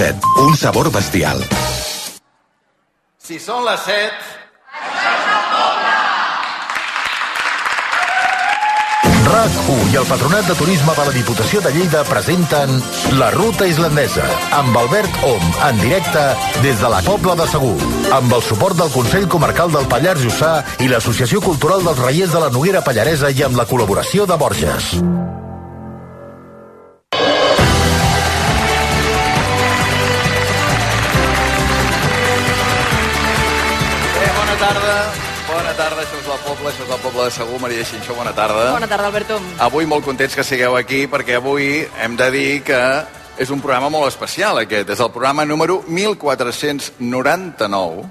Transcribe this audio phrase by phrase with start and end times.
[0.00, 1.42] Un sabor bestial.
[3.20, 4.38] Si són les 7...
[9.30, 12.72] RAC1 i el Patronat de Turisme de la Diputació de Lleida presenten
[13.20, 14.24] La Ruta Islandesa,
[14.56, 16.24] amb Albert Om, en directe
[16.64, 17.76] des de la Pobla de Segur,
[18.16, 22.40] amb el suport del Consell Comarcal del Pallars Jussà i l'Associació Cultural dels Reiers de
[22.42, 24.94] la Noguera Pallaresa i amb la col·laboració de Borges.
[34.60, 35.08] Tarda.
[35.48, 37.58] Bona tarda, això és la Pobla, això és la Pobla de Segur.
[37.62, 38.72] Maria Xinxó, bona tarda.
[38.74, 39.40] Bona tarda, Alberto.
[39.58, 42.80] Avui molt contents que sigueu aquí, perquè avui hem de dir que
[43.40, 44.90] és un programa molt especial, aquest.
[44.92, 48.04] És el programa número 1499.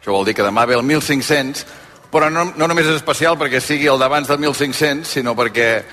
[0.00, 1.66] Això vol dir que demà ve el 1500,
[2.10, 5.84] però no, no només és especial perquè sigui el d'abans del 1500, sinó perquè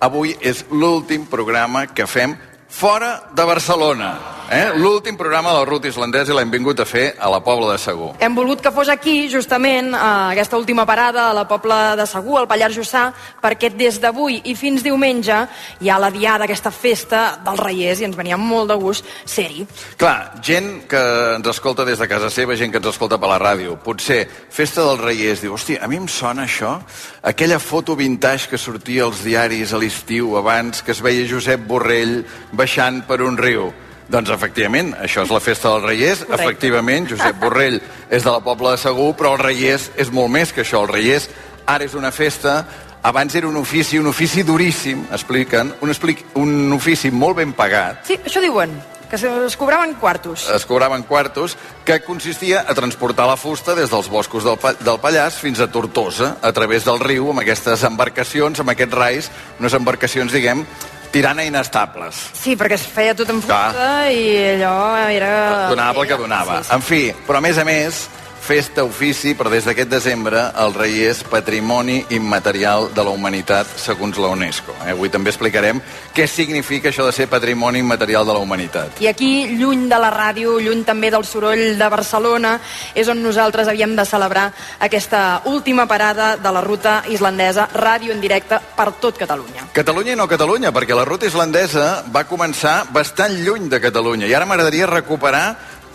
[0.00, 2.32] avui és l'últim programa que fem
[2.70, 4.18] fora de Barcelona.
[4.50, 4.72] Eh?
[4.74, 7.78] L'últim programa de la ruta islandesa i l'hem vingut a fer a la Pobla de
[7.78, 8.08] Segur.
[8.18, 12.40] Hem volgut que fos aquí, justament, a aquesta última parada a la Pobla de Segur,
[12.40, 13.04] al Pallars Jussà,
[13.42, 15.36] perquè des d'avui i fins diumenge
[15.78, 19.68] hi ha la diada, aquesta festa dels Reiers, i ens venia molt de gust ser-hi.
[20.00, 21.04] Clar, gent que
[21.36, 24.82] ens escolta des de casa seva, gent que ens escolta per la ràdio, potser Festa
[24.82, 26.74] dels Reiers, diu, hòstia, a mi em sona això,
[27.22, 32.24] aquella foto vintage que sortia als diaris a l'estiu abans, que es veia Josep Borrell
[32.60, 33.70] baixant per un riu.
[34.10, 36.24] Doncs, efectivament, això és la Festa dels Reiers.
[36.24, 36.42] Correcte.
[36.42, 37.80] Efectivament, Josep Borrell
[38.10, 40.82] és de la Pobla de Segur, però el Reiers és molt més que això.
[40.82, 41.28] El Reiers
[41.70, 42.64] ara és una festa,
[43.06, 48.02] abans era un ofici, un ofici duríssim, expliquen, un, explic, un ofici molt ben pagat,
[48.08, 48.74] Sí, això diuen,
[49.08, 50.48] que es cobraven quartos.
[50.50, 55.38] es cobraven quartos, que consistia a transportar la fusta des dels boscos del, del Pallars
[55.38, 59.30] fins a Tortosa, a través del riu, amb aquestes embarcacions, amb aquests rais,
[59.62, 60.66] unes embarcacions, diguem,
[61.10, 62.18] tirant a inestables.
[62.38, 64.10] Sí, perquè es feia tot en fusta Clar.
[64.14, 64.76] i allò
[65.10, 65.32] era...
[65.70, 66.60] Donava el que donava.
[66.60, 66.74] Sí, sí.
[66.76, 68.04] En fi, però a més a més,
[68.50, 74.16] festa, ofici, però des d'aquest desembre el rei és patrimoni immaterial de la humanitat segons
[74.18, 74.74] la UNESCO.
[74.82, 74.90] Eh?
[74.90, 75.78] Avui també explicarem
[76.10, 78.98] què significa això de ser patrimoni immaterial de la humanitat.
[78.98, 82.56] I aquí, lluny de la ràdio, lluny també del soroll de Barcelona,
[82.90, 84.48] és on nosaltres havíem de celebrar
[84.82, 89.68] aquesta última parada de la ruta islandesa, ràdio en directe per tot Catalunya.
[89.76, 94.34] Catalunya i no Catalunya, perquè la ruta islandesa va començar bastant lluny de Catalunya i
[94.34, 95.44] ara m'agradaria recuperar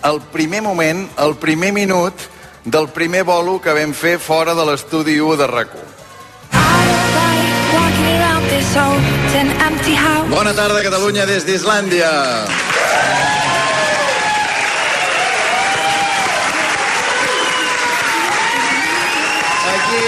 [0.07, 2.31] el primer moment, el primer minut
[2.65, 5.69] del primer bolo que vam fer fora de l'estudi 1 de rac.
[10.29, 12.09] Bona tarda, Catalunya, des d'Islàndia.
[19.75, 20.03] Aquí,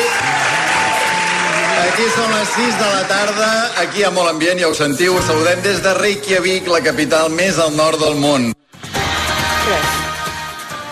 [1.85, 3.51] aquí són les 6 de la tarda,
[3.84, 7.29] aquí hi ha molt ambient, ja ho sentiu, us saludem des de Reykjavik, la capital
[7.29, 8.51] més al nord del món.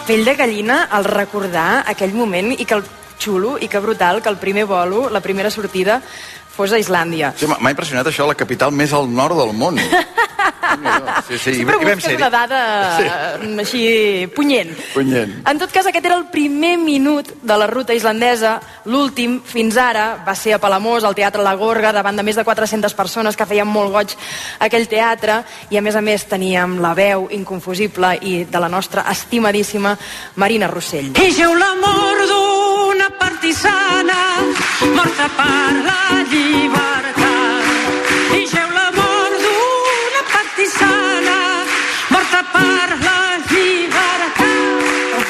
[0.06, 2.84] Pell de gallina al recordar aquell moment i que el
[3.18, 5.96] xulo i que brutal que el primer bolo, la primera sortida,
[6.56, 7.34] fos a Islàndia.
[7.38, 9.82] Sí, m'ha impressionat això, la capital més al nord del món.
[11.28, 12.60] Sí, sí, i, Sempre i busques ser una dada
[12.98, 13.06] sí.
[13.62, 13.84] així
[14.36, 14.74] punyent.
[14.94, 15.38] Punyent.
[15.48, 18.58] En tot cas, aquest era el primer minut de la ruta islandesa.
[18.92, 22.46] L'últim, fins ara, va ser a Palamós, al Teatre La Gorga, davant de més de
[22.46, 24.16] 400 persones que feien molt goig
[24.66, 29.06] aquell teatre, i a més a més teníem la veu inconfusible i de la nostra
[29.12, 29.96] estimadíssima
[30.42, 31.14] Marina Rossell.
[31.16, 32.26] Ella l'amor
[32.86, 34.18] d'una partisana
[34.94, 36.02] morta per la
[36.32, 37.66] llibertat.
[38.38, 41.38] Ella l'amor d'una partisana
[42.14, 45.24] morta per la llibertat.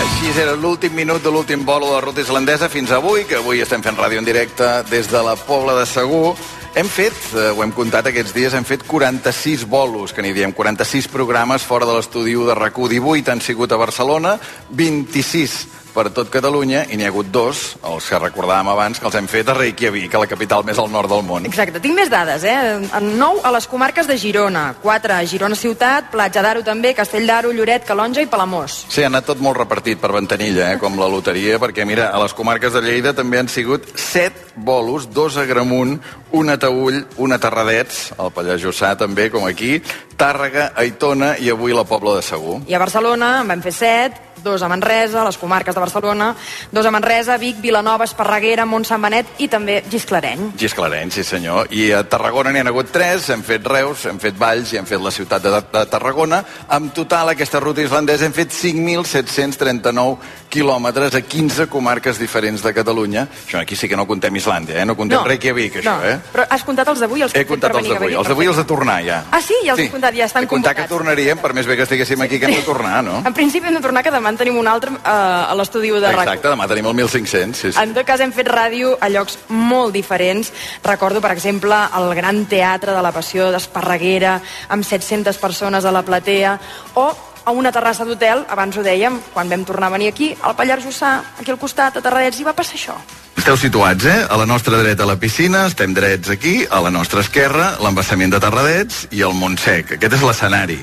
[0.00, 3.60] Així era l'últim minut de l'últim vol de la ruta islandesa fins avui, que avui
[3.60, 6.36] estem fent ràdio en directe des de la Pobla de Segur.
[6.70, 10.52] Hem fet, eh, ho hem comptat aquests dies, hem fet 46 bolos, que n'hi diem,
[10.54, 14.36] 46 programes fora de l'estudi 1 de RAC1, 18 han sigut a Barcelona,
[14.70, 15.56] 26
[15.94, 19.28] per tot Catalunya, i n'hi ha hagut dos, els que recordàvem abans, que els hem
[19.30, 21.46] fet a Reykjavik, a la capital més al nord del món.
[21.48, 22.56] Exacte, tinc més dades, eh?
[22.96, 27.26] En nou a les comarques de Girona, quatre a Girona Ciutat, Platja d'Aro també, Castell
[27.26, 28.84] d'Aro, Lloret, Calonja i Palamós.
[28.88, 32.22] Sí, ha anat tot molt repartit per Ventanilla, eh, com la loteria, perquè, mira, a
[32.22, 35.98] les comarques de Lleida també han sigut set bolos, dos a Gramunt,
[36.32, 39.80] un a Taüll, un a Terradets, al Pallars Jussà també, com aquí,
[40.20, 42.60] Tàrrega, Aitona i avui la Pobla de Segur.
[42.68, 46.34] I a Barcelona en vam fer set, dos a Manresa, les comarques de Barcelona,
[46.72, 50.52] dos a Manresa, Vic, Vilanova, Esparreguera, Montsant Benet i també Gisclareny.
[50.58, 51.68] Gisclareny, sí senyor.
[51.70, 54.86] I a Tarragona n'hi han hagut tres, hem fet Reus, hem fet Valls i hem
[54.88, 56.42] fet la ciutat de, de Tarragona.
[56.70, 60.18] En total, aquesta ruta islandesa hem fet 5.739
[60.50, 63.26] quilòmetres a 15 comarques diferents de Catalunya.
[63.46, 64.86] Això aquí sí que no contem Islàndia, eh?
[64.86, 65.26] No comptem No.
[65.26, 66.06] Reykjavik, això, no.
[66.06, 66.16] eh?
[66.32, 67.22] Però has comptat els d'avui?
[67.22, 68.14] Els que He comptat els d'avui.
[68.14, 69.20] Els d'avui els de tornar, ja.
[69.30, 69.54] Ah, sí?
[69.64, 70.96] Ja els he comptat, ja estan He comptat que convocats.
[70.96, 73.22] tornaríem, per més bé que estiguéssim aquí, que hem de tornar, no?
[73.26, 76.06] En principi hem de tornar, que demà en tenim un altre eh, a l'estudi de
[76.06, 76.22] RAC1.
[76.22, 77.80] Exacte, demà tenim el 1500, sí, sí.
[77.80, 80.52] En tot cas, hem fet ràdio a llocs molt diferents.
[80.84, 86.02] Recordo, per exemple, el Gran Teatre de la Passió d'Esparreguera, amb 700 persones a la
[86.02, 86.58] platea,
[86.94, 87.10] o
[87.44, 90.84] a una terrassa d'hotel, abans ho dèiem, quan vam tornar a venir aquí, al Pallars
[90.84, 92.98] Jussà, aquí al costat, a Terradets, i va passar això.
[93.40, 94.18] Esteu situats, eh?
[94.28, 98.42] A la nostra dreta la piscina, estem drets aquí, a la nostra esquerra l'embassament de
[98.42, 99.96] Terradets i el Montsec.
[99.96, 100.76] Aquest és l'escenari.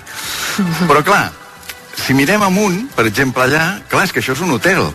[0.90, 1.28] Però clar,
[1.98, 4.86] si mirem amunt, per exemple allà, clar, és que això és un hotel.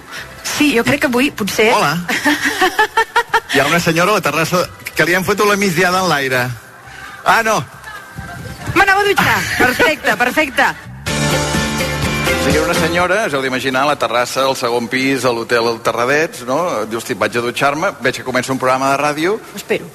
[0.43, 1.69] Sí, jo crec que avui, potser...
[1.75, 1.97] Hola.
[3.53, 4.63] Hi ha una senyora a la terrassa
[4.97, 6.47] que li han fotut la migdiada en l'aire.
[7.25, 7.59] Ah, no.
[8.75, 9.37] M'anava a dutxar.
[9.59, 10.67] Perfecte, perfecte.
[12.33, 15.69] O sigui, una senyora, us heu d'imaginar, a la terrassa, al segon pis, a l'hotel
[15.71, 16.59] El Terradets, no?
[16.91, 19.87] Diu, hosti, vaig a dutxar-me, veig que comença un programa de ràdio, Ho espero.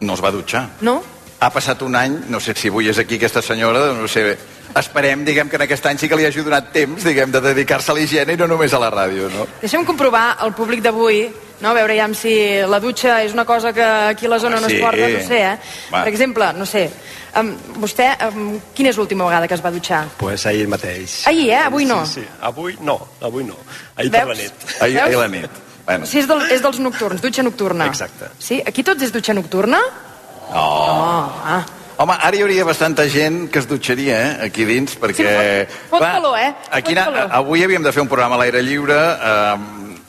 [0.00, 0.68] no es va dutxar.
[0.86, 1.00] No?
[1.40, 4.36] Ha passat un any, no sé si avui és aquí aquesta senyora, no sé,
[4.74, 7.92] esperem, diguem, que en aquest any sí que li hagi donat temps, diguem, de dedicar-se
[7.92, 9.46] a l'higiene i no només a la ràdio, no?
[9.62, 11.28] Deixem comprovar el públic d'avui,
[11.60, 11.70] no?
[11.70, 12.32] a veure ja si
[12.66, 14.76] la dutxa és una cosa que aquí a la zona Ah, no sí.
[14.76, 15.54] es porta, no sé, eh?
[15.92, 16.02] Va.
[16.02, 16.90] Per exemple, no sé,
[17.38, 20.08] um, vostè, um, quina és l'última vegada que es va dutxar?
[20.18, 21.20] Pues ahir mateix.
[21.28, 21.62] Ahir, eh?
[21.70, 22.04] Avui no.
[22.04, 22.26] Sí, sí.
[22.40, 23.56] Avui no, avui no.
[23.94, 24.52] Ahir per la nit.
[24.80, 25.50] Ahir, ahir a la nit.
[25.86, 27.86] Bueno, Sí, és, del, és dels nocturns, dutxa nocturna.
[27.86, 28.26] Exacte.
[28.42, 28.58] Sí?
[28.66, 29.78] Aquí tots és dutxa nocturna?
[30.52, 30.86] Oh.
[30.88, 31.64] Oh, ah.
[31.98, 35.66] Home, ara hi hauria bastanta gent que es dutxaria, eh, aquí dins, perquè...
[35.66, 36.52] Sí, fot- fot calor, eh?
[36.70, 37.32] Aquí Fot na, calor.
[37.40, 39.56] avui havíem de fer un programa a l'aire lliure, eh,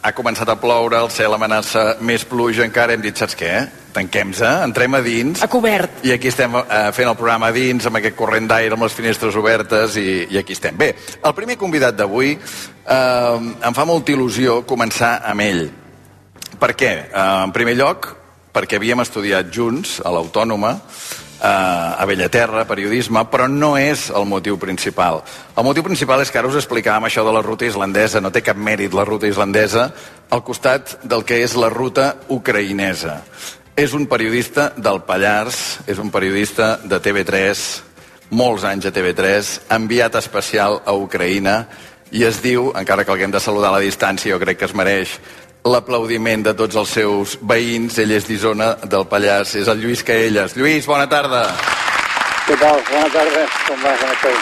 [0.06, 3.56] ha començat a ploure, el cel amenaça més pluja encara, hem dit, saps què?
[3.96, 5.42] Tanquem-se, entrem a dins...
[5.42, 6.06] A cobert.
[6.06, 8.94] I aquí estem eh, fent el programa a dins, amb aquest corrent d'aire, amb les
[8.94, 10.78] finestres obertes, i, i aquí estem.
[10.78, 10.92] Bé,
[11.26, 15.66] el primer convidat d'avui eh, em fa molta il·lusió començar amb ell.
[16.62, 16.94] Per què?
[17.10, 18.12] Eh, en primer lloc,
[18.54, 20.76] perquè havíem estudiat junts a l'Autònoma,
[21.42, 25.24] eh, a Bellaterra, periodisme, però no és el motiu principal.
[25.56, 28.42] El motiu principal és que ara us explicàvem això de la ruta islandesa, no té
[28.42, 29.92] cap mèrit la ruta islandesa,
[30.30, 33.22] al costat del que és la ruta ucraïnesa.
[33.76, 37.84] És un periodista del Pallars, és un periodista de TV3,
[38.32, 41.68] molts anys a TV3, enviat especial a Ucraïna,
[42.12, 44.76] i es diu, encara que haguem de saludar a la distància, jo crec que es
[44.76, 45.20] mereix
[45.72, 47.98] l'aplaudiment de tots els seus veïns.
[48.02, 50.56] Ell és d'Isona, del Pallars, és el Lluís Caelles.
[50.58, 51.44] Lluís, bona tarda.
[52.48, 52.82] Què tal?
[52.90, 53.46] Bona tarda.
[53.68, 53.94] Com va?
[54.02, 54.40] Com esteu?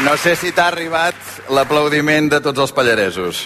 [0.00, 1.16] No sé si t'ha arribat
[1.52, 3.42] l'aplaudiment de tots els pallaresos.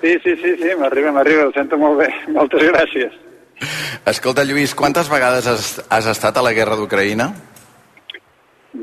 [0.00, 2.08] Sí, sí, sí, sí, m'arriba, m'arriba, ho sento molt bé.
[2.36, 3.18] Moltes gràcies.
[4.08, 7.28] Escolta, Lluís, quantes vegades has, has estat a la guerra d'Ucraïna?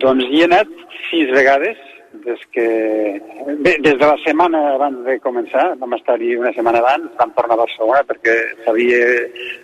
[0.03, 0.69] Doncs hi he anat
[1.07, 1.79] sis vegades,
[2.25, 2.65] des que...
[3.63, 7.57] Bé, des de la setmana abans de començar, vam estar-hi una setmana abans, vam tornar
[7.57, 9.01] a Barcelona perquè sabia...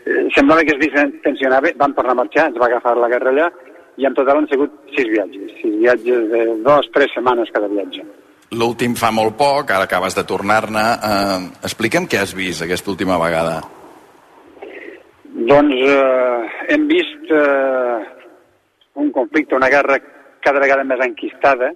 [0.06, 3.51] eh, Semblava que es distensionava, vam tornar a marxar, ens va agafar la guerra allà,
[3.98, 8.06] i en total han sigut sis viatges, sis viatges de dos, tres setmanes cada viatge.
[8.54, 10.84] L'últim fa molt poc, ara acabes de tornar-ne.
[11.10, 11.39] Eh,
[11.69, 13.62] explica'm què has vist aquesta última vegada.
[15.34, 16.42] Doncs eh,
[16.74, 18.01] hem vist eh,
[19.01, 19.98] un conflicte, una guerra
[20.44, 21.72] cada vegada més enquistada,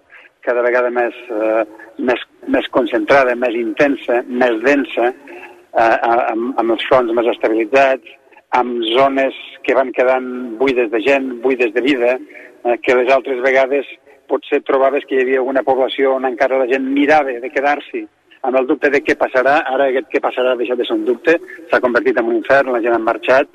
[0.47, 1.63] cada vegada més, eh,
[2.09, 8.15] més, més concentrada, més intensa, més densa, eh, amb, amb els fronts més estabilitzats,
[8.57, 9.35] amb zones
[9.67, 10.27] que van quedant
[10.59, 13.89] buides de gent, buides de vida, eh, que les altres vegades
[14.27, 18.05] potser trobaves que hi havia una població on encara la gent mirava de quedar-s'hi
[18.47, 21.05] amb el dubte de què passarà, ara aquest què passarà ha deixat de ser un
[21.07, 21.37] dubte,
[21.71, 23.49] s'ha convertit en un infern, la gent ha marxat,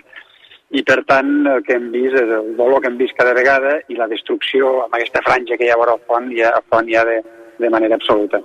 [0.73, 3.77] i per tant el que hem vist és el dolor que hem vist cada vegada
[3.93, 6.89] i la destrucció amb aquesta franja que hi ha vora el pont, ja, el pont
[6.89, 7.21] ja de,
[7.61, 8.41] de manera absoluta.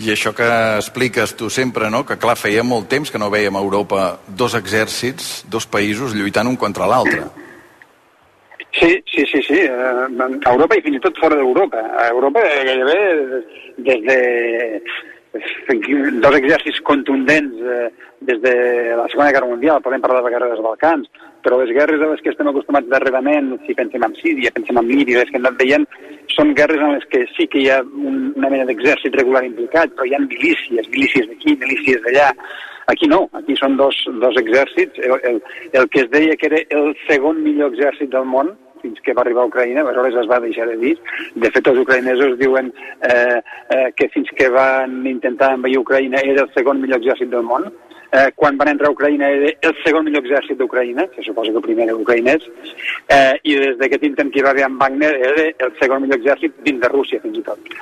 [0.00, 0.48] I això que
[0.80, 2.02] expliques tu sempre, no?
[2.08, 6.48] que clar, feia molt temps que no veiem a Europa dos exèrcits, dos països lluitant
[6.48, 7.28] un contra l'altre.
[8.72, 9.58] Sí, sí, sí, sí.
[9.60, 11.82] eh, A Europa i fins i tot fora d'Europa.
[12.00, 13.00] A Europa eh, gairebé
[13.84, 14.18] des de
[15.32, 18.54] dos exèrcits contundents eh, des de
[18.96, 21.08] la Segona Guerra Mundial, podem parlar de la Guerra dels Balcans,
[21.42, 24.90] però les guerres a les que estem acostumats darrerament, si pensem en Síria, pensem en
[24.90, 25.86] Líbia, les que hem anat veient,
[26.32, 29.96] són guerres en les que sí que hi ha un, una mena d'exèrcit regular implicat,
[29.96, 32.30] però hi ha milícies, milícies d'aquí, milícies d'allà.
[32.92, 34.98] Aquí no, aquí són dos, dos exèrcits.
[35.00, 35.42] El, el,
[35.80, 39.22] el que es deia que era el segon millor exèrcit del món, fins que va
[39.24, 40.96] arribar a Ucraïna, aleshores es va deixar de dir.
[41.34, 42.72] De fet, els ucraïnesos diuen
[43.08, 47.46] eh, eh, que fins que van intentar envair Ucraïna era el segon millor exèrcit del
[47.46, 47.70] món.
[48.12, 51.60] eh, quan van entrar a Ucraïna era el segon millor exèrcit d'Ucraïna, se suposa que
[51.62, 52.44] el primer era ucraïnès,
[53.08, 56.20] eh, i des d'aquest intent que hi va haver amb Wagner era el segon millor
[56.20, 57.72] exèrcit dins de Rússia, fins i tot.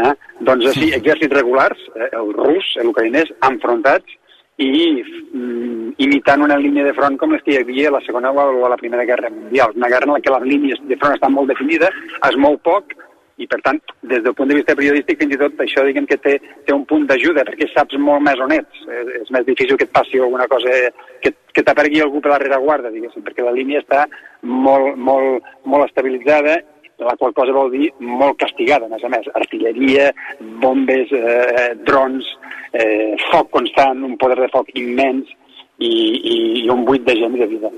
[0.00, 0.12] Eh?
[0.48, 4.16] Doncs així, exèrcits regulars, eh, el rus, l'ucraïnès, enfrontats,
[4.56, 8.30] i mm, imitant una línia de front com les que hi havia a la Segona
[8.30, 9.72] o a la Primera Guerra Mundial.
[9.74, 11.96] Una guerra en la que les línies de front estan molt definides,
[12.28, 12.94] es mou poc,
[13.36, 16.20] i per tant, des del punt de vista periodístic, fins i tot això diguem que
[16.22, 18.84] té, té un punt d'ajuda, perquè saps molt més on ets.
[18.86, 20.76] És, és més difícil que et passi alguna cosa,
[21.24, 24.04] que, que t'aparegui algú per la rereguarda, diguéssim, perquè la línia està
[24.42, 26.60] molt, molt, molt estabilitzada
[26.98, 29.26] la qual cosa vol dir molt castigada, a més a més.
[29.34, 30.10] Artilleria,
[30.62, 32.28] bombes, eh, drons,
[32.72, 35.28] eh, foc constant, un poder de foc immens
[35.78, 37.72] i, i, i un buit de gent de vida.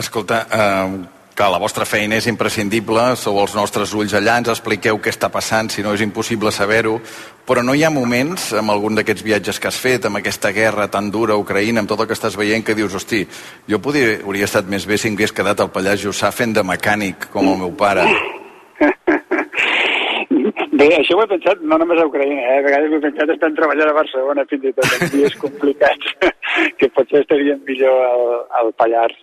[0.00, 4.98] Escolta, eh, que la vostra feina és imprescindible, sou els nostres ulls allà, ens expliqueu
[5.00, 6.98] què està passant, si no és impossible saber-ho,
[7.48, 10.90] però no hi ha moments, amb algun d'aquests viatges que has fet, amb aquesta guerra
[10.92, 13.22] tan dura a Ucraïna, amb tot el que estàs veient, que dius, hosti,
[13.72, 17.30] jo podria, hauria estat més bé si hagués quedat al Pallars Jussà fent de mecànic,
[17.32, 18.04] com el meu pare.
[20.72, 22.58] Bé, això ho he pensat no només a Ucraïna, eh?
[22.58, 26.12] a vegades ho he pensat estant treballant a Barcelona fins i tot en dies complicats,
[26.80, 28.24] que potser estarien millor al,
[28.60, 29.18] al Pallars.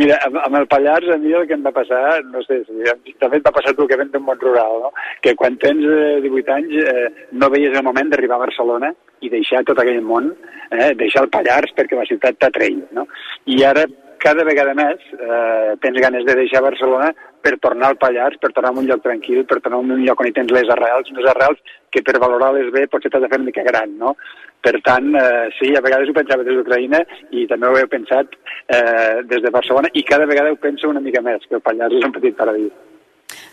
[0.00, 3.14] Mira, amb, amb el Pallars a mi el que em va passar, no sé, si,
[3.22, 4.92] també et va passar tu que vens d'un món rural, no?
[5.24, 8.92] que quan tens eh, 18 anys eh, no veies el moment d'arribar a Barcelona
[9.24, 10.32] i deixar tot aquell món,
[10.70, 12.86] eh, deixar el Pallars perquè la ciutat t'atreia.
[12.94, 13.08] No?
[13.50, 13.86] I ara
[14.20, 18.72] cada vegada més eh, tens ganes de deixar Barcelona per tornar al Pallars, per tornar
[18.74, 21.30] a un lloc tranquil, per tornar a un lloc on hi tens les arrels, unes
[21.32, 21.62] arrels
[21.94, 24.16] que per valorar-les bé potser t'has de fer una mica gran, no?
[24.64, 28.34] Per tant, eh, sí, a vegades ho pensava des d'Ucraïna i també ho he pensat
[28.66, 31.94] eh, des de Barcelona i cada vegada ho penso una mica més, que el Pallars
[31.94, 32.74] és un petit paradís.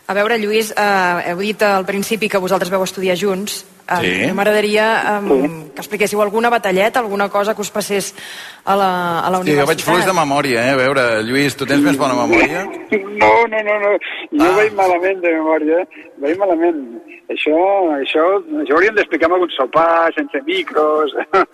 [0.07, 3.63] A veure, Lluís, eh, heu dit al principi que vosaltres veu estudiar junts.
[3.87, 4.31] Eh, Sí.
[4.33, 4.85] M'agradaria
[5.21, 8.15] eh, que expliquéssiu alguna batalleta, alguna cosa que us passés
[8.65, 9.67] a la, a la Sí, jo universitat.
[9.67, 10.71] vaig fluix de memòria, eh?
[10.71, 12.63] A veure, Lluís, tu tens més bona memòria?
[12.65, 13.91] No, no, no, no.
[14.31, 14.55] Jo Ah.
[14.57, 15.85] vaig malament de memòria,
[16.17, 16.81] vaig malament.
[17.29, 17.57] Això,
[18.01, 18.23] això,
[18.61, 21.13] això hauríem d'explicar amb algun sopar, sense micros.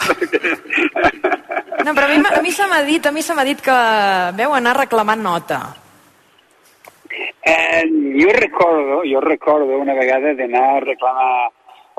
[1.85, 3.75] No, però a mi, a mi se m'ha dit, a mi se m'ha dit que
[4.37, 5.57] veu anar reclamant nota.
[7.43, 7.81] Eh,
[8.21, 11.49] jo recordo, jo recordo una vegada d'anar a reclamar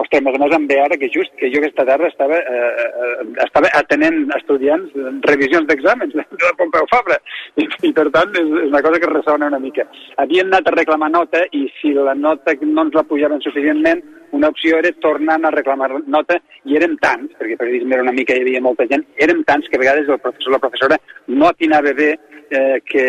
[0.00, 2.38] Ostres, a més a més em ve ara que just que jo aquesta tarda estava,
[2.38, 4.94] eh, eh, estava atenent estudiants
[5.28, 7.18] revisions d'exàmens de la Pompeu Fabra
[7.60, 9.84] i, i per tant és, és una cosa que ressona una mica.
[10.22, 14.48] Havien anat a reclamar nota i si la nota no ens la pujaven suficientment una
[14.48, 18.34] opció era tornar a reclamar nota i érem tants, perquè per dir era una mica
[18.34, 21.50] hi havia molta gent, érem tants que a vegades el professor o la professora no
[21.50, 22.14] atinava bé
[22.52, 23.04] eh, que,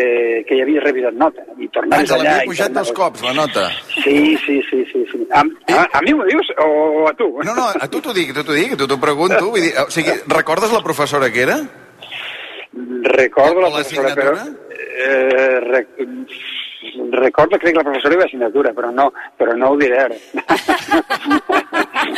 [0.48, 3.24] que hi havia revisat nota i Ah, tornaves ens allà i pujat tornaves- dos cops,
[3.28, 3.68] la nota.
[4.04, 5.04] Sí, sí, sí, sí.
[5.12, 5.22] sí.
[5.32, 5.44] A,
[5.76, 7.28] a, a mi m'ho dius o a tu?
[7.44, 9.50] No, no, a tu t'ho dic, a tu t'ho dic, a tu t'ho pregunto.
[9.52, 11.60] Vull dir, o sigui, recordes la professora que era?
[13.14, 14.32] Recordo la la professora, però...
[14.34, 14.62] assignatura?
[15.04, 15.88] Eh, rec,
[17.12, 20.16] recordo, crec, la professora i l'assignatura, però no, però no ho diré ara.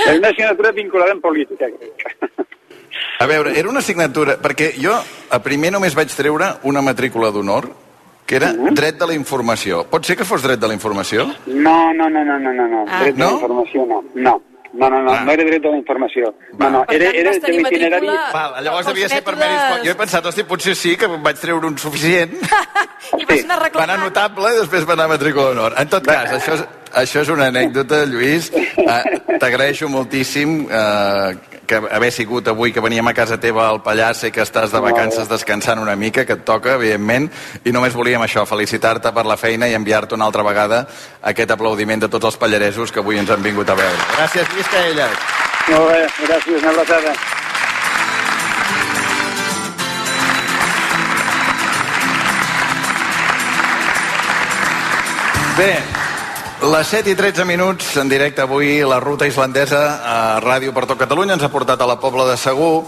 [0.06, 1.94] És una assignatura vinculada en política, crec.
[3.20, 4.38] A veure, era una assignatura...
[4.42, 4.94] Perquè jo
[5.32, 7.70] a primer només vaig treure una matrícula d'honor,
[8.26, 9.84] que era dret de la informació.
[9.90, 11.28] Pot ser que fos dret de la informació?
[11.46, 12.84] No, no, no, no, no, no, no.
[12.90, 13.04] Ah.
[13.04, 13.30] dret de No?
[13.30, 14.02] la informació no.
[14.16, 14.42] No,
[14.76, 15.22] no, no, no, Ah.
[15.24, 16.34] no era dret de la informació.
[16.60, 16.66] Va.
[16.66, 18.10] No, no, era, era vas de l'itinerari...
[18.34, 19.86] Val, llavors devia ser per mèrits...
[19.86, 22.34] Jo he pensat, hosti, potser sí que vaig treure un suficient.
[23.22, 24.04] I vas anar Va anar reclamant.
[24.10, 25.78] notable i després va anar a matrícula d'honor.
[25.80, 26.66] En tot cas, això és,
[27.06, 28.50] això és una anècdota, Lluís.
[28.52, 29.02] Eh,
[29.40, 34.32] T'agraeixo moltíssim eh, que haver sigut avui que veníem a casa teva al Pallars, sé
[34.32, 37.30] que estàs de vacances descansant una mica, que et toca, evidentment,
[37.66, 40.86] i només volíem això, felicitar-te per la feina i enviar-te una altra vegada
[41.22, 44.12] aquest aplaudiment de tots els pallaresos que avui ens han vingut a veure.
[44.18, 45.18] Gràcies, Lluís Caelles.
[45.70, 47.16] Molt bé, gràcies, una abraçada.
[55.58, 56.05] Bé,
[56.66, 60.98] les 7 i 13 minuts en directe avui la ruta islandesa a Ràdio per tot
[60.98, 61.36] Catalunya.
[61.36, 62.86] Ens ha portat a la Pobla de Segur.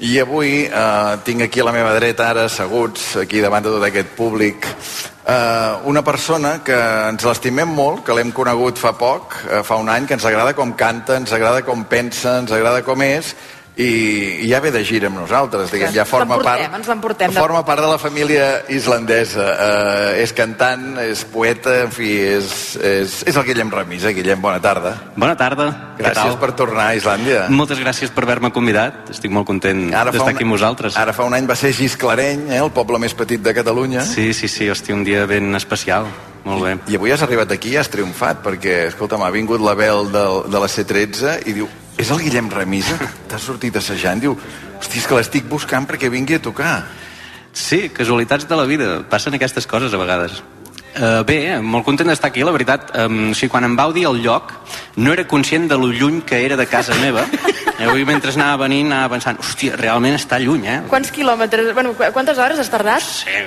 [0.00, 3.84] I avui eh, tinc aquí a la meva dreta ara asseguts aquí davant de tot
[3.86, 6.76] aquest públic eh, una persona que
[7.10, 10.56] ens l'estimem molt, que l'hem conegut fa poc, eh, fa un any, que ens agrada
[10.56, 13.34] com canta, ens agrada com pensa, ens agrada com és
[13.80, 17.40] i, i ja ve de gira amb nosaltres, diguem, ja forma part, ens l'emportem de-
[17.40, 19.46] forma part de la família islandesa.
[19.54, 24.12] Eh, és cantant, és poeta, en fi, és, és, és el Guillem Remisa.
[24.16, 24.94] Guillem, bona tarda.
[25.16, 25.68] Bona tarda.
[26.00, 26.38] Gràcies tal?
[26.42, 27.46] per tornar a Islàndia.
[27.48, 29.10] Moltes gràcies per haver-me convidat.
[29.14, 30.96] Estic molt content d'estar aquí amb vosaltres.
[31.00, 34.04] Ara fa un any va ser Gisclareny, eh, el poble més petit de Catalunya.
[34.04, 36.06] Sí, sí, sí, hosti, un dia ben especial.
[36.44, 36.70] Molt bé.
[36.88, 40.42] I avui has arribat aquí i has triomfat, perquè, escolta, m'ha vingut la Bel del,
[40.48, 41.68] de la C13 i diu
[42.00, 42.96] és el Guillem Remisa?
[43.28, 44.20] T'ha sortit assajant?
[44.22, 44.36] Diu,
[44.80, 46.74] hosti, és que l'estic buscant perquè vingui a tocar.
[47.52, 49.00] Sí, casualitats de la vida.
[49.10, 50.40] Passen aquestes coses a vegades.
[50.90, 52.90] Uh, bé, molt content d'estar aquí, la veritat.
[52.98, 54.50] Um, o sigui, quan em vau dir el lloc,
[54.98, 57.26] no era conscient de lo lluny que era de casa meva.
[57.80, 60.78] I avui, mentre anava venint, anava pensant, hòstia, realment està lluny, eh?
[60.90, 61.70] Quants quilòmetres...
[61.78, 63.06] Bueno, qu- quantes hores has tardat?
[63.06, 63.38] Sí,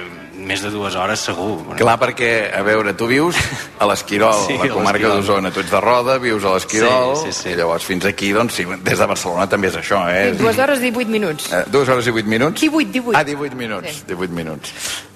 [0.47, 1.59] més de dues hores segur.
[1.63, 3.37] Bueno, Clar, perquè, a veure, tu vius
[3.79, 5.51] a l'Esquirol, Sí, la a comarca d'Osona.
[5.55, 7.49] Tu ets de Roda, vius a l'Esquirol, Sí, sí, sí.
[7.53, 10.33] i llavors fins aquí, doncs, sí, des de Barcelona també és això, eh?
[10.33, 11.49] Sí, dues hores i 18 minuts.
[11.53, 12.61] Eh, dues hores i vuit minuts?
[12.61, 13.17] 18, 18.
[13.17, 14.03] Ah, 18 minuts, Sí.
[14.13, 14.73] 18 minuts.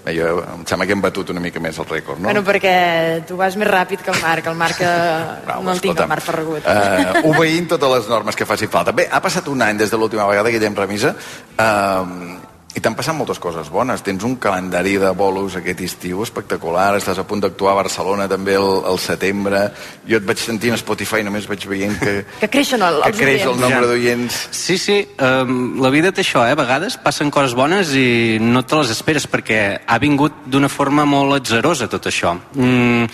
[0.08, 2.30] Bé, jo, em sembla que hem batut una mica més el rècord, no?
[2.30, 4.46] Bueno, perquè tu vas més ràpid que el Marc.
[4.48, 6.64] El Marc, eh, Bravo, no el tinc, el Marc Ferragut.
[6.64, 8.94] Uh, obeint totes les normes que faci falta.
[8.96, 11.12] Bé, ha passat un any des de l'última vegada, Guillem Remisa,
[11.60, 12.38] uh,
[12.78, 14.04] i t'han passat moltes coses bones.
[14.06, 18.54] Tens un calendari de bolos aquest estiu espectacular, estàs a punt d'actuar a Barcelona també
[18.60, 19.64] el, el setembre.
[20.08, 23.48] Jo et vaig sentint a Spotify, només vaig veient que, Que creixen el, que creix
[23.50, 24.40] el nombre d'oients.
[24.54, 26.54] Sí, sí, um, la vida té això, eh?
[26.54, 31.08] A vegades passen coses bones i no te les esperes perquè ha vingut d'una forma
[31.10, 32.38] molt atzerosa tot això.
[32.54, 33.10] Mm,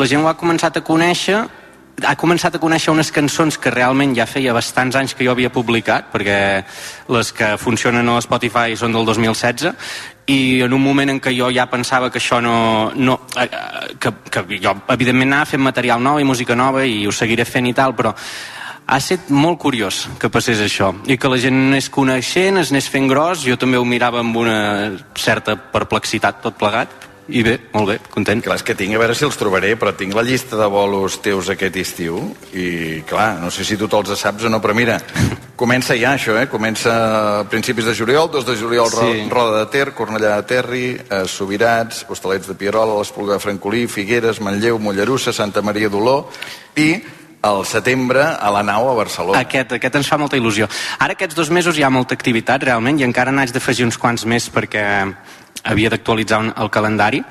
[0.00, 1.44] la gent ho ha començat a conèixer
[2.02, 5.52] ha començat a conèixer unes cançons que realment ja feia bastants anys que jo havia
[5.52, 6.38] publicat, perquè
[7.14, 9.70] les que funcionen a Spotify són del 2016,
[10.26, 12.90] i en un moment en què jo ja pensava que això no...
[12.96, 17.06] no eh, eh, que, que jo, evidentment, anava fent material nou i música nova i
[17.06, 18.14] ho seguiré fent i tal, però
[18.84, 22.90] ha estat molt curiós que passés això i que la gent anés coneixent, es anés
[22.92, 23.46] fent gros.
[23.46, 24.58] Jo també ho mirava amb una
[25.16, 29.14] certa perplexitat tot plegat i bé, molt bé, content Clar, és que tinc, a veure
[29.16, 32.18] si els trobaré, però tinc la llista de bolos teus aquest estiu
[32.52, 34.98] i, clar, no sé si tu te'ls saps o no, però mira,
[35.60, 36.46] comença ja això, eh?
[36.52, 36.92] Comença
[37.40, 39.24] a principis de juliol, 2 de juliol, Sí.
[39.30, 44.40] Roda de Ter, Cornellà de Terri, eh, Subirats, Hostalets de Pierola, l'Espluga de Francolí, Figueres,
[44.44, 46.28] Manlleu, Mollerussa, Santa Maria d'Oló
[46.76, 47.00] i
[47.44, 49.40] al setembre a la nau a Barcelona.
[49.44, 50.68] Aquest, aquest ens fa molta il·lusió.
[50.98, 54.24] Ara aquests dos mesos hi ha molta activitat, realment, i encara n'haig d'afegir uns quants
[54.24, 54.84] més perquè
[55.64, 57.22] havia d'actualitzar el calendari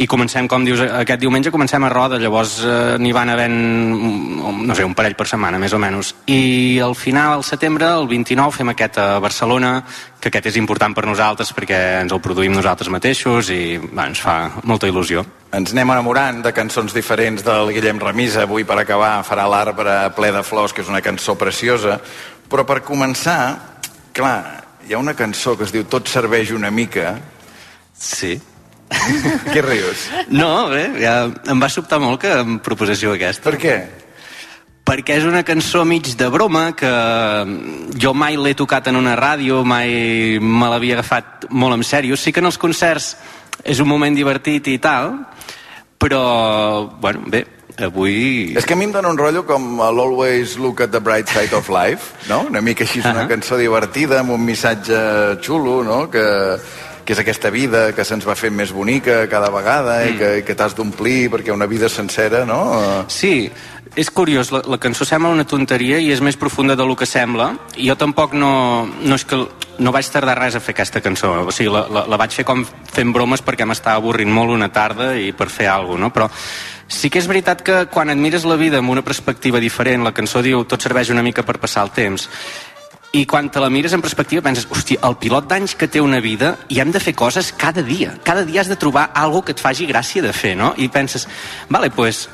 [0.00, 4.62] i comencem, com dius, aquest diumenge comencem a Roda, llavors eh, n'hi van havent mm,
[4.66, 6.14] no sé, un parell per setmana, més o menys.
[6.26, 9.74] I al final, al setembre, el 29, fem aquest a Barcelona,
[10.22, 14.22] que aquest és important per nosaltres perquè ens el produïm nosaltres mateixos i va, ens
[14.22, 15.24] fa molta il·lusió.
[15.52, 18.46] Ens anem enamorant de cançons diferents del Guillem Remisa.
[18.46, 21.98] Avui, per acabar, farà l'arbre ple de flors, que és una cançó preciosa.
[22.48, 23.40] Però per començar,
[24.16, 24.38] clar,
[24.88, 27.14] hi ha una cançó que es diu Tot serveix una mica.
[28.02, 28.34] Sí.
[28.92, 30.08] Què rius?
[30.34, 31.16] No, bé, ja
[31.48, 33.46] em va sobtar molt que em proposéssiu aquesta.
[33.48, 33.76] Per què?
[34.82, 36.90] perquè és una cançó mig de broma que
[38.02, 42.18] jo mai l'he tocat en una ràdio, mai me l'havia agafat molt en sèrio.
[42.18, 43.14] Sí que en els concerts
[43.62, 45.14] és un moment divertit i tal,
[46.02, 47.44] però, bueno, bé,
[47.78, 48.52] avui...
[48.58, 51.54] És que a mi em dona un rotllo com l'Always Look at the Bright Side
[51.54, 52.42] of Life, no?
[52.50, 53.30] Una mica així, és una Ahà.
[53.30, 54.98] cançó divertida, amb un missatge
[55.46, 56.08] xulo, no?
[56.10, 56.26] Que,
[57.04, 60.08] que és aquesta vida que se'ns va fent més bonica cada vegada mm.
[60.08, 62.62] i que, i que t'has d'omplir perquè una vida sencera, no?
[63.10, 63.50] Sí,
[63.94, 67.50] és curiós, la, la cançó sembla una tonteria i és més profunda del que sembla.
[67.76, 69.36] I jo tampoc no, no és que
[69.82, 71.32] no vaig tardar res a fer aquesta cançó.
[71.44, 74.70] O sigui, la, la, la vaig fer com fent bromes perquè m'estava avorrint molt una
[74.72, 76.12] tarda i per fer alguna cosa, no?
[76.12, 76.28] Però
[76.92, 80.42] sí que és veritat que quan admires la vida amb una perspectiva diferent, la cançó
[80.44, 82.28] diu tot serveix una mica per passar el temps,
[83.12, 86.20] i quan te la mires en perspectiva penses, hòstia, el pilot d'anys que té una
[86.24, 88.14] vida i hem de fer coses cada dia.
[88.24, 90.72] Cada dia has de trobar alguna que et faci gràcia de fer, no?
[90.80, 91.28] I penses,
[91.68, 92.28] vale, pues,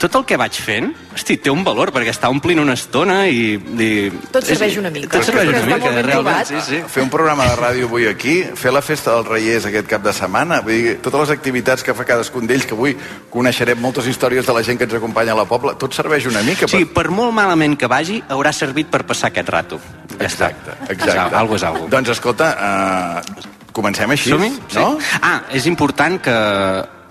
[0.00, 3.54] tot el que vaig fent, hosti, té un valor, perquè està omplint una estona i...
[3.56, 3.88] i
[4.32, 5.10] Tot serveix una mica.
[5.12, 6.80] Tot serveix una mica, realment, sí, sí.
[6.88, 10.14] Fer un programa de ràdio avui aquí, fer la festa dels Reiers aquest cap de
[10.16, 12.96] setmana, vull dir, totes les activitats que fa cadascun d'ells, que avui
[13.32, 16.42] coneixerem moltes històries de la gent que ens acompanya a la pobla, tot serveix una
[16.46, 16.64] mica.
[16.64, 19.80] O sigui, per molt malament que vagi, haurà servit per passar aquest rato.
[20.16, 20.48] Ja està.
[20.50, 21.36] Exacte, exacte.
[21.36, 21.90] Algo és algo.
[21.92, 24.94] Doncs escolta, uh, comencem així, no?
[25.20, 26.38] Ah, és important que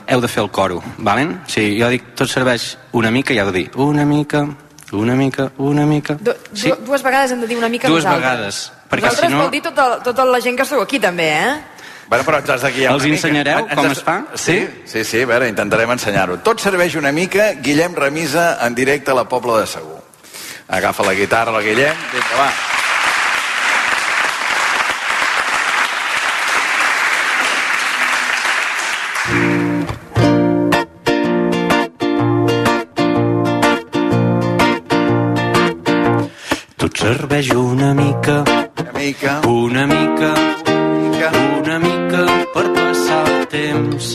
[0.10, 1.42] heu de fer el coro, valen?
[1.48, 4.46] Sí, jo dic, tot serveix una mica i heu de dir una mica,
[4.92, 6.16] una mica, una mica...
[6.20, 8.24] Du, du, Sí, Dues vegades hem de dir una mica dues nosaltres.
[8.32, 8.62] vegades.
[8.90, 9.42] Perquè Nosaltres si no...
[9.44, 11.54] vol dir tota, tota la gent que esteu aquí, també, eh?
[12.10, 13.16] Bueno, però ens has de guiar Els mica.
[13.20, 14.16] ensenyareu Ens com es fa?
[14.34, 14.58] Sí,
[14.90, 16.40] sí, sí, a veure, intentarem ensenyar-ho.
[16.42, 20.00] Tot serveix una mica, Guillem Remisa en directe a la Pobla de Segur.
[20.70, 22.50] Agafa la guitarra, la Guillem, vinga, va.
[37.10, 38.44] Serveix una mica,
[38.80, 40.30] Una mica, una mica,
[41.02, 41.30] mica.
[41.60, 42.22] una mica
[42.54, 44.10] per passar el temps.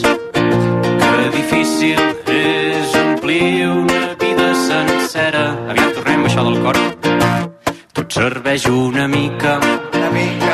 [1.01, 1.99] Que difícil
[2.35, 5.43] és omplir una vida sencera.
[5.73, 6.77] Aviam, tornem a això del cor.
[8.15, 9.59] serveix una mica,
[9.93, 10.44] Una mica,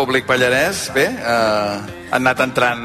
[0.00, 0.88] públic pallarès.
[0.96, 2.84] Bé, eh, han anat entrant...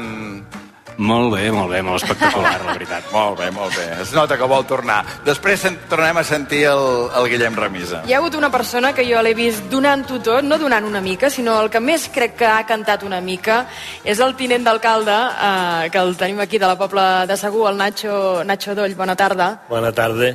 [0.96, 3.08] Molt bé, molt bé, molt espectacular, la veritat.
[3.12, 3.82] Molt bé, molt bé.
[4.00, 5.02] Es nota que vol tornar.
[5.26, 6.84] Després tornem a sentir el,
[7.20, 8.00] el Guillem Remisa.
[8.08, 11.28] Hi ha hagut una persona que jo l'he vist donant-ho tot, no donant una mica,
[11.28, 13.66] sinó el que més crec que ha cantat una mica
[14.08, 15.18] és el tinent d'alcalde,
[15.50, 18.16] eh, que el tenim aquí de la Pobla de Segur, el Nacho,
[18.48, 18.96] Nacho Doll.
[18.96, 19.50] Bona tarda.
[19.68, 20.32] Bona tarda.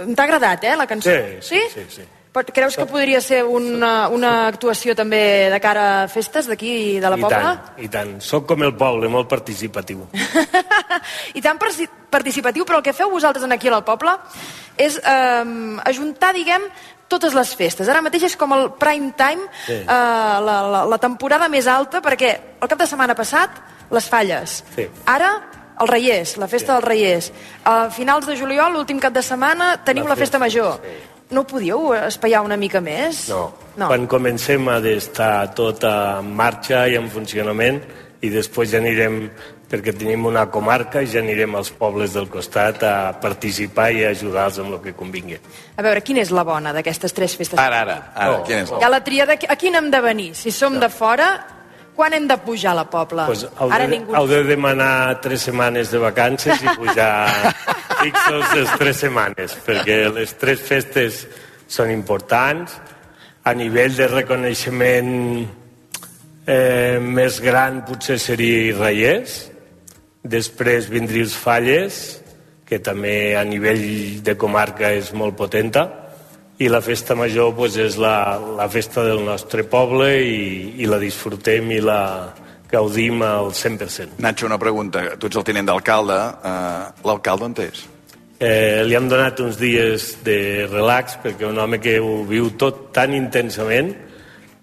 [0.00, 1.12] T'ha agradat, eh, la cançó?
[1.12, 2.08] Sí, sí, sí, sí.
[2.30, 7.10] Però creus que podria ser una, una actuació també de cara a festes d'aquí de
[7.10, 7.40] la I Pobla?
[7.42, 8.12] tant, i tant.
[8.22, 10.04] Soc com el poble, molt participatiu.
[11.34, 14.14] I tan parci- participatiu, però el que feu vosaltres aquí al poble
[14.78, 15.44] és eh,
[15.90, 16.62] ajuntar, diguem,
[17.10, 17.88] totes les festes.
[17.90, 19.80] Ara mateix és com el prime time, Sí.
[19.82, 19.86] eh,
[20.46, 22.30] la, la, la temporada més alta, perquè
[22.62, 23.58] el cap de setmana passat,
[23.90, 24.60] les falles.
[24.76, 24.86] Sí.
[25.10, 25.32] Ara,
[25.80, 27.32] el Reiers, la festa dels Reiers.
[27.66, 30.78] A finals de juliol, l'últim cap de setmana, tenim la, La festa festa, major.
[31.30, 33.28] No ho podíeu espaiar una mica més?
[33.30, 33.52] No.
[33.78, 33.86] no.
[33.86, 37.78] Quan comencem ha d'estar tot en marxa i en funcionament
[38.20, 39.22] i després ja anirem,
[39.70, 44.10] perquè tenim una comarca, i ja anirem als pobles del costat a participar i a
[44.10, 45.38] ajudar-los amb el que convingui.
[45.78, 47.62] A veure, quina és la bona d'aquestes tres festes?
[47.62, 50.02] Ara, ara, ara, Oh, quin és Hi ha la tria de a quin hem de
[50.04, 50.34] venir.
[50.34, 51.30] Si som de fora,
[52.00, 53.26] quan hem de pujar a la Pobla?
[53.28, 54.14] Pues heu, Ara de, ningú...
[54.16, 57.28] heu de demanar tres setmanes de vacances i pujar
[58.00, 61.26] fixos les tres setmanes, perquè les tres festes
[61.68, 62.72] són importants.
[63.44, 65.12] A nivell de reconeixement
[66.48, 69.36] eh, més gran potser seria Reiers,
[70.24, 72.00] després vindria els Falles,
[72.64, 75.84] que també a nivell de comarca és molt potenta,
[76.60, 80.40] i la festa major pues, és la, la festa del nostre poble i,
[80.84, 82.02] i la disfrutem i la
[82.70, 84.20] gaudim al 100%.
[84.22, 85.02] Nacho, una pregunta.
[85.18, 86.18] Tu ets el tinent d'alcalde.
[86.44, 87.82] Uh, L'alcalde on és?
[88.40, 92.86] Eh, li hem donat uns dies de relax perquè un home que ho viu tot
[92.96, 93.90] tan intensament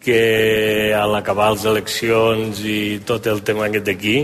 [0.01, 4.15] que a l'acabar les eleccions i tot el tema aquest d'aquí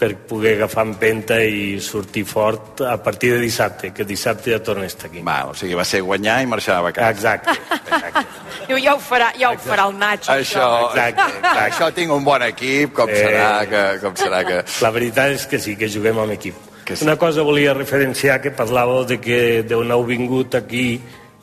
[0.00, 4.86] per poder agafar empenta i sortir fort a partir de dissabte, que dissabte ja torna
[4.86, 5.20] a estar aquí.
[5.26, 7.18] Va, o sigui, va ser guanyar i marxar a vacances.
[7.18, 8.22] Exacte, exacte.
[8.70, 10.30] Diu, ja ho farà, ja ho farà el Nacho.
[10.32, 11.52] Això, Exacte, exacte.
[11.66, 13.20] això tinc un bon equip, com Eh.
[13.26, 13.84] serà que...
[14.06, 14.62] Com serà que...
[14.86, 16.56] La veritat és que sí, que juguem amb equip.
[16.86, 17.04] Que sí.
[17.04, 20.86] Una cosa volia referenciar que parlàveu de que d'on heu vingut aquí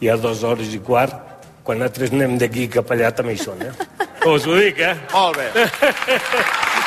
[0.01, 1.13] hi ha dues hores i quart,
[1.67, 3.73] quan nosaltres anem d'aquí cap allà també hi són, eh?
[4.33, 4.95] Us ho dic, eh?
[5.13, 5.51] Molt bé.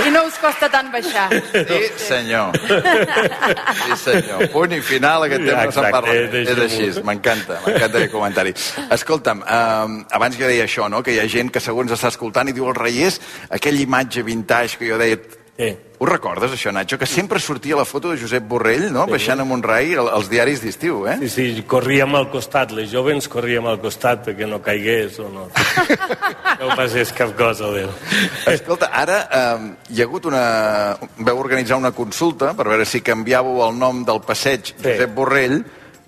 [0.00, 1.26] I no us costa tant baixar.
[1.52, 2.54] Sí, senyor.
[2.56, 4.46] Sí, senyor.
[4.54, 6.14] Punt i final, aquest tema no se'n Exacte, parla.
[6.14, 6.86] És deixem-ho.
[6.88, 8.54] així, m'encanta, m'encanta aquest comentari.
[8.96, 12.48] Escolta'm, eh, abans jo deia això, no?, que hi ha gent que segons està escoltant
[12.48, 15.20] i diu el Reiers, aquella imatge vintage que jo deia...
[15.60, 15.70] Sí.
[16.00, 16.96] Ho recordes, això, Nacho?
[16.96, 20.30] Que sempre sortia la foto de Josep Borrell, no?, baixant amb un rai al- als
[20.32, 21.18] diaris d'estiu, eh?
[21.20, 25.50] Sí, sí, corríem al costat, les jovens corríem al costat perquè no caigués o no,
[26.62, 27.92] no passés cap cosa d'ell.
[28.48, 30.44] Escolta, ara eh, hi ha hagut una...
[31.20, 35.60] Veu organitzar una consulta per veure si canviàveu el nom del passeig Josep Borrell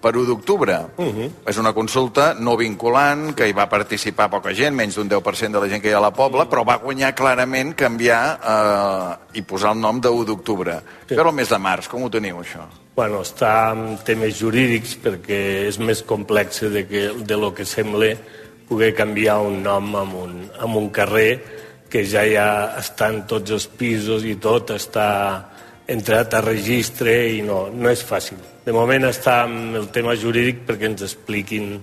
[0.02, 0.74] per 1 d'octubre.
[0.96, 1.30] Uh -huh.
[1.46, 5.60] És una consulta no vinculant, que hi va participar poca gent, menys d'un 10% de
[5.60, 9.42] la gent que hi ha a la Pobla, però va guanyar clarament canviar eh, i
[9.42, 10.82] posar el nom de 1 d'octubre.
[11.08, 11.14] Sí.
[11.14, 12.66] Però el mes de març, com ho teniu, això?
[12.94, 18.16] Bueno, està en temes jurídics perquè és més complex de, que, de lo que sembla
[18.68, 21.40] poder canviar un nom amb un, amb un carrer
[21.92, 25.51] que ja ja estan tots els pisos i tot està
[25.92, 28.40] entrat a registre i no, no és fàcil.
[28.64, 31.76] De moment està amb el tema jurídic perquè ens expliquin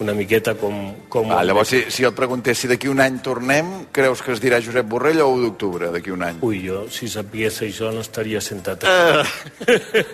[0.00, 0.94] una miqueta com...
[1.12, 4.40] com Ah, llavors, si, si et preguntés si d'aquí un any tornem, creus que es
[4.40, 6.38] dirà Josep Borrell o 1 d'octubre d'aquí un any?
[6.46, 10.00] Ui, jo, si sapigués això, no estaria sentat aquí.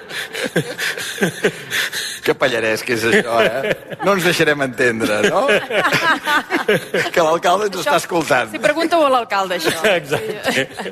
[2.27, 3.75] Que pallarès que és això, eh?
[4.03, 5.44] No ens deixarem entendre, no?
[5.46, 8.51] que l'alcalde ens està escoltant.
[8.51, 9.70] Si pregunta-ho a l'alcalde, això.
[10.01, 10.90] Exacte.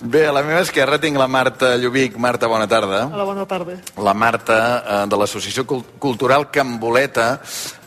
[0.00, 2.16] Bé, a la meva esquerra tinc la Marta Llubic.
[2.18, 3.04] Marta, bona tarda.
[3.12, 3.76] Hola, bona tarda.
[4.02, 7.28] La Marta, eh, de l'Associació Cul- Cultural Camboleta,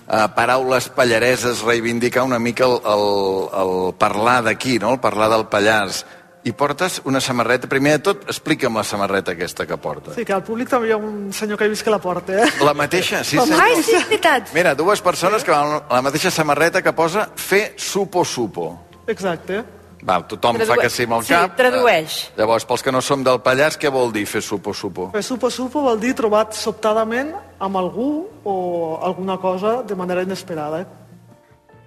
[0.08, 3.08] eh, paraules pallareses, reivindicar una mica el, el,
[3.64, 4.94] el parlar d'aquí, no?
[4.94, 6.06] el parlar del Pallars.
[6.44, 7.70] I portes una samarreta.
[7.72, 10.18] Primer de tot, explica'm la samarreta aquesta que portes.
[10.18, 12.36] Sí, que al públic també hi ha un senyor que he vist que la porta,
[12.44, 12.50] eh?
[12.60, 13.62] La mateixa, sí, senyor.
[13.64, 14.52] Ai, sí, és veritat.
[14.52, 18.68] Mira, dues persones que van la mateixa samarreta que posa fer supo supo.
[19.08, 19.64] Exacte.
[20.04, 21.56] Va, tothom Tradu- fa que sí amb el sí, cap.
[21.56, 22.18] tradueix.
[22.28, 25.12] Eh, Llavors, pels que no som del Pallars, què vol dir fer supo supo?
[25.14, 30.82] Fer supo supo vol dir trobat sobtadament amb algú o alguna cosa de manera inesperada.
[30.82, 30.86] Eh?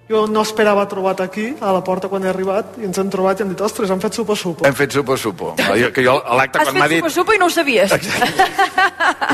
[0.09, 3.41] Jo no esperava trobat aquí, a la porta, quan he arribat, i ens hem trobat
[3.41, 4.63] i hem dit, ostres, han fet supo supo.
[4.65, 5.49] Hem fet supo supo.
[5.75, 7.01] Jo, que jo a l'acte Has quan m'ha fet dit...
[7.03, 7.91] supo-supo i no ho sabies.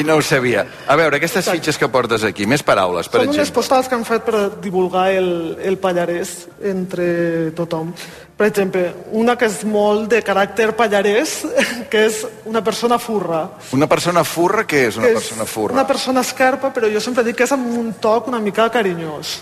[0.01, 0.65] I no ho sabia.
[0.89, 3.59] A veure, aquestes fitxes que portes aquí, més paraules, per Són unes exemple.
[3.61, 5.29] postals que han fet per divulgar el,
[5.61, 7.93] el pallarès entre tothom.
[8.43, 8.81] Per exemple,
[9.15, 11.37] una que és molt de caràcter pallarès,
[11.91, 13.45] que és una persona furra.
[13.71, 15.75] Una persona furra, què és una que és persona furra?
[15.77, 19.37] Una persona escarpa, però jo sempre dic que és amb un toc una mica carinyós.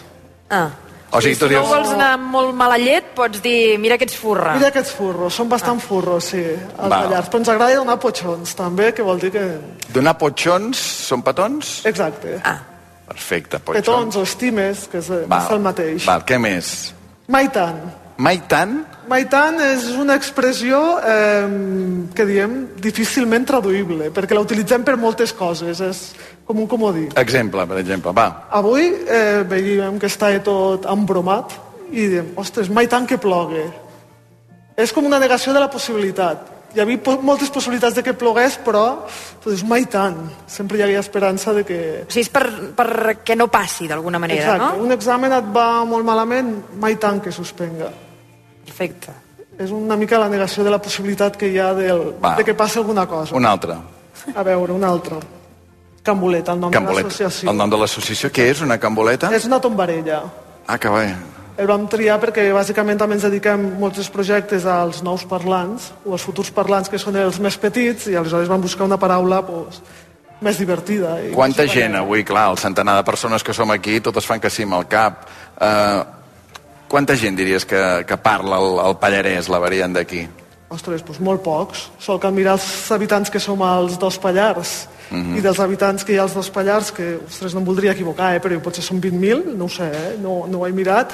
[0.53, 0.67] Ah.
[1.09, 1.71] O sigui, tu Si no dius...
[1.71, 4.53] vols anar molt mala llet, pots dir, mira que ets furra.
[4.59, 6.89] Mira aquests furros, són bastant furros, sí, els Ah.
[6.93, 7.31] Ballars.
[7.31, 9.47] Però ens agrada donar potxons, també, que vol dir que...
[9.89, 11.79] Donar potxons són petons?
[11.89, 12.37] Exacte.
[12.45, 12.59] Ah.
[13.09, 13.81] Perfecte, potxons.
[13.81, 16.05] Petons o estimes, que és, és el mateix.
[16.05, 16.93] Val, què més?
[17.27, 17.81] Mai tant.
[18.21, 18.75] Mai tant?
[19.09, 21.47] Mai tant és una expressió eh,
[22.13, 22.53] que diem
[22.83, 26.01] difícilment traduïble, perquè la utilitzem per moltes coses, és
[26.45, 27.07] com un comodí.
[27.17, 28.27] Exemple, per exemple, va.
[28.61, 31.55] Avui eh, veiem que està tot embromat
[31.89, 33.63] i diem, ostres, mai tant que plogui.
[34.77, 36.45] És com una negació de la possibilitat.
[36.71, 38.85] Hi havia po moltes possibilitats de que plogués, però
[39.41, 40.21] tu dius, mai tant.
[40.47, 41.81] Sempre hi havia esperança de que...
[42.05, 42.45] O sigui, és per,
[42.77, 44.85] per que no passi, d'alguna manera, Exacte, no?
[44.85, 47.89] un examen et va molt malament, mai tant que suspenga.
[48.81, 49.13] Perfecte.
[49.61, 52.35] És una mica la negació de la possibilitat que hi ha del, Va.
[52.37, 53.35] de que passi alguna cosa.
[53.35, 53.75] Un altre.
[54.33, 55.19] A veure, un altre.
[56.01, 57.07] Camboleta, el nom de Camboleta.
[57.07, 57.51] l'associació.
[57.51, 58.61] El nom de l'associació, què és?
[58.61, 59.29] Una camboleta?
[59.35, 60.23] És una tombarella.
[60.65, 61.15] Ah, que bé.
[61.57, 66.13] El vam triar perquè bàsicament també ens dediquem molts dels projectes als nous parlants o
[66.13, 69.81] als futurs parlants que són els més petits i aleshores vam buscar una paraula pues,
[70.41, 71.19] més divertida.
[71.21, 74.49] I Quanta gent avui, clar, el centenar de persones que som aquí, totes fan que
[74.49, 75.27] sí amb el cap.
[75.59, 76.20] Uh,
[76.91, 80.25] quanta gent diries que, que parla el, el pallarès, la variant d'aquí?
[80.71, 81.89] Ostres, doncs molt pocs.
[81.99, 85.35] Sol que mirar els habitants que som als dos Pallars Mhm.
[85.37, 88.29] i dels habitants que hi ha als dos Pallars, que, ostres, no em voldria equivocar,
[88.35, 91.11] eh, però potser són 20.000, no ho sé, eh, no, no ho he mirat.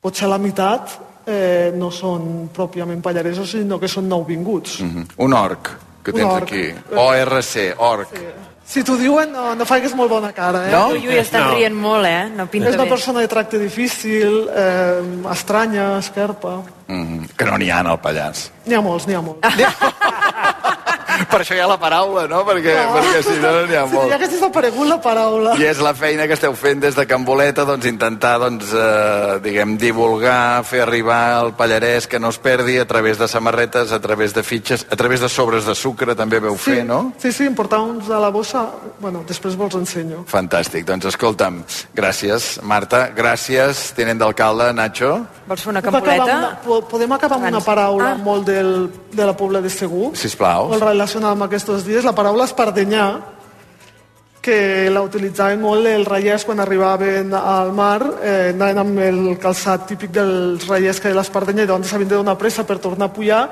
[0.00, 0.94] Potser la meitat
[1.26, 4.78] eh, no són pròpiament pallaresos, sinó que són nouvinguts.
[4.84, 5.08] Mm.
[5.26, 5.70] Un orc,
[6.04, 6.44] que tens orc.
[6.44, 6.68] aquí.
[6.94, 8.14] ORC, orc.
[8.66, 10.72] Si t'ho diuen, no, no faigues molt bona cara, eh?
[10.72, 10.86] No?
[10.94, 11.54] Ui, ui, estan No.
[11.54, 12.30] rient molt, eh?
[12.34, 12.90] No pinta És una bé.
[12.90, 16.62] persona de tracte difícil, eh, estranya, esquerpa.
[16.88, 17.26] Mm.
[17.36, 18.50] Que no n'hi ha al Pallars.
[18.64, 19.40] N'hi ha molts, n'hi ha molts.
[21.30, 22.44] per això hi ha la paraula, no?
[22.46, 24.08] Perquè, perquè si no, no n'hi ha Si molt.
[24.10, 25.54] ja hagués desaparegut la paraula.
[25.58, 29.38] I és la feina que esteu fent des de Can Boleta, doncs intentar, doncs, eh,
[29.42, 34.00] diguem, divulgar, fer arribar el pallarès que no es perdi a través de samarretes, a
[34.00, 37.12] través de fitxes, a través de sobres de sucre també veu Sí, fer, no?
[37.18, 38.66] sí, sí, em portava uns a la bossa.
[39.00, 40.24] Bueno, després vos ensenyo.
[40.30, 40.84] Fantàstic.
[40.84, 41.62] Doncs escolta'm,
[41.94, 45.26] gràcies, Marta, gràcies, tinent d'alcalde, Nacho.
[45.46, 48.14] Vols fer una acabar amb una, po- podem acabar amb una paraula Ah.
[48.16, 50.16] molt del, de la Pobla de Segur?
[50.16, 50.68] Sisplau.
[50.68, 52.04] Molt relacionada amb aquests dies.
[52.04, 53.08] La paraula espardenyar,
[54.44, 59.86] que la utilitzaven molt els reiers quan arribaven al mar, eh, anaven amb el calçat
[59.88, 63.14] típic dels reiers que era l'espardenya i doncs s'havien de donar pressa per tornar a
[63.16, 63.44] pujar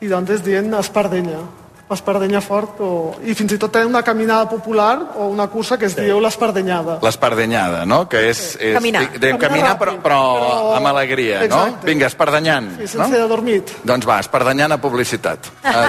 [0.00, 1.59] i doncs diuen espardenya
[1.96, 2.90] espardenya fort o...
[3.26, 6.06] i fins i tot tenen una caminada popular o una cursa que es sí.
[6.06, 8.04] diu l'espardenyada L'espardenyada, no?
[8.08, 8.56] Que és...
[8.60, 9.04] és Caminar.
[9.16, 11.44] Dèiem caminar, Caminar però, ràpid, però, però- amb alegria, no?
[11.46, 11.86] Exacte.
[11.90, 12.72] Vinga, espardenyant.
[12.80, 13.28] sí, sense no?
[13.30, 15.50] dormit Doncs va, espardenyant a publicitat.
[15.70, 15.88] A.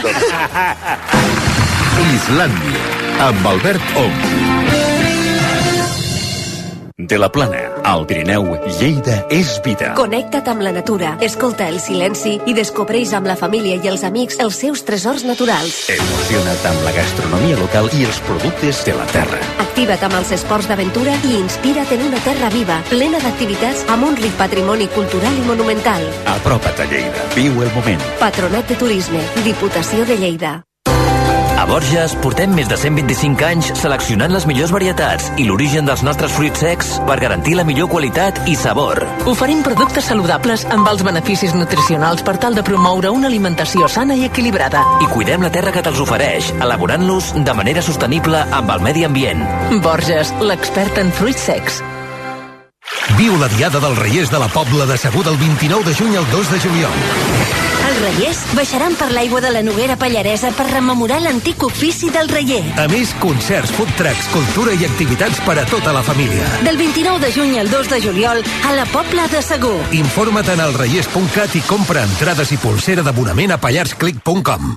[2.11, 2.87] Islàndia,
[3.27, 4.90] amb Albert Ong.
[7.07, 8.45] De la Plana, Al Pirineu,
[8.79, 9.95] Lleida és vida.
[9.97, 14.37] Connecta't amb la natura, escolta el silenci i descobreix amb la família i els amics
[14.43, 15.89] els seus tresors naturals.
[15.89, 19.41] Emociona't amb la gastronomia local i els productes de la terra.
[19.65, 24.17] Activa't amb els esports d'aventura i inspira't en una terra viva, plena d'activitats amb un
[24.21, 26.05] ric patrimoni cultural i monumental.
[26.37, 27.29] Apropa't a Lleida.
[27.33, 28.11] Viu el moment.
[28.21, 30.59] Patronat de Turisme, Diputació de Lleida.
[31.61, 36.33] A Borges portem més de 125 anys seleccionant les millors varietats i l'origen dels nostres
[36.33, 39.03] fruits secs per garantir la millor qualitat i sabor.
[39.29, 44.25] Oferim productes saludables amb els beneficis nutricionals per tal de promoure una alimentació sana i
[44.25, 44.81] equilibrada.
[45.05, 49.45] I cuidem la terra que te'ls ofereix, elaborant-los de manera sostenible amb el medi ambient.
[49.85, 51.83] Borges, l'expert en fruits secs.
[53.21, 56.25] Viu la Diada dels Reiers de la Pobla de Segur del 29 de juny al
[56.33, 57.80] 2 de juliol.
[58.01, 62.63] Reiers baixaran per l'aigua de la Noguera Pallaresa per rememorar l'antic ofici del reier.
[62.81, 66.49] A més, concerts, food trucks, cultura i activitats per a tota la família.
[66.65, 69.77] Del 29 de juny al 2 de juliol a la Pobla de Segur.
[70.01, 74.73] Informa't en elreiers.cat i compra entrades i pulsera d'abonament a pallarsclick.com.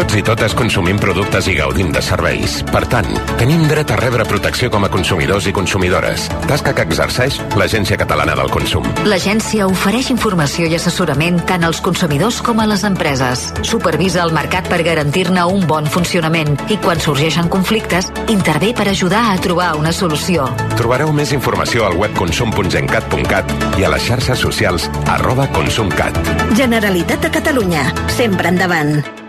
[0.00, 2.54] Tots i totes consumim productes i gaudim de serveis.
[2.72, 3.04] Per tant,
[3.36, 6.24] tenim dret a rebre protecció com a consumidors i consumidores.
[6.48, 8.88] Tasca que exerceix l'Agència Catalana del Consum.
[9.04, 13.44] L'agència ofereix informació i assessorament tant als consumidors com a les empreses.
[13.60, 19.26] Supervisa el mercat per garantir-ne un bon funcionament i quan sorgeixen conflictes, intervé per ajudar
[19.34, 20.48] a trobar una solució.
[20.80, 26.16] Trobareu més informació al web consum.gencat.cat i a les xarxes socials arroba consumcat.
[26.56, 27.90] Generalitat de Catalunya.
[28.16, 29.19] Sempre endavant.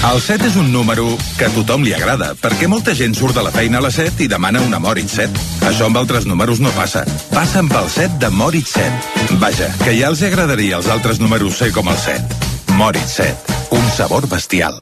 [0.00, 1.04] El 7 és un número
[1.36, 4.24] que a tothom li agrada, perquè molta gent surt de la feina a les 7
[4.24, 5.44] i demana una Moritz 7.
[5.68, 7.04] Això amb altres números no passa.
[7.34, 9.38] Passa amb el 7 de Moritz 7.
[9.44, 12.40] Vaja, que ja els agradaria als altres números ser com el 7.
[12.80, 13.58] Moritz 7.
[13.76, 14.80] Un sabor bestial.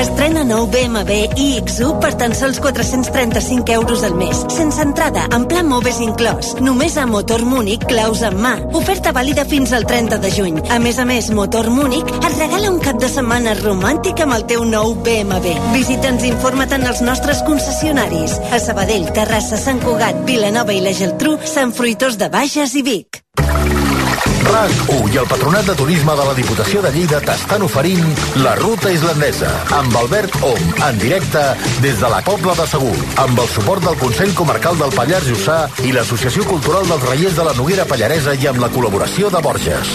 [0.00, 4.44] Estrena nou BMW iX1 per tan sols 435 euros al mes.
[4.52, 6.54] Sense entrada, en pla Moves inclòs.
[6.64, 8.54] Només a Motor Múnich, claus en mà.
[8.76, 10.60] Oferta vàlida fins al 30 de juny.
[10.70, 14.46] A més a més, Motor Múnich et regala un cap de setmana romàntic amb el
[14.50, 15.56] teu nou BMW.
[15.74, 18.38] Visita'ns i informa't en els nostres concessionaris.
[18.52, 23.24] A Sabadell, Terrassa, Sant Cugat, Vilanova i la Geltrú, Sant Fruitós de Bages i Vic.
[24.44, 28.04] RAC1 i el Patronat de Turisme de la Diputació de Lleida t'estan oferint
[28.42, 31.42] la Ruta Islandesa amb Albert Om, en directe
[31.84, 35.58] des de la Pobla de Segur, amb el suport del Consell Comarcal del Pallars Jussà
[35.84, 39.94] i l'Associació Cultural dels Reiers de la Noguera Pallaresa i amb la col·laboració de Borges.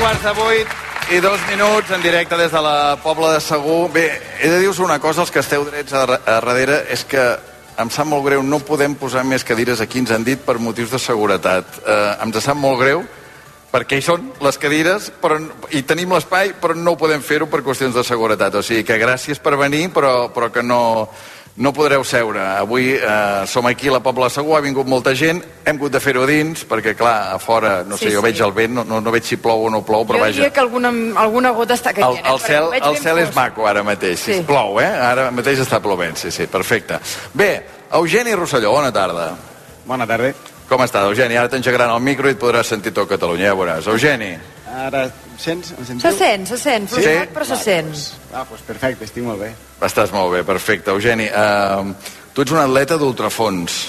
[0.00, 3.90] Quarts de vuit i dos minuts en directe des de la Pobla de Segur.
[3.90, 7.24] Bé, he de dir-vos una cosa, els que esteu drets a, a darrere, és que
[7.82, 10.92] em sap molt greu, no podem posar més cadires aquí, ens han dit, per motius
[10.94, 11.80] de seguretat.
[11.82, 13.02] Eh, ens sap molt greu,
[13.72, 15.40] perquè hi són les cadires però,
[15.74, 18.60] i tenim l'espai, però no podem fer-ho per qüestions de seguretat.
[18.60, 21.08] O sigui que gràcies per venir, però, però que no,
[21.56, 22.40] no podreu seure.
[22.56, 25.92] Avui eh, som aquí a la Pobla de Segur, ha vingut molta gent, hem hagut
[25.92, 28.24] de fer-ho dins, perquè clar, a fora, no sé, Sí, jo sí.
[28.30, 30.32] veig el vent, no, no, no veig si plou o no plou, però jo vaja.
[30.38, 30.88] diria que alguna,
[31.20, 32.24] alguna gota està El, caient.
[32.26, 34.34] eh, el cel, el cel és maco ara mateix, sí.
[34.38, 34.42] Sí.
[34.46, 34.86] plou, eh?
[34.86, 36.98] Ara mateix està plovent, sí, sí, perfecte.
[37.34, 39.32] Bé, Eugeni Rosselló, bona tarda.
[39.84, 40.32] Bona tarda.
[40.70, 41.34] Com estàs, Eugeni?
[41.36, 43.88] Ara t'engegaran el micro i et podràs sentir tot Catalunya, ja veuràs.
[43.90, 44.36] Eugeni,
[44.70, 45.72] Ara, sents?
[45.78, 46.04] Em sentiu?
[46.10, 46.94] Se sent, se sent, Sí?
[46.94, 47.90] fluixat, però se sent.
[48.32, 49.52] Ah, doncs perfecte, estic molt bé.
[49.82, 50.90] estàs molt bé, perfecte.
[50.90, 51.94] Eugeni, eh,
[52.32, 53.88] tu ets un atleta d'ultrafons.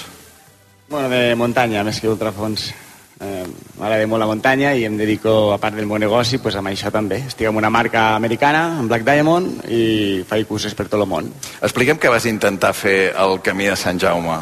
[0.88, 2.72] Bueno, de muntanya, més que ultrafons.
[3.20, 3.44] Eh,
[3.78, 6.90] M'agrada molt la muntanya i em dedico, a part del meu negoci, pues, amb això
[6.90, 7.18] també.
[7.28, 11.32] Estic amb una marca americana, en Black Diamond, i faig curses per tot el món.
[11.62, 14.40] Explica'm que vas intentar fer el camí de Sant Jaume.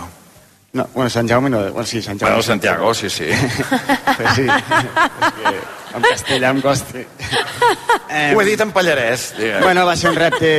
[0.73, 1.59] No, bueno, Sant Jaume no...
[1.73, 2.31] Bueno, sí, Sant Jaume.
[2.37, 3.25] Bueno, Santiago, sí, sí.
[4.17, 4.65] Pues sí, és
[5.35, 5.53] que
[5.97, 7.01] en castellà em costa.
[8.11, 9.33] Eh, Ho he dit en pallarès.
[9.39, 9.65] digue'm.
[9.65, 10.51] Bueno, va ser un repte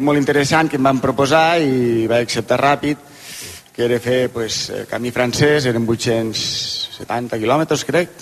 [0.00, 2.96] molt interessant que em van proposar i vaig acceptar ràpid,
[3.74, 8.16] que era fer pues, camí francès, eren 870 quilòmetres, crec,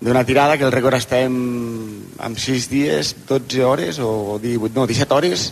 [0.00, 1.34] d'una tirada que el record estem
[2.24, 5.50] en 6 dies, 12 hores o 18, no, 17 hores,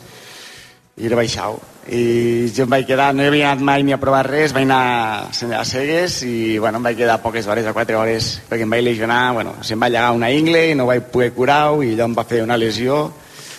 [0.97, 1.61] i era baixau.
[1.89, 5.31] I jo em vaig quedar, no havia anat mai ni a provar res, vaig anar
[5.59, 8.85] a cegues i bueno, em vaig quedar poques hores, a 4 hores, perquè em vaig
[8.87, 12.15] lesionar, bueno, se'm va llegar una ingle i no vaig poder curar-ho i allò em
[12.19, 13.09] va fer una lesió.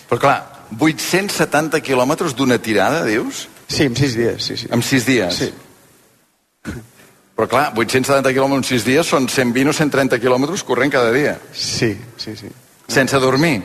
[0.08, 0.38] Però clar,
[0.78, 3.48] 870 quilòmetres d'una tirada, dius?
[3.68, 4.68] Sí, en 6 dies, sí, sí.
[4.72, 5.42] En 6 dies?
[5.42, 5.52] Sí.
[7.34, 11.36] Però clar, 870 quilòmetres en 6 dies són 120 o 130 quilòmetres corrent cada dia.
[11.52, 12.48] Sí, sí, sí.
[12.88, 13.58] Sense dormir.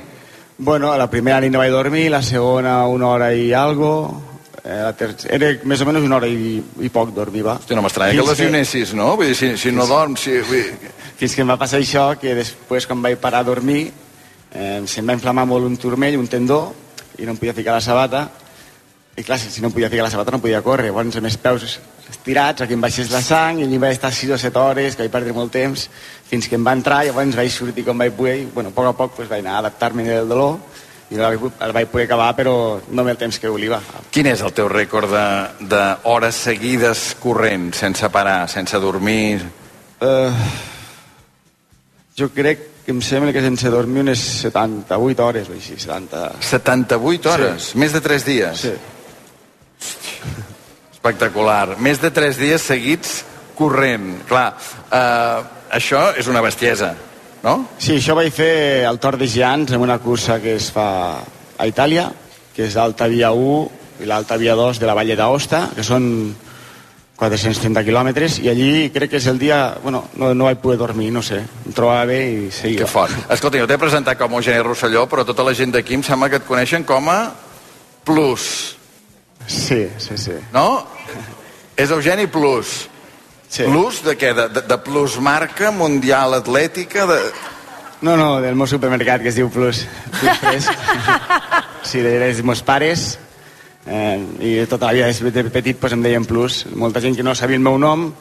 [0.59, 3.93] Bueno, la primera nit no vaig dormir, la segona una hora i algo,
[4.59, 5.13] Eh, la ter...
[5.31, 7.53] Era més o menys una hora i, i poc dormia.
[7.55, 9.13] Hosti, no m'estranya que lesionessis, no?
[9.15, 10.25] Vull dir, si, si no dorms...
[10.27, 10.65] Si, vull...
[10.67, 13.85] dir- Fins que em va passar això, que després, quan vaig parar a dormir,
[14.51, 16.59] eh, se'm va inflamar molt un turmell, un tendó,
[17.17, 18.25] i no em podia ficar la sabata.
[19.15, 20.91] I clar, si si no em podia ficar la sabata no podia córrer.
[20.91, 21.79] Llavors, amb els peus
[22.11, 25.03] estirats, aquí em baixés la sang, i allí vaig estar 6 o 7 hores, que
[25.05, 25.87] vaig perdre molt temps,
[26.29, 28.85] fins que em va entrar, llavors vaig sortir com vaig poder, i bueno, a poc
[28.89, 30.57] a poc pues, vaig anar a adaptar-me del dolor,
[31.09, 32.53] i el vaig, el vaig poder acabar, però
[32.91, 33.79] no amb el temps que volia.
[34.13, 39.41] Quin és el teu rècord de- d'hores seguides corrent, sense parar, sense dormir?
[39.99, 40.29] Uh,
[42.17, 46.23] jo crec que em sembla que sense dormir unes 78 hores o així, 70...
[46.41, 47.71] 78 hores?
[47.73, 47.77] Sí.
[47.81, 48.63] Més de 3 dies?
[48.67, 48.73] Sí.
[50.99, 51.77] Espectacular.
[51.79, 53.21] Més de 3 dies seguits
[53.55, 54.25] corrent.
[54.27, 54.49] Clar,
[54.91, 55.39] eh,
[55.79, 56.93] això és una bestiesa,
[57.43, 57.69] no?
[57.79, 60.89] Sí, això vaig fer al Tor de Giants en una cursa que es fa
[61.57, 62.09] a Itàlia,
[62.55, 66.35] que és l'Alta Via 1 i l'Alta Via 2 de la Valle d'Aosta, que són
[67.19, 69.77] 430 quilòmetres, i allí crec que és el dia...
[69.83, 72.85] Bueno, no, no vaig poder dormir, no sé, em trobava bé i seguia.
[72.85, 73.15] Que fort.
[73.31, 76.39] Escolta, jo t'he presentat com Eugeni Rosselló, però tota la gent d'aquí em sembla que
[76.39, 77.21] et coneixen com a
[78.07, 78.78] Plus.
[79.49, 80.37] Sí, sí, sí.
[80.53, 80.85] No?
[81.75, 82.85] És Eugeni Plus.
[83.49, 83.65] Sí.
[83.65, 84.29] Plus de què?
[84.37, 87.07] De, de, de Plus marca mundial atlètica?
[87.09, 87.17] De...
[88.05, 89.81] No, no, del meu supermercat que es diu Plus.
[90.19, 90.85] Plus Fresc.
[91.89, 93.15] sí, dels meus pares.
[93.89, 96.67] Eh, I tota la vida des de petit pues, em deien Plus.
[96.77, 98.11] Molta gent que no sabia el meu nom,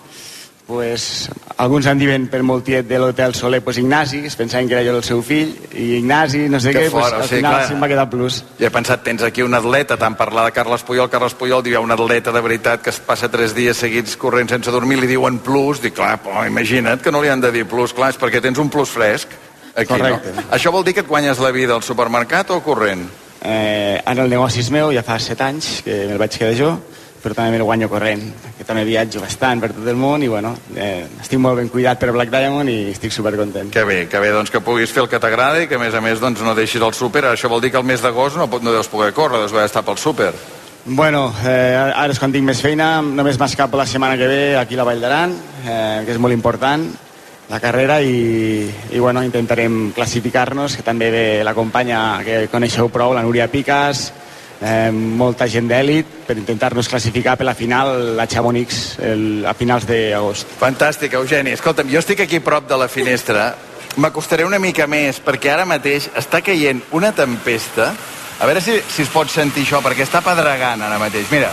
[0.68, 4.76] pues, alguns em diuen per molt tiet de l'Hotel Soler pues, Ignasi, es pensaven que
[4.76, 7.28] era jo el seu fill, i Ignasi, no sé Que què, pues, fort, o al
[7.30, 7.68] sigui, final clar.
[7.70, 8.42] se'm va quedar Plus.
[8.60, 11.72] Jo he pensat, tens aquí un atleta, tant parlar de Carles Puyol, Carles Puyol diu,
[11.72, 15.00] hi ha un atleta de veritat que es passa tres dies seguits corrent sense dormir,
[15.00, 18.12] li diuen plus, dic, clar, però imagina't que no li han de dir plus, clar,
[18.12, 19.32] és perquè tens un plus fresc.
[19.74, 20.34] Aquí, Correcte.
[20.36, 20.42] No?
[20.52, 23.06] Això vol dir que et guanyes la vida al supermercat o corrent?
[23.40, 26.72] Eh, ara el negoci és meu, ja fa set anys que me'l vaig quedar jo,
[27.22, 28.22] però també me'l guanyo corrent,
[28.56, 31.98] que també viatjo bastant per tot el món i bueno, eh, estic molt ben cuidat
[31.98, 33.72] per Black Diamond i estic supercontent.
[33.74, 35.94] Que bé, que bé, doncs que puguis fer el que t'agrada i que a més
[35.94, 37.24] a més doncs, no deixis el súper.
[37.32, 39.84] Això vol dir que el mes d'agost no, no deus poder córrer, deus haver d'estar
[39.86, 40.32] pel súper.
[40.88, 44.78] Bueno, eh, ara és quan tinc més feina, només m'escapo la setmana que ve aquí
[44.78, 45.34] a la Vall d'Aran,
[45.66, 46.86] eh, que és molt important,
[47.50, 53.12] la carrera, i, i bueno, intentarem classificar-nos, que també ve la companya que coneixeu prou,
[53.16, 54.06] la Núria Piques,
[54.61, 59.86] eh, molta gent d'èlit, per intentar-nos classificar per la final, la Chamonix, el, a finals
[59.88, 60.50] d'agost.
[60.61, 61.54] Fantàstic, Eugeni.
[61.56, 63.52] Escolta'm, jo estic aquí prop de la finestra.
[63.98, 67.92] M'acostaré una mica més, perquè ara mateix està caient una tempesta.
[68.38, 71.26] A veure si, si es pot sentir això, perquè està pedregant ara mateix.
[71.32, 71.50] Mira.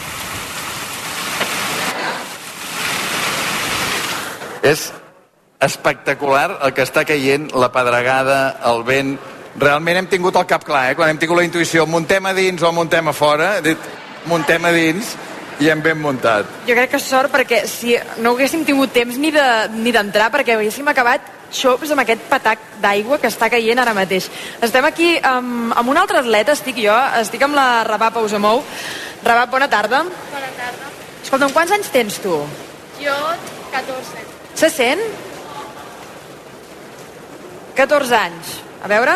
[4.65, 4.91] És
[5.61, 9.15] espectacular el que està caient, la pedregada, el vent.
[9.59, 10.95] Realment hem tingut el cap clar, eh?
[10.99, 13.85] Quan hem tingut la intuïció, muntem a dins o muntem a fora, he dit,
[14.27, 15.13] muntem a dins
[15.63, 16.49] i hem ben muntat.
[16.67, 20.27] Jo crec que és sort perquè si no haguéssim tingut temps ni de- ni d'entrar
[20.33, 21.21] perquè haguéssim acabat
[21.55, 24.27] xops amb aquest patac d'aigua que està caient ara mateix.
[24.61, 28.61] Estem aquí amb, amb un altre atleta, estic jo, estic amb la Rabap Ausamou.
[29.23, 30.03] Rabap, bona tarda.
[30.03, 30.91] Bona tarda.
[31.23, 32.35] Escolta'm, quants anys tens tu?
[32.99, 33.15] Jo,
[33.71, 34.19] 14.
[34.55, 34.99] Se sent?
[37.75, 38.59] 14 anys.
[38.83, 39.15] A veure,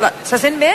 [0.00, 0.72] la, se sent bé?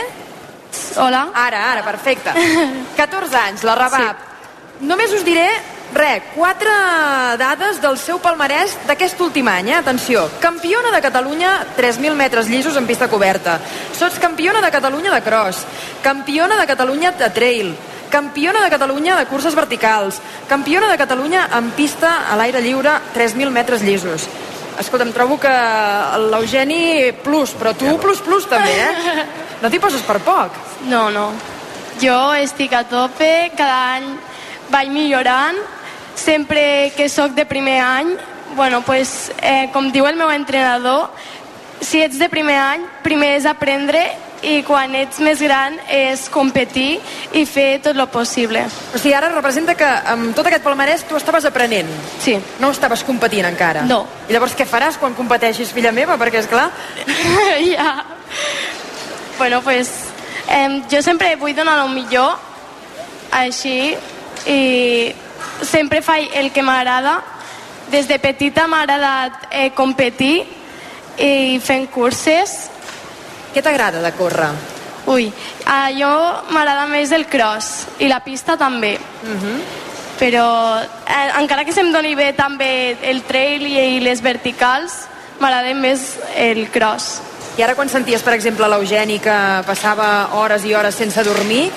[0.96, 1.28] Hola.
[1.34, 2.34] Ara, ara, perfecte.
[2.96, 4.18] 14 anys, la Rabap.
[4.18, 4.86] Sí.
[4.88, 5.46] Només us diré,
[5.94, 6.72] re, quatre
[7.38, 9.78] dades del seu palmarès d'aquest últim any, eh?
[9.78, 10.26] atenció.
[10.42, 13.60] Campiona de Catalunya, 3.000 metres llisos en pista coberta.
[13.94, 15.64] Sots campiona de Catalunya de cross.
[16.02, 17.74] Campiona de Catalunya de trail.
[18.10, 20.20] Campiona de Catalunya de curses verticals.
[20.48, 24.28] Campiona de Catalunya en pista a l'aire lliure, 3.000 metres llisos.
[24.78, 25.52] Escolta, em trobo que
[26.30, 29.24] l'Eugeni plus, però tu plus plus també, eh?
[29.62, 30.56] No t'hi poses per poc.
[30.90, 31.28] No, no.
[32.02, 34.10] Jo estic a tope, cada any
[34.72, 35.60] vaig millorant.
[36.14, 38.12] Sempre que sóc de primer any,
[38.54, 41.08] bueno, pues, eh, com diu el meu entrenador,
[41.80, 44.04] si ets de primer any, primer és aprendre
[44.44, 46.98] i quan ets més gran és competir
[47.36, 48.64] i fer tot el possible.
[48.92, 51.88] O sigui, ara representa que amb tot aquest palmarès tu estaves aprenent.
[52.20, 52.36] Sí.
[52.60, 53.84] No estaves competint encara.
[53.88, 54.02] No.
[54.28, 56.18] I llavors què faràs quan competeixis, filla meva?
[56.20, 56.68] Perquè, és clar...
[57.74, 57.90] ja.
[59.38, 59.90] Bueno, pues,
[60.48, 62.36] eh, jo sempre vull donar el millor,
[63.34, 63.94] així,
[64.46, 65.14] i
[65.64, 67.22] sempre faig el que m'agrada.
[67.92, 70.44] Des de petita m'ha agradat eh, competir
[71.18, 72.54] i fent curses.
[73.54, 74.50] Què t'agrada de córrer?
[75.06, 75.28] Ui,
[75.68, 76.10] a jo
[76.54, 78.96] m'agrada més el cross i la pista també.
[80.18, 80.46] Però
[80.80, 85.04] eh, encara que se'm doni bé també el trail i, i les verticals,
[85.40, 87.20] m'agrada més el cross.
[87.58, 89.34] I ara quan senties, per exemple, l'Eugeni que
[89.66, 91.68] passava hores i hores sense dormir,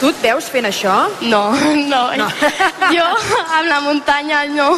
[0.00, 0.96] Tu et veus fent això?
[1.28, 1.44] No,
[1.90, 2.04] no.
[2.16, 2.28] no.
[2.94, 4.72] Jo amb la muntanya no.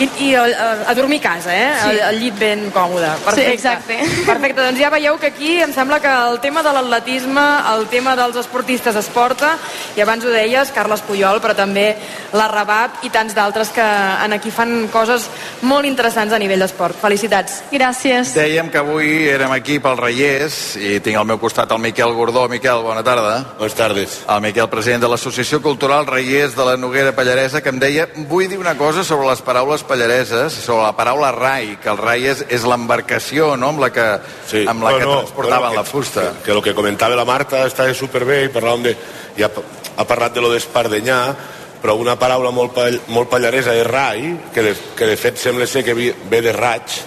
[0.00, 0.44] I, i a,
[0.88, 1.72] a dormir a casa, eh?
[1.76, 1.88] Sí.
[1.90, 3.08] El, el llit ben còmode.
[3.24, 3.40] Perfecte.
[3.40, 4.24] Sí, exacte.
[4.24, 7.44] Perfecte, doncs ja veieu que aquí em sembla que el tema de l'atletisme,
[7.74, 9.54] el tema dels esportistes es porta,
[9.96, 11.90] i abans ho deies, Carles Puyol, però també
[12.32, 13.84] la Rabab i tants d'altres que
[14.24, 15.28] en aquí fan coses
[15.68, 16.96] molt interessants a nivell d'esport.
[17.02, 17.60] Felicitats.
[17.72, 18.36] Gràcies.
[18.38, 22.48] Dèiem que avui érem aquí pel Reyes i tinc al meu costat el Miquel Gordó.
[22.48, 23.40] Miquel, bona tarda.
[23.58, 24.09] Bones tardes.
[24.28, 28.48] El Miquel, president de l'Associació Cultural Reyes de la Noguera Pallaresa, que em deia, vull
[28.50, 32.44] dir una cosa sobre les paraules pallareses, sobre la paraula rai, que el rai és,
[32.48, 34.08] és l'embarcació, no?, amb la que,
[34.50, 34.64] Sí.
[34.66, 36.20] amb la No, que no, transportaven bueno, la fusta.
[36.40, 38.96] Que, que lo que comentava la Marta està superbé i parlàvem de...
[39.38, 39.64] Ja ha,
[40.02, 41.36] ha parlat de lo d'espardenyar,
[41.80, 45.66] però una paraula molt, pall, molt pallaresa és rai, que de, que de fet sembla
[45.66, 47.00] ser que ve de raig,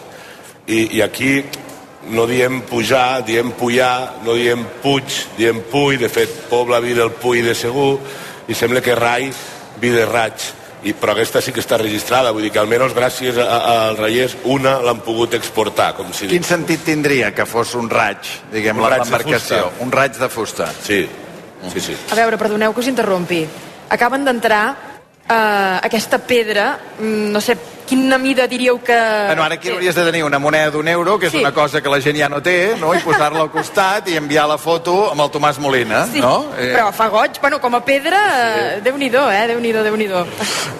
[0.67, 1.43] i, i aquí
[2.11, 7.11] no diem pujar, diem pujar, no diem puig, diem puy, de fet Pobla vi del
[7.11, 7.99] puy de segur,
[8.47, 9.31] i sembla que rai
[9.79, 10.51] vi de raig.
[10.83, 14.75] I, però aquesta sí que està registrada, vull dir que almenys gràcies al Reyes una
[14.83, 18.19] l'han pogut exportar, com si Quin sentit tindria que fos un raig,
[18.51, 19.69] diguem, Un raig de l'embarcació?
[19.79, 20.67] Un raig de fusta.
[20.83, 21.05] Sí,
[21.71, 21.95] sí, sí.
[22.11, 23.45] A veure, perdoneu que us interrompi.
[23.95, 24.92] Acaben d'entrar
[25.29, 27.57] eh, aquesta pedra, mm, no sé,
[27.87, 28.95] quina mida diríeu que...
[29.27, 31.39] Bueno, ara aquí hauries de tenir una moneda d'un euro, que és Sí.
[31.39, 32.93] una cosa que la gent ja no té, no?
[32.95, 36.47] i posar-la al costat i enviar la foto amb el Tomàs Molina, Sí, no?
[36.57, 38.21] Eh, però fa goig, bueno, com a pedra,
[38.77, 38.81] sí.
[38.87, 40.25] déu-n'hi-do, eh, déu-n'hi-do, déu nhi déu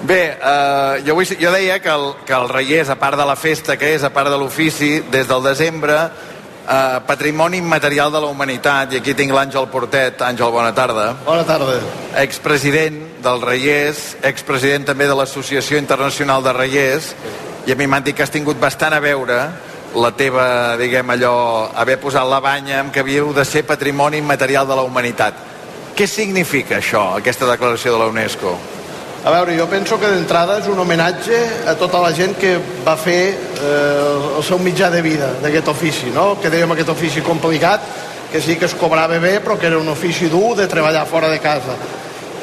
[0.02, 3.36] Bé, eh, jo, vull, jo deia que el, que el Reyes, a part de la
[3.36, 6.10] festa que és, a part de l'ofici, des del desembre,
[6.68, 10.22] eh, patrimoni immaterial de la humanitat, i aquí tinc l'Àngel Portet.
[10.22, 11.14] Àngel, bona tarda.
[11.26, 11.80] Bona tarda.
[12.22, 17.14] Expresident del Reyes, expresident també de l'Associació Internacional de Reyes,
[17.66, 19.40] i a mi m'han dit que has tingut bastant a veure
[19.96, 24.68] la teva, diguem allò, haver posat la banya amb que havíeu de ser patrimoni immaterial
[24.68, 25.34] de la humanitat.
[25.94, 28.58] Què significa això, aquesta declaració de la UNESCO?
[29.24, 31.38] A veure, jo penso que d'entrada és un homenatge
[31.72, 36.10] a tota la gent que va fer eh, el seu mitjà de vida d'aquest ofici,
[36.12, 36.34] no?
[36.44, 37.86] que dèiem aquest ofici complicat,
[38.34, 41.30] que sí que es cobrava bé, però que era un ofici dur de treballar fora
[41.32, 41.78] de casa.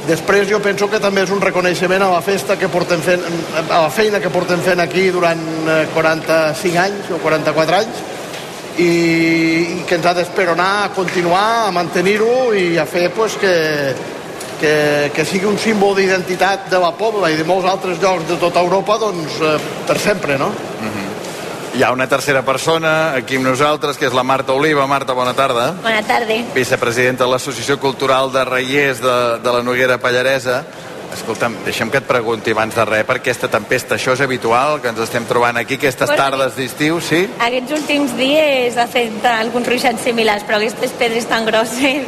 [0.07, 3.26] Després jo penso que també és un reconeixement a la festa que portem fent,
[3.61, 8.01] a la feina que portem fent aquí durant eh, 45 anys o 44 anys
[8.81, 13.53] i, i que ens ha d'esperonar a continuar, a mantenir-ho i a fer pues, que,
[14.61, 18.36] que, que sigui un símbol d'identitat de la Pobla i de molts altres llocs de
[18.40, 19.56] tota Europa doncs, eh,
[19.88, 20.52] per sempre, no?
[21.70, 24.88] Hi ha una tercera persona aquí amb nosaltres, que és la Marta Oliva.
[24.90, 25.68] Marta, bona tarda.
[25.84, 26.40] Bona tarda.
[26.54, 30.64] Vicepresidenta de l'Associació Cultural de Reyers de, de la Noguera Pallaresa.
[31.12, 33.96] Escolta'm, deixa'm que et pregunti abans de res per aquesta tempesta.
[33.96, 36.22] Això és habitual, que ens estem trobant aquí aquestes Pues sí.
[36.22, 37.24] tardes d'estiu, sí?
[37.40, 42.06] Aquests últims dies ha fet alguns ruixats similars, però aquestes pedres tan grosses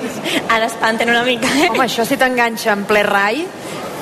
[0.48, 1.48] ara espanten una mica.
[1.70, 3.44] Home, això si t'enganxa en ple rai,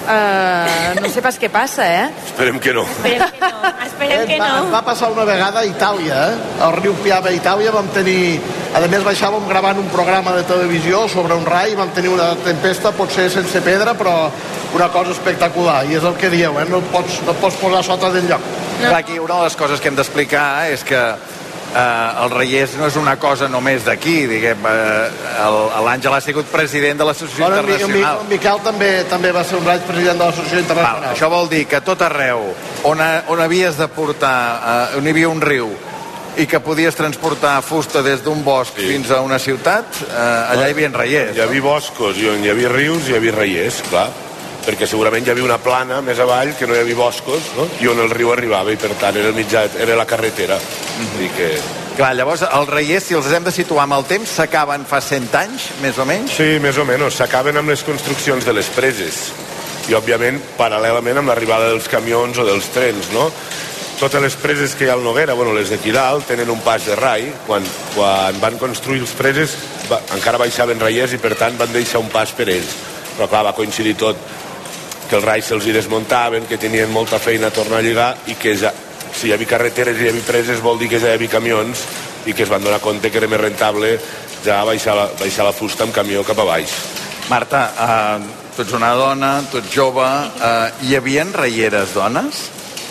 [0.08, 2.06] eh, no sé pas què passa, eh?
[2.26, 2.84] Esperem que no.
[2.88, 3.72] Esperem que no.
[3.86, 4.62] Esperem que va, no.
[4.64, 6.62] ens va passar una vegada a Itàlia, eh?
[6.66, 8.38] al riu Piave a Itàlia vam tenir,
[8.74, 12.94] a més baixàvem gravant un programa de televisió sobre un rai, vam tenir una tempesta,
[12.96, 14.30] potser sense pedra, però
[14.74, 16.68] una cosa espectacular, i és el que dieu, eh?
[16.70, 18.46] no, et pots, no et pots posar sota del lloc.
[18.80, 21.00] Clar, aquí una de les coses que hem d'explicar és que
[21.74, 25.10] eh, el Reyes no és una cosa només d'aquí, diguem, eh,
[25.44, 28.18] el- l'Àngel ha sigut president de l'Associació Bueno, Internacional.
[28.22, 31.00] en Miquel també també va ser un raig president de l'Associació Internacional.
[31.02, 32.54] Val, això vol dir que tot arreu
[32.84, 35.70] on, a, on havies de portar, eh, on hi havia un riu
[36.36, 38.86] i que podies transportar fusta des d'un bosc sí.
[38.86, 41.36] fins a una ciutat, eh, allà hi havia reiers.
[41.36, 44.08] Hi havia boscos i on hi havia rius hi havia reiers, clar
[44.64, 47.68] perquè segurament hi havia una plana més avall que no hi havia boscos no?
[47.80, 51.06] i on el riu arribava i per tant era, el mitjà, era la carretera mm
[51.06, 51.36] -hmm.
[51.36, 51.48] que...
[51.96, 55.34] Clar, llavors els reiers, si els hem de situar amb el temps, s'acaben fa 100
[55.34, 56.30] anys, més o menys?
[56.32, 57.14] Sí, més o menys.
[57.14, 59.32] S'acaben amb les construccions de les preses
[59.88, 63.30] i, òbviament, paral·lelament amb l'arribada dels camions o dels trens, no?
[64.00, 66.86] Totes les preses que hi ha al Noguera, bueno, les d'aquí dalt, tenen un pas
[66.88, 67.26] de rai.
[67.46, 69.58] Quan, quan van construir les preses
[69.90, 72.72] va, encara baixaven reiers i, per tant, van deixar un pas per ells.
[73.18, 74.16] Però, clar, va coincidir tot
[75.10, 78.54] que els rais se'ls desmuntaven, que tenien molta feina a tornar a lligar i que
[78.56, 78.70] ja,
[79.12, 81.82] si hi havia carreteres i hi havia preses vol dir que ja hi havia camions
[82.30, 83.96] i que es van donar compte que era més rentable
[84.44, 86.76] ja baixar la, baixar la fusta amb camió cap a baix.
[87.30, 92.46] Marta, eh, tu ets una dona, tu ets jove, eh, hi havia reieres dones?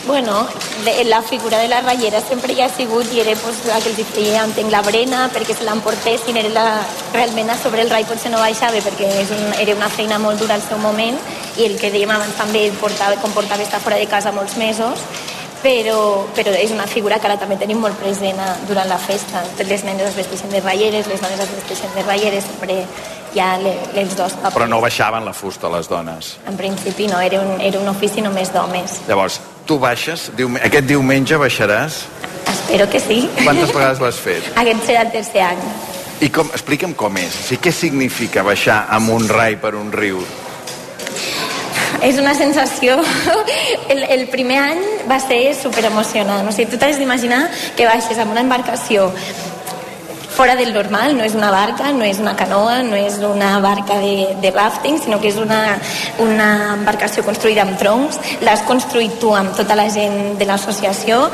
[0.09, 0.47] Bueno,
[0.85, 3.91] de, la figura de la ratllera sempre hi ha sigut i era pues, la que
[3.91, 6.63] els hi feia entenc la brena perquè se l'emportessin, era la,
[7.13, 10.41] realment a sobre el rai potser no baixava perquè és un, era una feina molt
[10.41, 11.19] dura al seu moment
[11.61, 15.05] i el que dèiem abans també portava, comportava estar fora de casa molts mesos
[15.61, 15.99] però,
[16.33, 19.43] però és una figura que ara també tenim molt present a, durant la festa.
[19.59, 22.81] Les nenes es vesteixen de ratlleres, les dones es vesteixen de ratlleres, sempre
[23.35, 24.55] ja le, els dos papers.
[24.57, 26.37] Però no baixaven la fusta les dones.
[26.49, 29.01] En principi no, era un, era un ofici només d'homes.
[29.11, 32.01] Llavors, tu baixes, diume- aquest diumenge baixaràs.
[32.49, 33.21] Espero que sí.
[33.43, 34.51] Quantes vegades l'has fet?
[34.61, 35.61] Aquest serà el tercer any.
[36.25, 37.35] I com, explica'm com és.
[37.43, 40.19] O sigui, què significa baixar amb un rai per un riu?
[42.01, 42.97] És una sensació...
[43.89, 46.45] El, el primer any va ser superemocionant.
[46.47, 47.39] O sigui, tu t'has d'imaginar
[47.77, 49.07] que baixes amb una embarcació
[50.39, 53.97] fora del normal, no és una barca, no és una canoa, no és una barca
[53.99, 55.75] de, de rafting, sinó que és una,
[56.23, 61.25] una embarcació construïda amb troncs, l'has construït tu amb tota la gent de l'associació,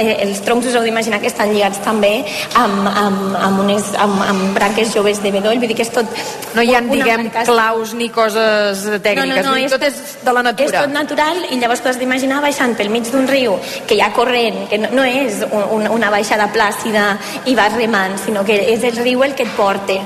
[0.00, 2.24] eh, els troncs us heu d'imaginar que estan lligats també
[2.56, 6.08] amb, amb, amb, unes, amb, amb branques joves de bedoll, vull dir que és tot...
[6.54, 9.44] No hi ha, diguem, embarcació- claus ni coses tècniques.
[9.44, 10.70] no, no, no, tot és de la natura.
[10.70, 13.58] És tot natural i llavors t'has d'imaginar baixant pel mig d'un riu
[13.88, 17.10] que hi ha corrent, que no, no és un, una baixada plàcida
[17.50, 19.98] i vas remant, sinó que és el riu el que et porta.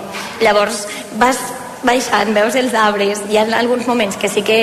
[0.42, 0.86] Llavors
[1.20, 1.38] vas
[1.82, 4.60] baixant, veus els arbres, hi ha alguns moments que sí que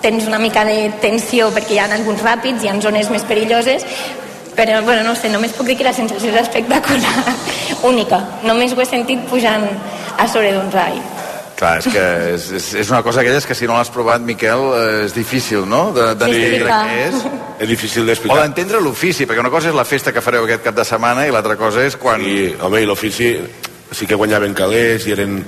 [0.00, 3.84] tens una mica de tensió perquè hi ha alguns ràpids, hi ha zones més perilloses,
[4.56, 7.34] però bueno, no sé, només puc dir que la sensació és espectacular,
[7.92, 8.20] única.
[8.44, 9.68] Només ho he sentit pujant
[10.18, 10.98] a sobre d'un rai.
[11.60, 12.04] Clar, és que
[12.34, 15.66] és, és, és una cosa aquelles que si no l'has provat, Miquel, eh, és difícil,
[15.68, 16.78] no?, de- d'entendre clar.
[16.88, 17.18] què és.
[17.60, 18.38] És difícil O d'explicar.
[18.46, 21.30] d'entendre l'ofici, perquè una cosa és la festa que fareu aquest cap de setmana i
[21.34, 22.24] l'altra cosa és quan...
[22.24, 23.34] I, home, i l'ofici
[23.92, 25.44] sí que guanyaven calés i eren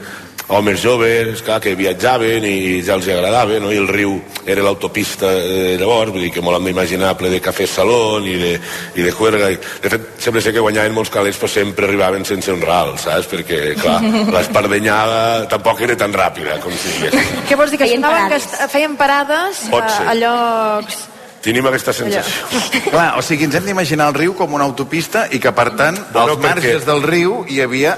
[0.49, 3.70] homes joves, clar, que viatjaven i ja els agradava, no?
[3.72, 7.38] i el riu era l'autopista eh, llavors, vull dir que molt hem d'imaginar ple de
[7.40, 8.51] cafè salón i de,
[8.99, 9.49] i de juerga.
[9.55, 12.97] I, de fet, sempre sé que guanyaven molts calés, però sempre arribaven sense un ral,
[13.01, 13.30] saps?
[13.32, 14.01] Perquè, clar,
[14.34, 17.47] l'espardenyada tampoc era tan ràpida com si diguéssim.
[17.49, 17.78] Què vols dir?
[17.80, 18.45] Que Feien que parades.
[18.53, 20.07] est- feien parades Pot a, ser.
[20.11, 21.01] a llocs...
[21.43, 22.61] Tenim aquesta sensació.
[22.93, 25.97] Clar, o sigui, ens hem d'imaginar el riu com una autopista i que, per tant,
[26.12, 27.97] Bueno, als marges perquè- del riu hi havia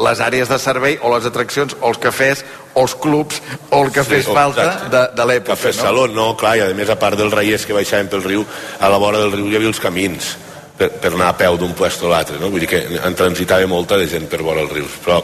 [0.00, 2.44] les àrees de servei o les atraccions o els cafès
[2.74, 3.40] o els clubs
[3.70, 4.90] o el que fes falta exacte.
[4.94, 5.80] de, de l'època, Cafè no?
[5.80, 8.44] Saló, no, clar, i a més a part dels reiers que baixaven pel riu,
[8.80, 10.32] a la vora del riu hi havia els camins
[10.78, 12.48] per, per anar a peu d'un puesto a l'altre, no?
[12.52, 15.20] Vull dir que en transitava molta de gent per vora els rius, però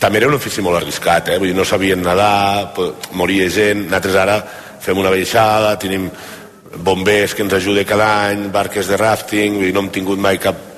[0.00, 1.38] també era un ofici molt arriscat, eh?
[1.38, 2.72] Vull dir, no sabien nedar,
[3.18, 4.40] moria gent, nosaltres ara
[4.80, 6.08] fem una baixada, tenim
[6.86, 10.38] bombers que ens ajuden cada any, barques de rafting, vull dir, no hem tingut mai
[10.40, 10.69] cap,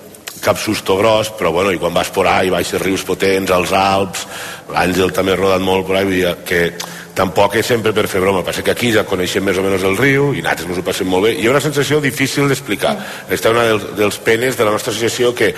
[0.42, 4.26] cap susto gros, però bueno, i quan vas por ahí, baixes rius potents, als Alps,
[4.72, 6.72] l'Àngel també ha rodat molt por ahí, que
[7.14, 9.96] tampoc és sempre per fer broma, passa que aquí ja coneixem més o menys el
[10.00, 11.34] riu i nosaltres ens ho passem molt bé.
[11.36, 12.96] I hi ha una sensació difícil d'explicar.
[13.26, 15.52] Aquesta és una dels, dels penes de la nostra associació que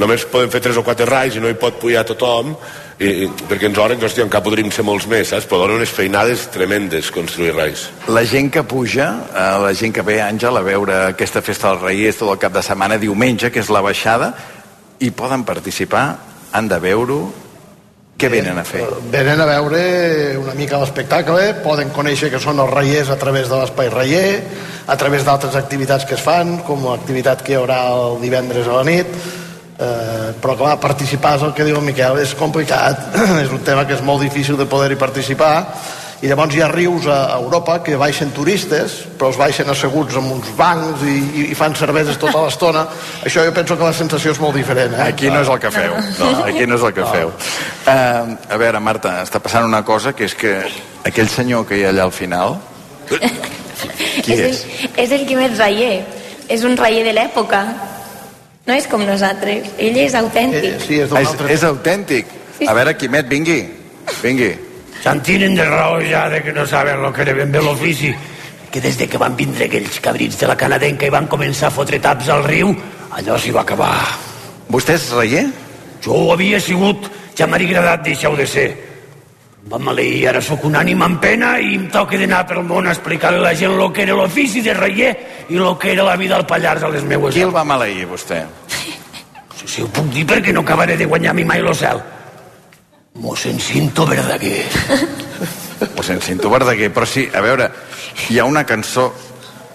[0.00, 2.56] només podem fer tres o quatre rais i no hi pot pujar tothom
[2.98, 5.44] i, i, perquè ens oren que hòstia, encara podríem ser molts més saps?
[5.48, 10.04] però donen unes feinades tremendes construir rais La gent que puja, eh, la gent que
[10.06, 13.60] ve, Àngel, a veure aquesta festa dels Reis tot el cap de setmana, diumenge, que
[13.60, 14.32] és la baixada,
[15.00, 16.06] i poden participar,
[16.52, 17.20] han de veure-ho.
[18.16, 18.80] Què venen a fer?
[19.12, 19.80] Venen a veure
[20.40, 24.30] una mica l'espectacle, poden conèixer que són els reiers a través de l'espai reier,
[24.88, 28.78] a través d'altres activitats que es fan, com l'activitat que hi haurà el divendres a
[28.78, 29.18] la nit,
[29.78, 33.12] eh, però clar, participar és el que diu el Miquel, és complicat,
[33.44, 35.54] és un tema que és molt difícil de poder-hi participar,
[36.24, 40.30] i llavors hi ha rius a Europa que baixen turistes, però els baixen asseguts en
[40.32, 42.86] uns bancs i, i, i fan cerveses tota l'estona.
[43.28, 44.94] Això jo penso que la sensació és molt diferent.
[44.96, 45.10] Eh?
[45.10, 45.98] Aquí no és el que feu.
[46.16, 47.34] No, aquí no és el que feu.
[47.84, 50.54] Uh, a veure, Marta, està passant una cosa, que és que
[51.04, 52.56] aquell senyor que hi ha allà al final...
[54.24, 54.62] Qui és, és?
[54.64, 56.00] el, és el Quimet Rayer.
[56.48, 57.60] És un rayer de l'època.
[58.66, 59.68] No és com nosaltres.
[59.78, 60.72] Ell és autèntic.
[60.74, 62.26] Eh, sí, és Ah, és, és autèntic.
[62.66, 63.60] A veure, Quimet, vingui.
[64.22, 64.54] Vingui.
[65.02, 68.14] Se'n tiren de raó ja de que no saben lo que era ben bé l'ofici.
[68.70, 71.70] Que des de que van vindre aquells cabrits de la canadenca i van començar a
[71.70, 72.74] fotre taps al riu,
[73.10, 73.94] allò s'hi va acabar.
[74.68, 75.46] Vostè és reier?
[76.02, 77.06] Jo ho havia sigut,
[77.36, 78.85] ja m'ha agradat deixar-ho de ser.
[79.66, 83.40] Maleir, ara sóc un ànima en pena i em toca d'anar pel món a explicar-li
[83.40, 85.10] a la gent lo que era l'ofici de reier
[85.50, 87.34] i lo que era la vida al Pallars a les meues.
[87.34, 88.44] Qui el va maleir, vostè?
[88.70, 91.98] Si, si ho puc dir perquè no acabaré de guanyar mi mai lo cel.
[93.18, 94.62] Mossèn Cinto Verdaguer.
[96.06, 97.66] Sent, Cinto Verdaguer, però sí, a veure,
[98.30, 99.10] hi ha una cançó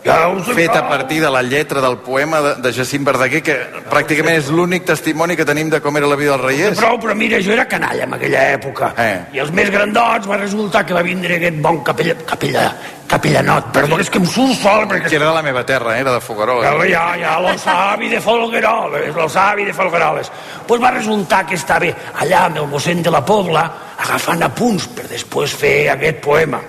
[0.03, 3.57] ja feta a partir de la lletra del poema de, de Jacint Verdaguer, que
[3.91, 6.79] pràcticament és l'únic testimoni que tenim de com era la vida dels reiers.
[6.79, 8.93] Prou, però mira, jo era canalla en aquella època.
[8.97, 9.19] Eh.
[9.37, 12.65] I els més grandots va resultar que va vindre aquest bon capella, capella,
[13.11, 13.69] capellanot.
[13.75, 15.09] Perdó, és que em surt sol, perquè...
[15.11, 16.01] Que era de la meva terra, eh?
[16.01, 16.65] era de Fogueroles.
[16.65, 20.31] Ja, ja, ja, lo savi de Folgueroles, lo savi de Folgueroles.
[20.67, 21.91] Pues va resultar que estava
[22.23, 23.67] allà amb el mossèn de la Pobla
[24.01, 26.61] agafant apunts per després fer aquest poema.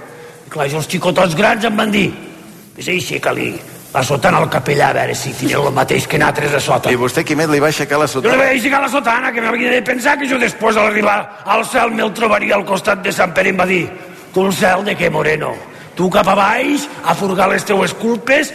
[0.46, 2.10] I clar, jo els xicotots grans em van dir,
[2.76, 3.52] és així, Calí,
[3.92, 6.90] la sotana al capellà a veure si tenen el mateix que nosaltres a sota.
[6.90, 8.38] I vostè, Quimet, li va aixecar la Jo li sotana?
[8.40, 11.92] vaig aixecar la sotana, que m'havia de pensar que jo després, a l'arribar al cel,
[11.92, 13.84] me'l trobaria al costat de Sant Pere i em va dir
[14.32, 15.52] tu el cel de què, Moreno?
[15.94, 18.52] Tu cap a baix, a furgar les teues culpes,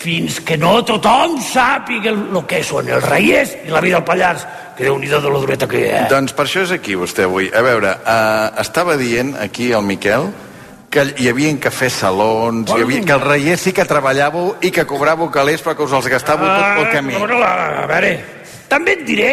[0.00, 4.04] fins que no tothom sàpiga el, el que són els reiers i la vida al
[4.04, 4.44] Pallars,
[4.76, 6.04] que déu nhi de la dureta que hi ha.
[6.12, 7.50] Doncs per això és aquí vostè avui.
[7.52, 10.28] A veure, uh, estava dient aquí el Miquel
[10.90, 14.82] que hi havia cafès salons, hi havia, que el reier sí que treballàveu i que
[14.90, 17.14] cobràveu calés però que us els gastàveu tot pel camí.
[17.14, 17.50] Ah, la,
[17.84, 18.12] a veure,
[18.68, 19.32] també et diré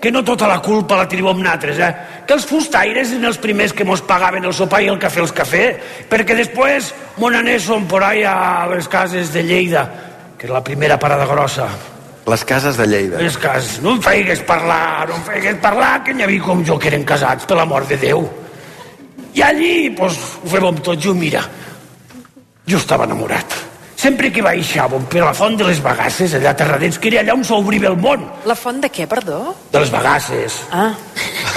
[0.00, 2.22] que no tota la culpa la teniu amb nosaltres, eh?
[2.28, 5.36] Que els fustaires eren els primers que mos pagaven el sopar i el cafè els
[5.36, 5.66] cafè,
[6.08, 9.84] perquè després mon anéssim por ahí a les cases de Lleida,
[10.38, 11.68] que era la primera parada grossa.
[12.26, 13.20] Les cases de Lleida.
[13.20, 16.80] Les cases, no em feigues parlar, no em feigues parlar, que n'hi havia com jo
[16.80, 18.24] que eren casats, per l'amor de Déu.
[19.36, 21.42] I allí, doncs, ho fèiem tot, jo, mira,
[22.66, 23.52] jo estava enamorat.
[23.96, 27.32] Sempre que baixàvem per la font de les Bagasses, allà a Terradets, que era allà
[27.34, 29.54] on s'obria el món, La font de què, perdó?
[29.72, 30.58] de les Bagasses.
[30.70, 30.92] Ah.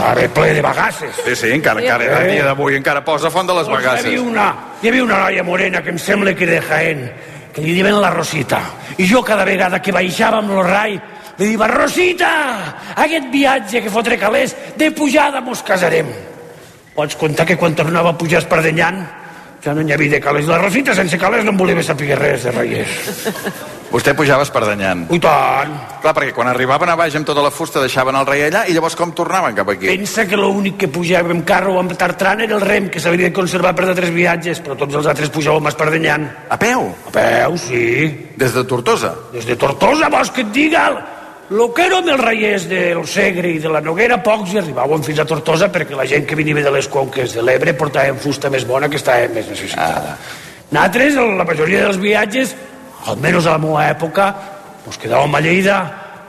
[0.00, 1.12] Ara ple de bagasses.
[1.24, 4.06] Sí, sí, encara, encara a dia d'avui encara posa font de les Doncs Hi bagasses.
[4.06, 4.46] havia, una,
[4.82, 7.04] hi havia una noia morena que em sembla que era de Jaén,
[7.52, 8.60] que li diuen la Rosita.
[8.98, 10.96] I jo cada vegada que baixava amb el rai
[11.38, 12.32] li diva, Rosita,
[12.96, 16.08] aquest viatge que fotre calés, de pujada mos casarem.
[16.94, 19.04] Pots contar que quan tornava a pujar espardenyant
[19.60, 20.48] ja no n'hi havia de calés.
[20.48, 22.94] La Rosita sense calés no em volia saber res de reiers.
[23.90, 25.08] Vostè pujava espardenyant.
[25.10, 25.72] I tant.
[26.00, 28.76] Clar, perquè quan arribaven a baix amb tota la fusta deixaven el rei allà i
[28.76, 29.90] llavors com tornaven cap aquí?
[29.90, 33.26] Pensa que l'únic que pujava amb carro o amb tartran era el rem, que s'havia
[33.26, 36.28] de conservar per de tres viatges, però tots els altres pujàvem espardenyant.
[36.48, 36.86] A peu?
[37.10, 37.82] A peu, sí.
[38.38, 39.16] Des de Tortosa?
[39.34, 40.86] Des de Tortosa, vols que et diga?
[41.50, 45.18] Lo que érem els reiers del Segre i de la Noguera, pocs hi arribaven fins
[45.18, 48.62] a Tortosa perquè la gent que venia de les conques de l'Ebre portaven fusta més
[48.68, 50.12] bona que estava més necessitada.
[50.70, 52.52] Nosaltres, la majoria dels viatges,
[53.10, 54.28] almenys a la meva època,
[54.86, 55.78] ens quedàvem a Lleida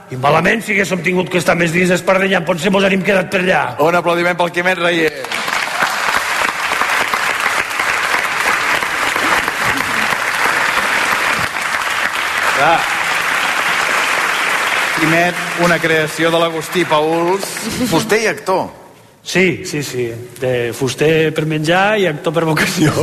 [0.10, 3.44] i malament si haguéssim tingut que estar més dies espardenyant, potser mos havíem quedat per
[3.44, 3.62] allà.
[3.86, 5.14] Un aplaudiment pel Quimet Reyer.
[12.58, 12.91] Clar.
[15.02, 15.36] Quimet,
[15.66, 17.46] una creació de l'Agustí Pauls,
[17.90, 18.68] fuster i actor.
[19.26, 20.08] Sí, sí, sí.
[20.42, 22.94] De fuster per menjar i actor per vocació.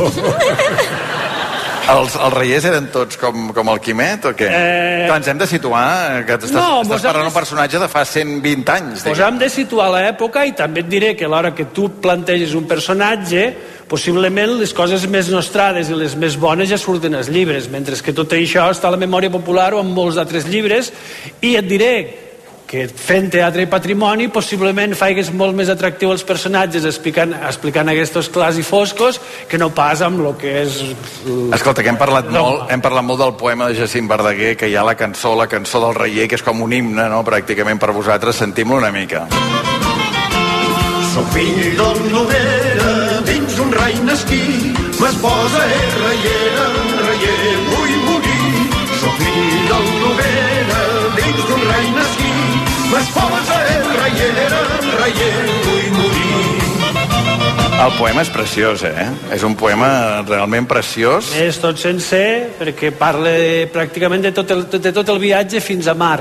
[1.89, 4.45] Els, els reiers eren tots com, com el Quimet o què?
[4.45, 5.85] Eh, Clar, ens hem de situar,
[6.19, 9.01] eh, que estàs, No, estàs parlant de- un personatge de fa 120 anys.
[9.07, 12.53] Pues hem de situar l'època i també et diré que a l'hora que tu planteges
[12.53, 13.47] un personatge,
[13.89, 18.15] possiblement les coses més nostrades i les més bones ja surten als llibres, mentre que
[18.15, 20.93] tot això està a la memòria popular o en molts d'altres llibres,
[21.41, 21.93] i et diré
[22.69, 28.29] que fent teatre i patrimoni possiblement faigues molt més atractiu els personatges explicant, explicant aquests
[28.29, 29.17] clars i foscos
[29.49, 30.77] que no pas amb el que és...
[31.57, 34.77] Escolta, que hem parlat, molt, hem parlat molt del poema de Jacint Verdaguer, que hi
[34.77, 37.89] ha la cançó, la cançó del reier, que és com un himne, no?, pràcticament per
[37.89, 38.37] vosaltres.
[38.37, 39.25] Sentim-lo una mica.
[41.09, 42.68] Soc fill dins
[43.69, 46.65] un rai nasquí, m'esposa és reiera,
[47.05, 48.63] reier vull morir.
[48.97, 50.79] Soc fill del Noguera,
[51.17, 52.31] dins d'un rai nasquí,
[52.89, 54.63] m'esposa és reiera,
[55.03, 55.31] reier
[55.67, 56.33] vull morir.
[57.79, 59.07] El poema és preciós, eh?
[59.37, 59.91] És un poema
[60.25, 61.31] realment preciós.
[61.37, 65.87] És tot sencer perquè parla de, pràcticament de tot, el, de tot el viatge fins
[65.87, 66.19] a mar.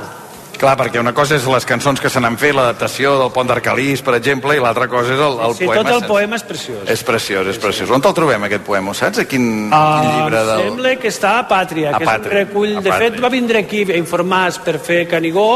[0.58, 4.00] Clar, perquè una cosa és les cançons que se n'han fet, l'adaptació del Pont d'Arcalís,
[4.02, 5.84] per exemple, i l'altra cosa és el, el sí, poema.
[5.84, 6.08] tot el saps?
[6.10, 6.80] poema és preciós.
[6.90, 7.92] És preciós, és preciós.
[7.94, 8.94] On te'l trobem, aquest poema?
[8.98, 10.64] Saps a quin, quin llibre del...
[10.66, 12.72] sembla que està a Pàtria, A que és Pàtria, un recull...
[12.74, 13.12] a De Pàtria.
[13.12, 15.48] fet, va vindre aquí a informar per fer Canigó,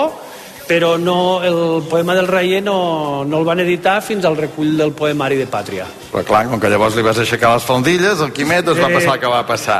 [0.68, 4.92] però no, el poema del Reier no, no el van editar fins al recull del
[4.92, 5.84] poemari de Pàtria.
[6.12, 8.94] Però clar, com que llavors li vas aixecar les faldilles, el Quimet doncs va Sí.
[8.94, 9.78] passar el que va passar.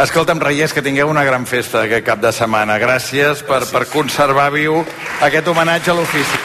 [0.00, 2.78] Escolta'm, Reiers, que tingueu una gran festa aquest cap de setmana.
[2.78, 4.84] Gràcies per, per conservar viu
[5.20, 6.38] aquest homenatge a l'ofici.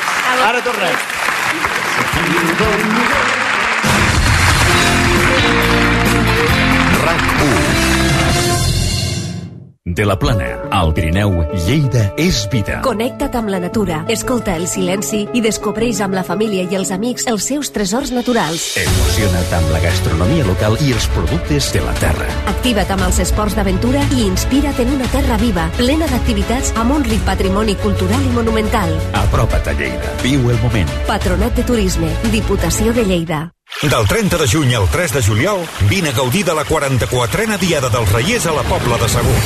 [0.43, 0.95] Ara tornem.
[9.99, 11.33] De la Plana, al Pirineu,
[11.65, 12.77] Lleida és vida.
[12.85, 17.27] Connecta't amb la natura, escolta el silenci i descobreix amb la família i els amics
[17.27, 18.69] els seus tresors naturals.
[18.79, 22.31] Emociona't amb la gastronomia local i els productes de la terra.
[22.53, 27.03] Activa't amb els esports d'aventura i inspira't en una terra viva, plena d'activitats amb un
[27.03, 28.95] ric patrimoni cultural i monumental.
[29.27, 30.15] Apropa't a Lleida.
[30.23, 30.99] Viu el moment.
[31.11, 33.49] Patronat de Turisme, Diputació de Lleida.
[33.82, 37.88] Del 30 de juny al 3 de juliol, vine a gaudir de la 44a Diada
[37.88, 39.38] dels Reiers a la Pobla de Segur.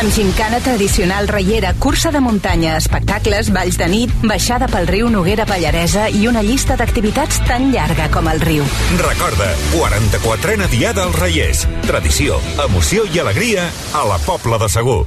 [0.00, 5.46] Amb gincana tradicional reiera, cursa de muntanya, espectacles, balls de nit, baixada pel riu Noguera
[5.46, 8.66] Pallaresa i una llista d'activitats tan llarga com el riu.
[8.98, 11.66] Recorda, 44a Diada dels Reiers.
[11.86, 15.04] Tradició, emoció i alegria a la Pobla de Segur.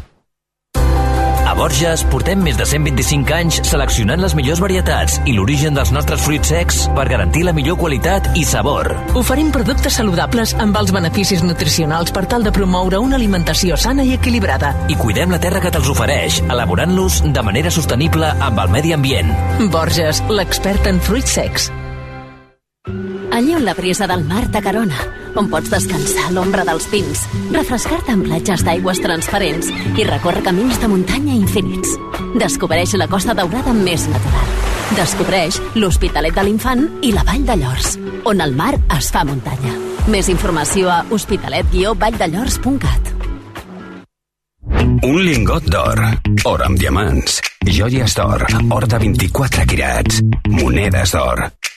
[1.46, 6.24] A Borges portem més de 125 anys seleccionant les millors varietats i l'origen dels nostres
[6.26, 8.90] fruits secs per garantir la millor qualitat i sabor.
[9.20, 14.16] Oferim productes saludables amb els beneficis nutricionals per tal de promoure una alimentació sana i
[14.18, 14.74] equilibrada.
[14.90, 19.30] I cuidem la terra que te'ls ofereix, elaborant-los de manera sostenible amb el medi ambient.
[19.70, 21.70] Borges, l'expert en fruits secs.
[23.36, 24.98] Allí on la brisa del mar t'acarona,
[25.36, 27.24] on pots descansar a l'ombra dels pins,
[27.54, 31.96] refrescar-te en platges d'aigües transparents i recórrer camins de muntanya infinits.
[32.40, 34.54] Descobreix la Costa Daurada més natural.
[34.96, 39.74] Descobreix l'Hospitalet de l'Infant i la Vall de Llors, on el mar es fa muntanya.
[40.12, 43.14] Més informació a hospitalet-valldellors.cat
[45.06, 46.02] Un lingot d'or,
[46.50, 51.48] or amb diamants, joies d'or, or de 24 quirats, monedes d'or.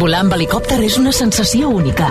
[0.00, 2.06] Volar amb helicòpter és una sensació única.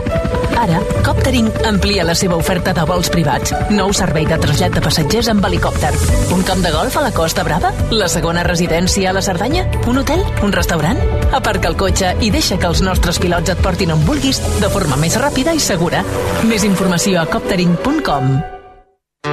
[0.59, 3.53] Ara, Coptering amplia la seva oferta de vols privats.
[3.71, 5.89] Nou servei de trasllat de passatgers amb helicòpter.
[6.35, 7.71] Un camp de golf a la Costa Brava?
[7.95, 9.65] La segona residència a la Cerdanya?
[9.87, 10.21] Un hotel?
[10.43, 11.01] Un restaurant?
[11.31, 14.99] Aparca el cotxe i deixa que els nostres pilots et portin on vulguis de forma
[14.99, 16.05] més ràpida i segura.
[16.45, 18.58] Més informació a coptering.com.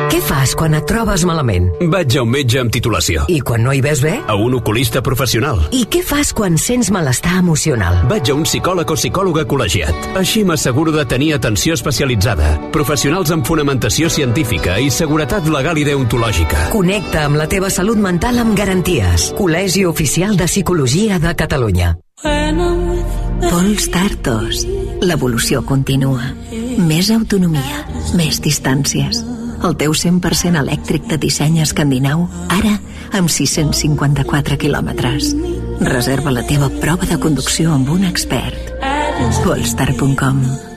[0.06, 1.64] Què fas quan et trobes malament?
[1.90, 3.24] Vaig a un metge amb titulació.
[3.32, 4.12] I quan no hi ves bé?
[4.30, 5.64] A un oculista professional.
[5.74, 7.98] I què fas quan sents malestar emocional?
[8.10, 10.08] Vaig a un psicòleg o psicòloga col·legiat.
[10.20, 16.68] Així m'asseguro de tenir atenció especialitzada, professionals amb fonamentació científica i seguretat legal i deontològica.
[16.74, 19.32] Connecta amb la teva salut mental amb garanties.
[19.38, 21.96] Col·legi Oficial de Psicologia de Catalunya.
[23.46, 24.62] Pols Tartos.
[25.02, 26.30] L'evolució continua.
[26.78, 27.82] Més autonomia,
[28.16, 29.35] més distàncies.
[29.64, 32.76] El teu 100% elèctric de disseny escandinau, ara
[33.16, 35.32] amb 654 quilòmetres.
[35.80, 38.72] Reserva la teva prova de conducció amb un expert.
[39.42, 40.75] Polestar.com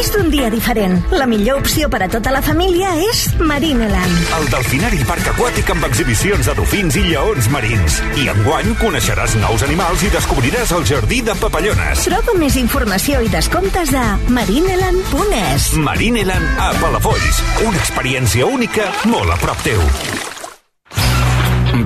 [0.00, 0.94] Gaudeix d'un dia diferent.
[1.12, 4.30] La millor opció per a tota la família és Marineland.
[4.38, 7.98] El Delfinari Parc Aquàtic amb exhibicions de dofins i lleons marins.
[8.16, 12.06] I enguany coneixeràs nous animals i descobriràs el jardí de papallones.
[12.08, 15.70] Troba més informació i descomptes a marineland.es.
[15.84, 17.44] Marineland a Palafolls.
[17.68, 19.84] Una experiència única molt a prop teu.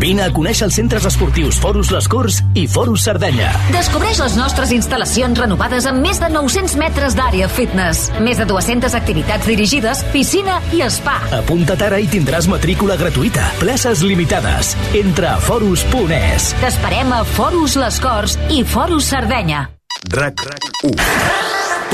[0.04, 3.54] Vine a conèixer els centres esportius Forus Les Corts i Forus Cerdanya.
[3.72, 8.98] Descobreix les nostres instal·lacions renovades amb més de 900 metres d'àrea fitness, més de 200
[8.98, 11.16] activitats dirigides, piscina i spa.
[11.38, 13.48] Apunta't ara i tindràs matrícula gratuïta.
[13.62, 14.74] Places limitades.
[15.00, 16.52] Entra a forus.es.
[16.60, 19.70] T'esperem a Forus Les Corts i Forus Cerdanya.
[20.12, 20.44] RAC
[20.84, 21.00] 1.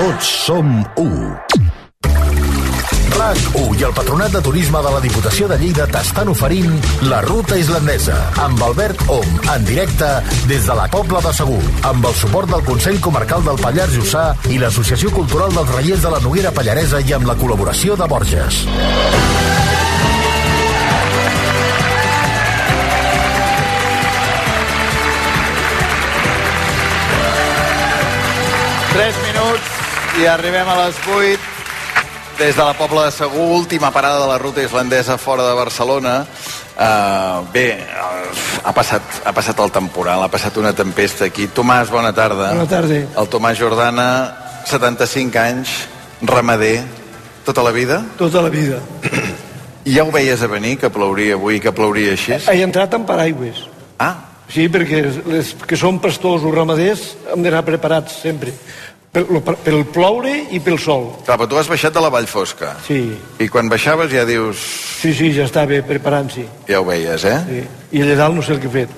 [0.01, 1.60] Tots som 1.
[3.17, 6.73] RAC1 i el Patronat de Turisme de la Diputació de Lleida t'estan oferint
[7.11, 10.09] la Ruta Islandesa amb Albert Om, en directe
[10.51, 14.25] des de la Pobla de Segur, amb el suport del Consell Comarcal del Pallars Jussà
[14.51, 18.65] i l'Associació Cultural dels Reiers de la Noguera Pallaresa i amb la col·laboració de Borges.
[28.91, 31.50] Tres minuts i arribem a les 8
[32.41, 36.25] des de la Pobla de Segur, última parada de la ruta islandesa fora de Barcelona.
[36.73, 41.51] Uh, bé, uh, ha, passat, ha passat el temporal, ha passat una tempesta aquí.
[41.53, 42.55] Tomàs, bona tarda.
[42.55, 43.03] Bona tarda.
[43.21, 44.07] El Tomàs Jordana,
[44.65, 45.75] 75 anys,
[46.23, 46.81] ramader,
[47.45, 48.01] tota la vida?
[48.17, 48.81] Tota la vida.
[49.85, 52.41] I ja ho veies a venir, que plouria avui, que plouria així?
[52.49, 53.67] He entrat amb paraigües.
[54.01, 54.15] Ah.
[54.51, 58.57] Sí, perquè les que són pastors o ramaders hem d'anar preparats sempre.
[59.11, 61.09] Pel, pel ploure i pel sol.
[61.27, 62.77] Clar, però tu has baixat de la Vall Fosca.
[62.87, 63.01] Sí.
[63.43, 64.63] I quan baixaves ja dius...
[65.01, 66.45] Sí, sí, ja estava preparant-s'hi.
[66.69, 67.39] Ja ho veies, eh?
[67.49, 67.63] Sí.
[67.99, 68.93] I allà dalt no sé el que he fet.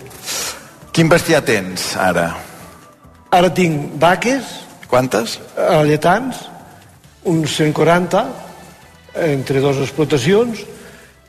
[0.93, 2.27] Quin bestiar tens, ara?
[3.33, 4.51] Ara tinc vaques.
[4.91, 5.39] Quantes?
[5.57, 6.43] A lletans,
[7.25, 8.27] uns 140,
[9.31, 10.61] entre dues explotacions,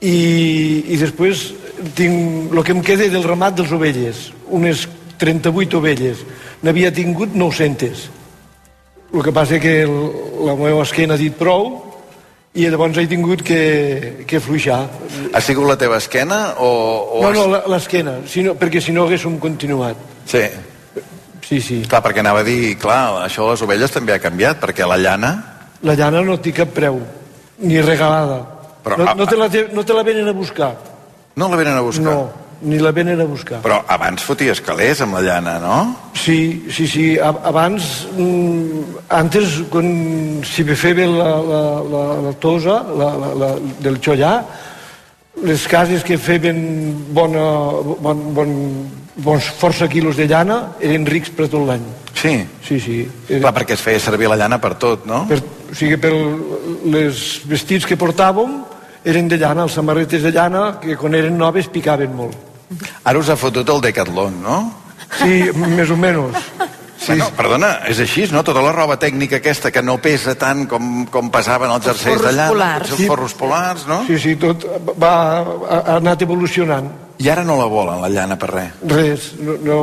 [0.03, 0.17] i,
[0.91, 1.45] i després
[1.95, 4.83] tinc el que em queda del ramat dels ovelles, unes
[5.23, 6.25] 38 ovelles.
[6.67, 8.03] N'havia tingut 900.
[9.13, 9.93] El que passa que el,
[10.45, 11.67] la meva esquena ha dit prou
[12.57, 14.81] i llavors he tingut que, que fluixar.
[15.33, 16.69] Ha sigut la teva esquena o...
[17.19, 19.97] o No, no, la- l'esquena, si no, perquè si no haguéssim continuat.
[20.29, 20.43] Sí.
[21.43, 21.79] Sí, sí.
[21.89, 24.97] Clar, perquè anava a dir, clar, això de les ovelles també ha canviat, perquè la
[24.97, 25.33] llana...
[25.83, 27.01] La llana no té cap preu,
[27.59, 28.37] ni regalada.
[28.85, 30.71] Però, no, no, te la, no te la venen a buscar.
[31.35, 32.05] No la venen a buscar?
[32.05, 32.31] No,
[32.63, 33.61] ni la venen a buscar.
[33.63, 35.77] Però abans foties calés amb la llana, no?
[36.17, 37.05] Sí, sí, sí.
[37.19, 43.49] Abans, mm, antes, quan si me feia la, la, la, la tosa la, la, la,
[43.83, 44.35] del xollà,
[45.43, 46.59] les cases que feien
[47.13, 47.45] bona,
[47.99, 48.53] bon, bon,
[49.15, 51.83] bons força quilos de llana eren rics per tot l'any.
[52.13, 52.35] Sí?
[52.63, 52.99] Sí, sí.
[53.27, 55.25] Clar, perquè es feia servir la llana per tot, no?
[55.29, 55.41] Per,
[55.73, 56.13] o sigui, per
[56.93, 58.61] les vestits que portàvem
[59.03, 62.52] eren de llana, les samarretes de llana, que quan eren noves picaven molt.
[63.03, 64.59] Ara us ha fotut el Decathlon, no?
[65.19, 66.39] Sí, més o menys.
[67.03, 67.11] Sí.
[67.11, 68.45] Bueno, perdona, és així, no?
[68.47, 72.31] Tota la roba tècnica aquesta que no pesa tant com, com pesaven els jerseis de
[72.31, 74.03] llana, els forros polars, no?
[74.07, 74.63] Sí, sí, tot
[75.01, 75.15] va,
[75.67, 76.87] ha, anat evolucionant.
[77.19, 78.79] I ara no la volen, la llana, per res.
[78.87, 79.79] Res, no, no,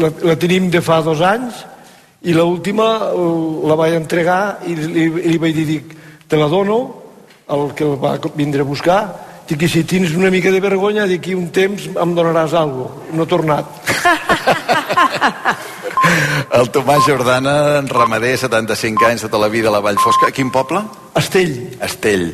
[0.00, 1.60] la, la tenim de fa dos anys
[2.24, 3.28] i l'última eh,
[3.68, 5.94] la vaig entregar i li, li vaig dir, dic,
[6.28, 6.80] te la dono
[7.52, 9.00] al que el va vindre a buscar
[9.48, 13.16] dic, i si tens una mica de vergonya d'aquí un temps em donaràs alguna cosa.
[13.16, 13.66] No he tornat.
[16.58, 20.30] El Tomàs Jordana, ramader, 75 anys, tota la vida a la Vall Fosca.
[20.30, 20.80] A quin poble?
[21.18, 21.54] Estell.
[21.84, 22.30] Estell.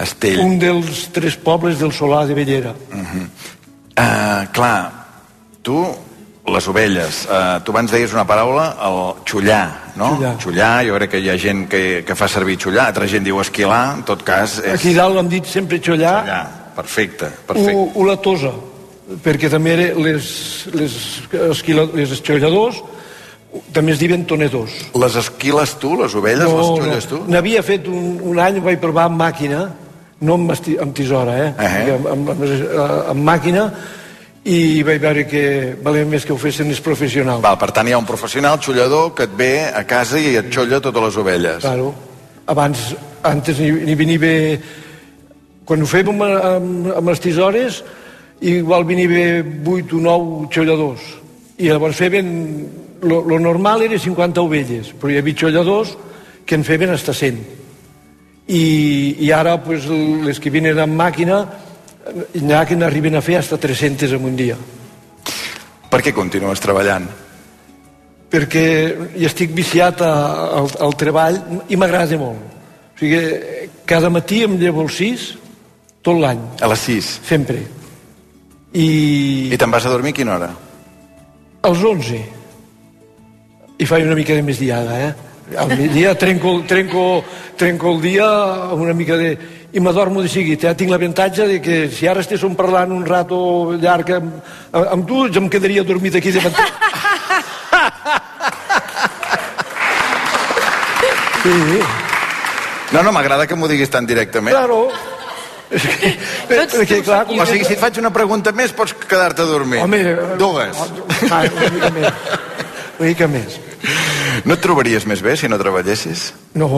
[0.00, 0.40] Estell.
[0.40, 2.72] Un dels tres pobles del Solà de Bellera.
[2.72, 3.26] Uh -huh.
[4.00, 4.92] uh, clar,
[5.62, 5.84] tu,
[6.54, 8.98] les ovelles, uh, tu abans deies una paraula, el
[9.28, 10.14] xullar, no?
[10.16, 10.34] Xullar.
[10.42, 13.40] xullar, jo crec que hi ha gent que, que fa servir xullar, altra gent diu
[13.42, 14.58] esquilar, en tot cas...
[14.62, 14.78] És...
[14.78, 16.44] Aquí dalt l'hem dit sempre xollar, Xullar,
[16.76, 17.76] perfecte, perfecte.
[17.76, 18.54] o, o la tosa,
[19.24, 20.30] perquè també era les,
[20.74, 20.96] les,
[21.50, 22.82] esquila, les esquilladors
[23.74, 24.74] també es diuen tonedors.
[24.94, 27.22] Les esquiles tu, les ovelles, les xulles tu?
[27.30, 29.64] N'havia fet un, un any, vaig provar amb màquina,
[30.20, 31.48] no amb, amb tisora, eh?
[31.56, 31.94] Uh -huh.
[31.96, 32.44] amb, amb, amb,
[33.14, 33.64] amb màquina,
[34.44, 35.42] i vaig veure que
[35.84, 37.42] valia més que ho fessin els professionals.
[37.44, 40.48] Val, per tant, hi ha un professional xullador que et ve a casa i et
[40.52, 41.60] xolla totes les ovelles.
[41.64, 41.92] Claro.
[42.48, 44.34] Abans, antes ni, ni venia bé...
[45.70, 47.82] Quan ho fèiem amb, amb, amb les tisores,
[48.40, 51.04] igual venia bé 8 o 9 xolladors.
[51.58, 52.30] I llavors feien...
[53.00, 55.94] Lo, lo normal era 50 ovelles, però hi havia xolladors
[56.44, 57.38] que en feien hasta 100.
[58.50, 58.64] I,
[59.24, 61.38] i ara pues, les que vinen amb màquina
[62.34, 64.56] n'hi ha que n'arriben a fer hasta 300 en un dia.
[65.90, 67.08] Per què continues treballant?
[68.30, 68.64] perquè
[69.18, 70.12] hi estic viciat a,
[70.60, 71.38] al, al treball
[71.68, 72.58] i m'agrada molt.
[72.94, 73.20] O sigui,
[73.88, 75.26] cada matí em llevo als 6
[76.06, 76.40] tot l'any.
[76.62, 77.08] A les 6?
[77.26, 77.64] Sempre.
[78.70, 78.86] I...
[79.50, 80.50] I te'n vas a dormir a quina hora?
[81.66, 82.20] Als 11.
[83.80, 85.10] I faig una mica de més diada, eh?
[85.58, 87.24] Al migdia trenco, trenco,
[87.56, 88.26] trenco el dia
[88.70, 89.36] amb una mica de...
[89.70, 90.74] I m'adormo de seguit, eh?
[90.74, 94.40] Tinc l'avantatge de que si ara estéssim parlant un rato llarg amb,
[94.74, 96.64] amb tu, jo em quedaria dormit aquí de matí.
[101.40, 101.80] Sí.
[102.92, 104.52] No, no, m'agrada que m'ho diguis tan directament.
[104.52, 104.90] Claro.
[105.70, 106.10] És que,
[106.50, 109.80] perquè, clar, O sigui, si et faig una pregunta més, pots quedar-te a dormir.
[109.86, 110.02] Home,
[110.40, 110.84] Dues.
[111.30, 112.08] Ah, una mica més.
[112.98, 113.60] Una mica més.
[114.44, 116.30] No et trobaries més bé si no treballessis?
[116.58, 116.68] No,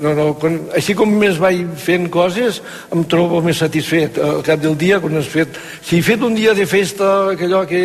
[0.00, 0.26] no, no.
[0.40, 2.60] Quan, així com més vaig fent coses,
[2.94, 4.20] em trobo més satisfet.
[4.22, 5.58] Al cap del dia, quan has fet...
[5.84, 7.82] Si he fet un dia de festa, que allò que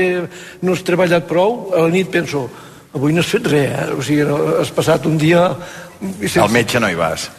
[0.63, 2.47] no has treballat prou, a la nit penso,
[2.93, 3.89] avui no has fet res, eh?
[3.95, 5.49] O sigui, no, has passat un dia...
[5.99, 6.39] Sense...
[6.43, 7.29] Al metge no hi vas.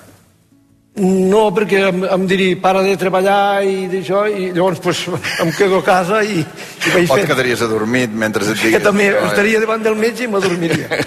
[0.99, 5.05] No, perquè em, em diria, para de treballar i d'això, i llavors pues,
[5.45, 7.29] em quedo a casa i, i vaig O et fent.
[7.31, 8.83] quedaries adormit mentre et Que digués...
[8.83, 10.89] també No, estaria davant del metge i m'adormiria.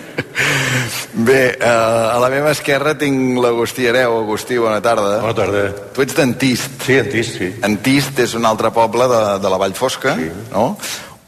[1.14, 4.16] Bé, eh, a la meva esquerra tinc l'Agustí Areu.
[4.24, 5.20] Agustí, bona tarda.
[5.22, 5.68] Bona tarda.
[5.94, 6.82] Tu ets d'Antist.
[6.88, 7.52] Sí, Antist, sí.
[7.68, 10.30] Antist és un altre poble de, de la Vall Fosca, sí.
[10.54, 10.72] no?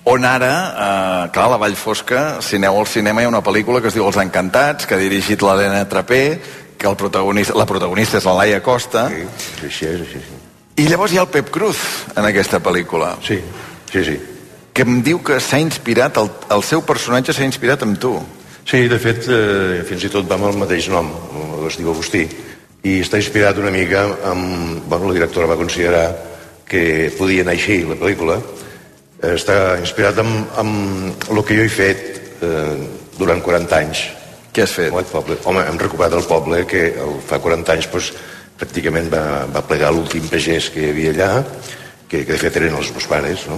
[0.09, 3.43] On ara, eh, clar, a la Vall Fosca, si aneu al cinema, hi ha una
[3.43, 6.23] pel·lícula que es diu Els Encantats, que ha dirigit l'Helena Trapé,
[6.83, 9.05] que el protagonista, la protagonista és la Laia Costa.
[9.07, 9.23] Sí,
[9.63, 10.39] així és, així, sí.
[10.83, 11.79] I llavors hi ha el Pep Cruz
[12.11, 13.13] en aquesta pel·lícula.
[13.23, 13.37] Sí,
[13.87, 14.15] sí, sí.
[14.75, 18.17] Que em diu que s'ha inspirat, el, el seu personatge s'ha inspirat en tu.
[18.67, 21.07] Sí, de fet, eh, fins i tot va amb el mateix nom,
[21.69, 22.25] es diu Agustí,
[22.83, 24.81] i està inspirat una mica amb...
[24.89, 26.09] Bueno, la directora va considerar
[26.67, 28.41] que podia anar així, la pel·lícula.
[29.23, 32.75] Està inspirat amb, amb el que jo he fet eh,
[33.15, 34.03] durant 40 anys.
[34.53, 34.93] Què has fet?
[34.93, 35.39] El poble.
[35.49, 38.09] Home, hem recuperat el poble que el, fa 40 anys doncs,
[38.59, 41.29] pràcticament va, va plegar l'últim pagès que hi havia allà,
[42.05, 43.57] que, que de fet eren els meus pares, no?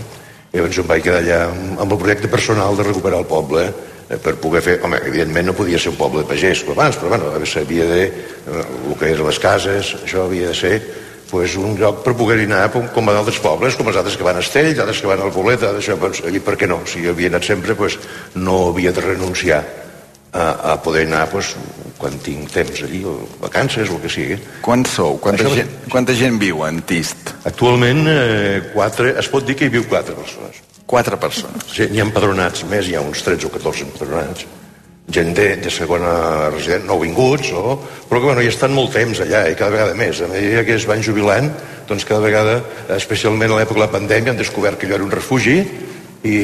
[0.54, 4.16] I llavors em vaig quedar allà amb, el projecte personal de recuperar el poble eh,
[4.16, 4.78] per poder fer...
[4.88, 8.02] Home, evidentment no podia ser un poble de pagès com abans, però bueno, s'havia de...
[8.08, 10.78] Eh, el que eren les cases, això havia de ser
[11.28, 14.40] pues, un lloc per poder anar com a d'altres pobles, com els altres que van
[14.40, 16.86] a Estell, altres que van al Poblet, això, doncs, i per què no?
[16.88, 18.00] Si jo havia anat sempre, pues,
[18.40, 19.66] no havia de renunciar
[20.36, 21.54] a, a poder anar pues,
[21.98, 24.38] quan tinc temps allí, o vacances, o el que sigui.
[24.66, 25.16] Quants sou?
[25.24, 27.32] Quanta, Això- gent, quanta gent viu en Tist?
[27.48, 30.60] Actualment, eh, quatre, es pot dir que hi viu quatre persones.
[30.86, 31.64] Quatre persones?
[31.72, 34.46] Sí, n'hi ha empadronats més, hi ha uns 13 o 14 empadronats.
[35.16, 37.78] Gent de, de segona resident, nouvinguts, o...
[38.10, 40.20] però que bueno, hi estan molt temps allà, i cada vegada més.
[40.22, 41.52] A mesura que es van jubilant,
[41.88, 42.58] doncs cada vegada,
[42.98, 45.60] especialment a l'època de la pandèmia, han descobert que allò era un refugi,
[46.26, 46.38] i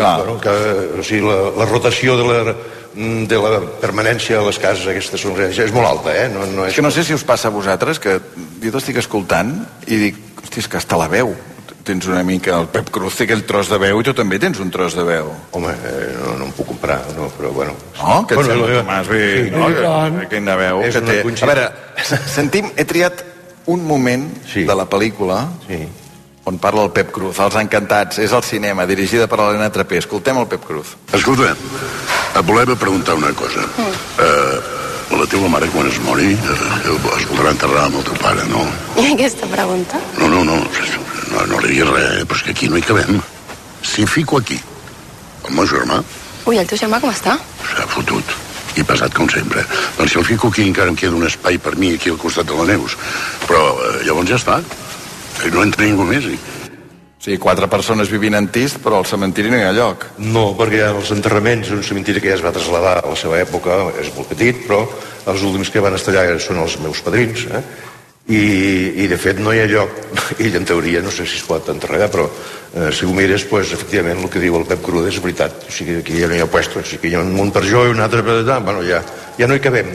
[0.00, 0.54] bueno, que,
[0.96, 2.56] o sigui, la, la rotació de la,
[2.96, 5.24] de la permanència a les cases aquestes
[5.60, 6.30] és molt alta, eh?
[6.32, 8.16] No, no És que no sé si us passa a vosaltres, que
[8.62, 9.52] jo t'estic escoltant
[9.86, 11.34] i dic, hosti, és que està la veu.
[11.86, 12.56] Tens una mica...
[12.58, 15.04] El Pep Cruz té aquell tros de veu i tu també tens un tros de
[15.06, 15.28] veu.
[15.54, 17.76] Home, eh, no, no em puc comparar, no, però bueno...
[18.00, 18.24] No?
[18.26, 19.68] Que et Bueno, sembla, la- Tomàs, bé, Sí, no?
[19.68, 21.20] Que, aquella veu que té...
[21.22, 21.68] A veure,
[22.32, 23.22] sentim, he triat
[23.70, 24.64] un moment sí.
[24.66, 25.84] de la pel·lícula sí.
[26.46, 29.98] On parla el Pep Cruz, Els Encantats, és al cinema, dirigida per Helena Trapé.
[29.98, 30.92] Escoltem el Pep Cruz.
[31.12, 33.64] Escolta, et volem preguntar una cosa.
[34.22, 34.60] Eh,
[35.10, 38.62] la teva mare, quan es mori, eh, es voldrà enterrar amb el teu pare, no?
[39.02, 39.98] I aquesta pregunta?
[40.20, 40.60] No, no, no,
[41.32, 43.20] no, no li diguis res, eh, però és que aquí no hi cabem.
[43.82, 44.60] Si fico aquí
[45.48, 46.02] el meu germà,
[46.46, 47.34] Ui, el teu germà com està?
[47.66, 48.22] s'ha fotut
[48.78, 49.64] i pesat com sempre.
[49.98, 52.46] Doncs si el fico aquí encara em queda un espai per mi aquí al costat
[52.46, 52.94] de la Neus.
[53.48, 54.60] Però eh, llavors ja està.
[55.46, 56.26] Eh, No entra ningú més.
[57.26, 60.04] Sí, quatre persones vivint en Tist, però al cementiri no hi ha lloc.
[60.18, 63.78] No, perquè els enterraments, un cementiri que ja es va traslladar a la seva època,
[63.98, 64.84] és molt petit, però
[65.26, 67.62] els últims que van estar allà són els meus padrins, eh?
[68.26, 69.92] I, i de fet no hi ha lloc,
[70.42, 73.70] i en teoria no sé si es pot allà, però eh, si ho mires, pues,
[73.72, 75.68] efectivament, el que diu el Pep Cruda és veritat.
[75.68, 77.62] O sigui, aquí ja no hi ha puestos, o sigui, hi ha un munt per
[77.68, 78.98] jo i un altre per allà, bueno, ja,
[79.38, 79.92] ja no hi cabem,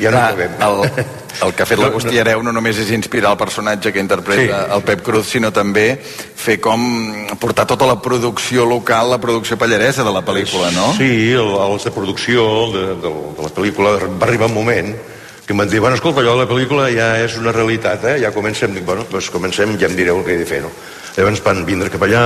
[0.00, 0.56] ja no hi cabem.
[0.64, 1.04] El,
[1.44, 4.72] el que ha fet l'Agustí Hereu no només és inspirar el personatge que interpreta Sí.
[4.78, 6.80] el Pep Cruz, sinó també fer com
[7.36, 10.94] portar tota la producció local, la producció pallaresa de la pel·lícula, no?
[10.96, 14.96] Sí, el, els de producció de, de, de la pel·lícula va arribar un moment
[15.46, 18.18] que em van dir, bueno, escolta, allò de la pel·lícula ja és una realitat, eh?
[18.22, 20.70] ja comencem, dic, bueno, doncs comencem, ja em direu el que he de fer, no?
[21.16, 22.24] Llavors van vindre cap allà,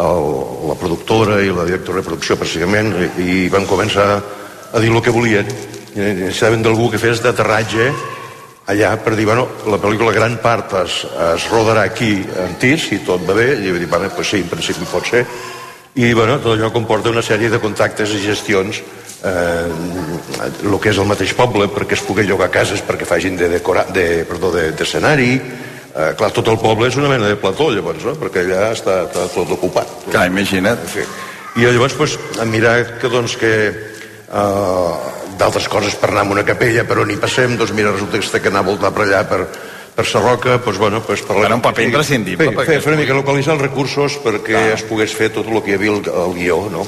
[0.00, 0.28] el,
[0.70, 4.08] la productora i la directora de producció, precisament, i, i van començar
[4.72, 5.50] a dir el que volien.
[5.92, 7.90] I necessitaven d'algú que fes d'aterratge
[8.68, 13.00] allà per dir, bueno, la pel·lícula gran part es, es rodarà aquí en tis, si
[13.04, 15.24] tot va bé, i vaig dir, bueno, pues sí, en principi pot ser,
[15.98, 18.82] i bueno, tot allò comporta una sèrie de contactes i gestions
[19.24, 19.66] eh,
[20.64, 23.86] el que és el mateix poble perquè es pugui llogar cases perquè facin de, decora,
[23.94, 28.04] de, perdó, de, d'escenari eh, clar, tot el poble és una mena de plató llavors,
[28.06, 28.14] no?
[28.20, 31.06] perquè allà està, està tot ocupat clar, imagina't sí.
[31.58, 34.92] i llavors pues, a mirar que doncs que eh,
[35.38, 38.42] d'altres coses per anar a una capella però ni passem, doncs mira, resulta que s'ha
[38.44, 39.40] d'anar a voltar per allà per,
[39.98, 43.18] per Sarroca, doncs, bueno, doncs per Era un paper imprescindible, Fer, fer, fer una mica
[43.18, 46.86] localitzar els recursos perquè es pogués fer tot el que hi havia al guió, no?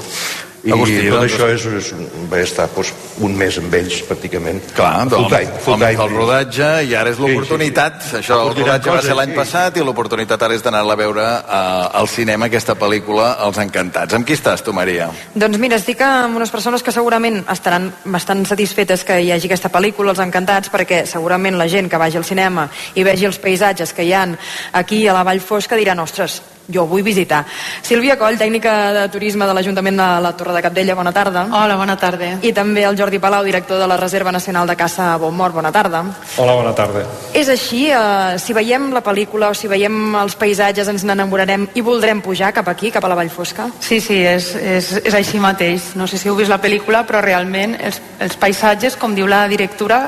[0.60, 1.86] I Agustí, tot doncs- això és, és,
[2.28, 2.90] va estar doncs,
[3.24, 4.60] un mes amb ells, pràcticament.
[4.76, 5.54] Clar, full time.
[5.64, 5.96] Full time.
[5.96, 8.16] del rodatge i ara és l'oportunitat, Sí, sí, sí.
[8.20, 9.38] això el rodatge va cosa, ser l'any sí.
[9.38, 14.14] passat i l'oportunitat ara és d'anar-la a veure uh, al cinema aquesta pel·lícula Els Encantats.
[14.14, 15.08] Amb qui estàs tu, Maria?
[15.34, 19.72] Doncs mira, estic amb unes persones que segurament estaran bastant satisfetes que hi hagi aquesta
[19.72, 23.94] pel·lícula, Els Encantats, perquè segurament la gent que vagi al cinema i vegi els paisatges
[23.96, 24.36] que hi han
[24.72, 26.42] aquí a la Vall Fosca diran, ostres,
[26.72, 27.44] jo vull visitar.
[27.82, 31.46] Sílvia Coll, tècnica de turisme de l'Ajuntament de la Torre de Capdella, bona tarda.
[31.50, 32.36] Hola, bona tarda.
[32.42, 35.72] I també el Jordi Palau, director de la Reserva Nacional de Caça a Bonmort, bona
[35.72, 36.04] tarda.
[36.36, 37.04] Hola, bona tarda.
[37.34, 41.80] És així, eh, si veiem la pel·lícula o si veiem els paisatges ens n'enamorarem i
[41.80, 43.68] voldrem pujar cap aquí, cap a la Vall Fosca?
[43.80, 45.94] Sí, sí, és, és, és així mateix.
[45.96, 49.46] No sé si heu vist la pel·lícula, però realment els, els paisatges, com diu la
[49.48, 50.00] directora,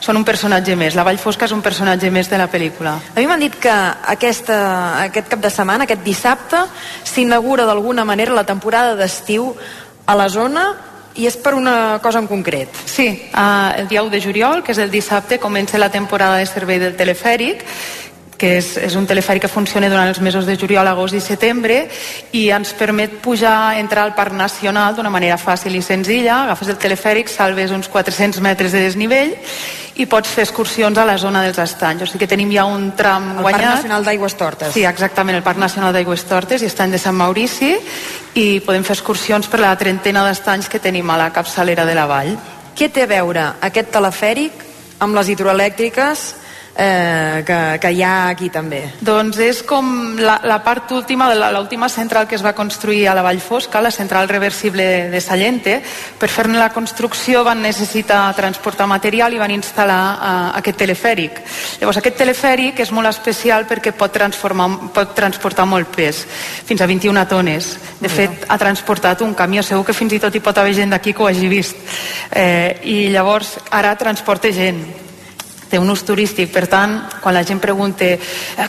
[0.00, 0.96] són un personatge més.
[0.96, 2.96] La Vall Fosca és un personatge més de la pel·lícula.
[3.14, 3.74] A mi m'han dit que
[4.16, 4.58] aquesta,
[5.04, 6.62] aquest cap de setmana, aquest dissabte,
[7.04, 9.50] s'inaugura d'alguna manera la temporada d'estiu
[10.06, 10.70] a la zona
[11.16, 12.72] i és per una cosa en concret.
[12.84, 16.46] Sí, uh, el dia 1 de juliol, que és el dissabte, comença la temporada de
[16.46, 17.64] servei del telefèric,
[18.36, 21.86] que és, és un telefèric que funciona durant els mesos de juliol, agost i setembre
[22.36, 26.42] i ens permet pujar, entrar al Parc Nacional d'una manera fàcil i senzilla.
[26.44, 29.34] Agafes el telefèric, salves uns 400 metres de desnivell
[29.96, 32.04] i pots fer excursions a la zona dels estanys.
[32.04, 33.60] O sigui que tenim ja un tram El guanyat.
[33.62, 34.74] Parc Nacional d'Aigües Tortes.
[34.76, 37.72] Sí, exactament, el Parc Nacional d'Aigües Tortes i estany de Sant Maurici
[38.36, 42.04] i podem fer excursions per la trentena d'estanys que tenim a la capçalera de la
[42.10, 42.34] vall.
[42.76, 44.66] Què té a veure aquest telefèric
[45.00, 46.26] amb les hidroelèctriques
[46.78, 48.82] eh, que, que hi ha aquí també?
[49.00, 53.06] Doncs és com la, la part última, de la- l'última central que es va construir
[53.08, 55.78] a la Vall Fosca, la central reversible de Sallente.
[56.18, 61.40] Per fer-ne la construcció van necessitar transportar material i van instal·lar eh, aquest telefèric.
[61.80, 66.24] Llavors aquest telefèric és molt especial perquè pot, transformar, pot transportar molt pes,
[66.66, 67.72] fins a 21 tones.
[68.00, 70.92] De fet, ha transportat un camió, segur que fins i tot hi pot haver gent
[70.92, 71.76] d'aquí que ho hagi vist.
[72.32, 75.05] Eh, I llavors ara transporta gent
[75.70, 78.18] té un ús turístic, per tant, quan la gent pregunta eh,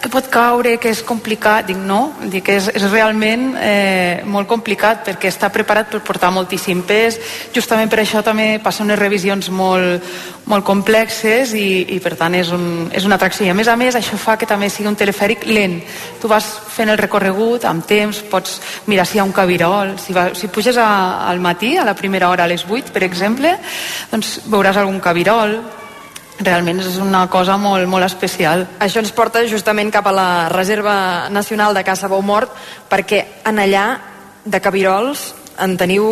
[0.01, 4.49] què pot caure, que és complicat, dic no, dic que és, és realment eh, molt
[4.49, 7.19] complicat perquè està preparat per portar moltíssim pes,
[7.55, 10.05] justament per això també passa unes revisions molt,
[10.47, 13.45] molt complexes i, i per tant és, un, és una atracció.
[13.45, 15.79] I a més a més això fa que també sigui un telefèric lent.
[16.21, 19.97] Tu vas fent el recorregut amb temps pots mirar si hi ha un cabirol.
[20.01, 20.87] Si, va, si puges a,
[21.27, 23.53] al matí a la primera hora a les 8 per exemple
[24.11, 25.57] doncs veuràs algun cabirol
[26.39, 28.65] realment és una cosa molt, molt especial.
[28.83, 32.53] Això ens porta justament cap a la Reserva Nacional de Caça Bou Mort,
[32.89, 33.87] perquè en allà,
[34.47, 36.05] de cabirols, en teniu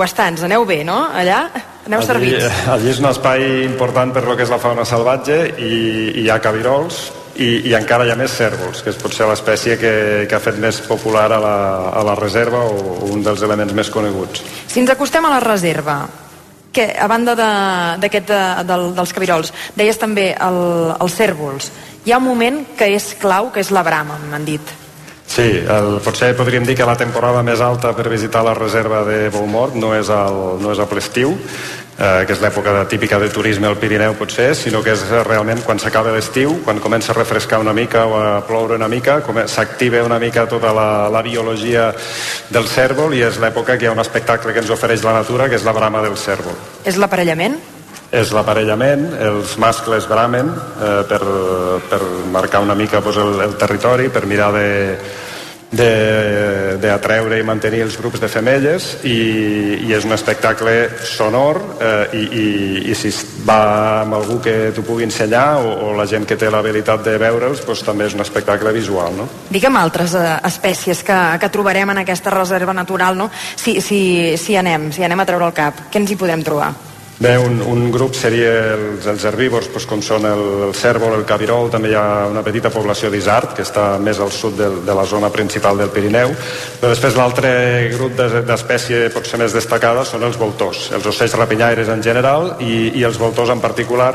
[0.00, 0.42] bastants.
[0.46, 0.98] Aneu bé, no?
[1.14, 1.44] Allà?
[1.86, 2.48] Aneu allí, servits.
[2.74, 5.72] allí és un espai important per lo que és la fauna salvatge i,
[6.18, 7.04] i hi ha cabirols
[7.38, 9.92] i, i encara hi ha més cèrvols, que és potser l'espècie que,
[10.28, 11.58] que ha fet més popular a la,
[11.94, 14.42] a la reserva o un dels elements més coneguts.
[14.66, 16.00] Si ens acostem a la reserva,
[16.72, 20.58] que a banda de- d'aquest de, del, dels cabirols, deies també el,
[21.00, 21.70] els cèrvols.
[22.04, 24.60] Hi ha un moment que és clau, que és la brama, m'han dit.
[25.28, 29.28] Sí, el, potser podríem dir que la temporada més alta per visitar la reserva de
[29.28, 31.34] Beaumort no és, el, no és a l'estiu,
[31.98, 35.60] eh, que és l'època de- típica de turisme al Pirineu potser, sinó que és realment
[35.66, 40.04] quan s'acaba l'estiu, quan comença a refrescar una mica o a ploure una mica, s'activa
[40.04, 41.92] una mica tota la, la biologia
[42.50, 45.48] del cèrvol i és l'època que hi ha un espectacle que ens ofereix la natura,
[45.48, 46.54] que és la brama del cèrvol.
[46.84, 47.58] És l'aparellament?
[48.10, 51.18] És l'aparellament, els mascles bramen eh, per,
[51.90, 51.98] per
[52.32, 54.96] marcar una mica doncs, el, el territori, per mirar de-
[55.68, 59.18] d'atreure i mantenir els grups de femelles i,
[59.84, 60.72] i és un espectacle
[61.04, 62.46] sonor eh, i, i,
[62.88, 63.12] i si
[63.44, 67.18] va amb algú que t'ho pugui ensenyar o, o la gent que té l'habilitat de
[67.20, 69.28] veure'ls doncs també és un espectacle visual no?
[69.52, 73.28] Digue'm altres eh, espècies que, que trobarem en aquesta reserva natural, no?
[73.34, 76.72] Si, si, si anem, si anem a treure el cap, què ens hi podem trobar?
[77.18, 81.24] Bé, un, un grup seria els, els herbívors, doncs, com són el, el cèrvol, el
[81.26, 84.94] cabirol, també hi ha una petita població d'isard, que està més al sud del, de
[84.94, 86.30] la zona principal del Pirineu,
[86.78, 87.50] però després l'altre
[87.96, 92.92] grup de- d'espècie potser més destacada són els voltors, els ocells rapinyaires en general i,
[92.94, 94.12] i els voltors en particular,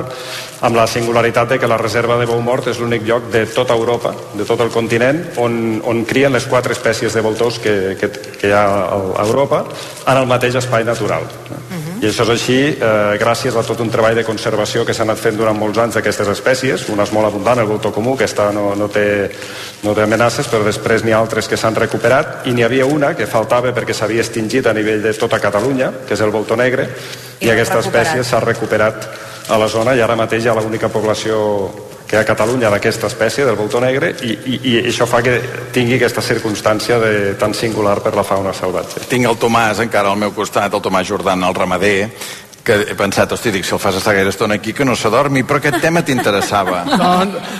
[0.63, 4.13] amb la singularitat de que la reserva de Beaumort és l'únic lloc de tota Europa,
[4.31, 8.07] de tot el continent, on, on crien les quatre espècies de voltors que, que,
[8.39, 8.63] que hi ha
[8.95, 9.65] a Europa
[10.07, 11.27] en el mateix espai natural.
[12.03, 15.21] I això és així eh, gràcies a tot un treball de conservació que s'ha anat
[15.21, 16.84] fent durant molts anys d'aquestes espècies.
[16.91, 19.05] Una és molt abundant, el voltor comú, que està, no, no, té,
[19.85, 23.13] no té amenaces, però després n'hi ha altres que s'han recuperat i n'hi havia una
[23.15, 26.89] que faltava perquè s'havia extingit a nivell de tota Catalunya, que és el voltor negre,
[27.39, 28.11] i, I aquesta recuperat.
[28.11, 29.07] espècie s'ha recuperat
[29.47, 31.39] a la zona i ara mateix hi ha l'única població
[32.14, 35.23] que hi ha a Catalunya d'aquesta espècie, del voltor negre, i, i, i això fa
[35.26, 35.31] que
[35.73, 39.07] tingui aquesta circumstància de, tan singular per la fauna salvatge.
[39.10, 42.11] Tinc el Tomàs encara al meu costat, el Tomàs Jordan, el ramader,
[42.64, 45.41] que he pensat, hosti, dic, si el fas estar gaire estona aquí, que no s'adormi,
[45.41, 46.84] però aquest tema t'interessava.
[47.02, 47.10] No,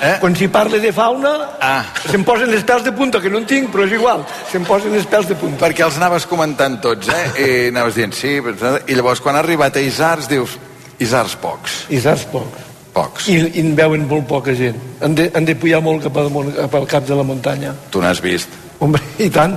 [0.06, 0.20] eh?
[0.22, 1.88] quan s'hi parla de fauna, ah.
[2.12, 4.22] se'm posen els pèls de punta, que no en tinc, però és igual,
[4.52, 5.58] se'm posen els pèls de punta.
[5.66, 7.24] Perquè els anaves comentant tots, eh?
[7.34, 10.60] I anaves dient sí, i llavors quan ha arribat a Isars dius,
[11.02, 11.88] Isars pocs.
[11.98, 12.73] Isars pocs.
[12.94, 13.28] Pocs.
[13.34, 14.78] I, i en veuen molt poca gent.
[15.02, 16.30] Han de, han de pujar molt cap, al,
[16.60, 17.74] cap al cap de la muntanya.
[17.91, 18.53] Tu n'has vist.
[18.84, 19.56] Hombre, i tant,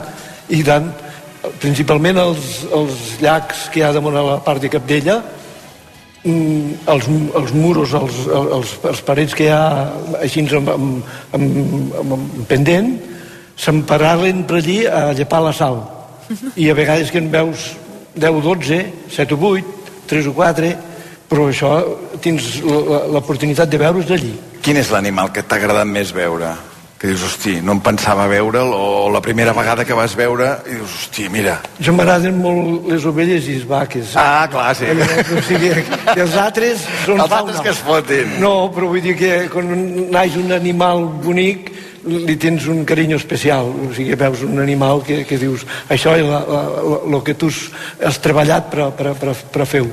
[0.57, 0.89] i tant.
[1.63, 5.19] Principalment els, els llacs que hi ha damunt a la part de Capdella,
[6.25, 7.11] mm, els,
[7.43, 9.61] els muros, els, els, els parets que hi ha
[10.23, 11.61] així amb, amb, amb,
[12.01, 12.91] amb, amb pendent,
[13.57, 15.83] se'n paralen per allí a llepar la sal.
[16.63, 17.71] I a vegades que en veus
[18.17, 20.77] 10 o 12, 7 o 8, 3 o 4,
[21.29, 21.73] però això
[22.23, 24.33] tens l'oportunitat de veure's d'allí.
[24.63, 26.55] Quin és l'animal que t'ha agradat més veure?
[26.97, 30.79] Que dius, hosti, no em pensava veure'l, o la primera vegada que vas veure, i
[30.79, 31.59] dius, hosti, mira...
[31.79, 34.15] Jo m'agraden molt les ovelles i les vaques.
[34.17, 34.89] Ah, clar, sí.
[34.89, 35.75] O sigui,
[36.17, 37.43] els altres són Els fauna.
[37.43, 38.39] altres que es fotin.
[38.41, 39.69] No, però vull dir que quan
[40.11, 41.69] naix un animal bonic
[42.07, 43.69] li tens un carinyo especial.
[43.69, 47.53] O sigui, veus un animal que, que dius això és el que tu
[48.09, 49.91] has treballat per, per, per, per fer-ho.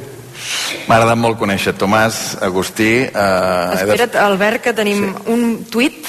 [0.88, 2.92] M'ha agradat molt conèixer Tomàs, Agustí...
[3.06, 5.24] Eh, Espera't, Albert, que tenim sí.
[5.34, 6.08] un tuit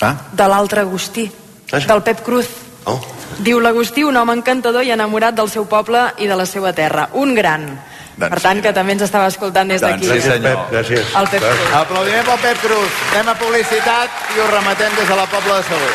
[0.00, 1.24] Ah, de l'altre Agustí,
[1.72, 2.46] del Pep Cruz.
[2.86, 3.00] Oh.
[3.42, 7.08] Diu l'Agustí, un home encantador i enamorat del seu poble i de la seva terra.
[7.18, 7.66] Un gran.
[8.18, 10.06] Per tant, que també ens estava escoltant des d'aquí.
[10.06, 10.64] Doncs sí, senyor.
[10.70, 11.10] gràcies.
[11.18, 11.74] El Pep Cruz.
[11.82, 12.96] Aplaudiment pel Pep Cruz.
[13.12, 15.92] Anem a publicitat i us rematem des de la Pobla de Segur.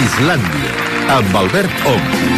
[0.00, 0.74] Islàndia,
[1.16, 2.29] amb Albert Om.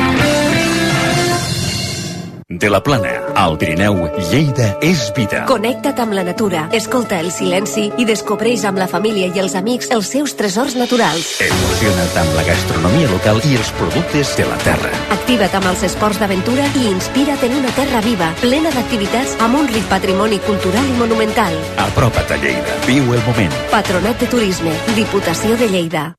[2.63, 3.97] De la Plana, al Pirineu,
[4.31, 5.41] Lleida és vida.
[5.49, 9.91] Connecta't amb la natura, escolta el silenci i descobreix amb la família i els amics
[9.91, 11.33] els seus tresors naturals.
[11.43, 14.95] Emociona't amb la gastronomia local i els productes de la terra.
[15.19, 19.67] Activa't amb els esports d'aventura i inspira't en una terra viva, plena d'activitats amb un
[19.75, 21.59] ric patrimoni cultural i monumental.
[21.91, 22.79] Apropa't a Lleida.
[22.87, 23.63] Viu el moment.
[23.75, 26.13] Patronat de Turisme, Diputació de Lleida.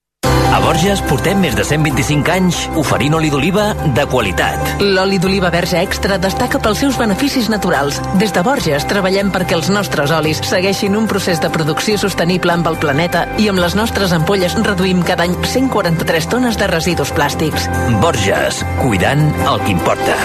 [0.54, 4.84] A Borges portem més de 125 anys oferint oli d'oliva de qualitat.
[4.86, 7.98] L'oli d'oliva verge extra destaca pels seus beneficis naturals.
[8.22, 12.70] Des de Borges treballem perquè els nostres olis segueixin un procés de producció sostenible amb
[12.70, 17.66] el planeta i amb les nostres ampolles reduïm cada any 143 tones de residus plàstics.
[18.06, 20.22] Borges, cuidant el que importa.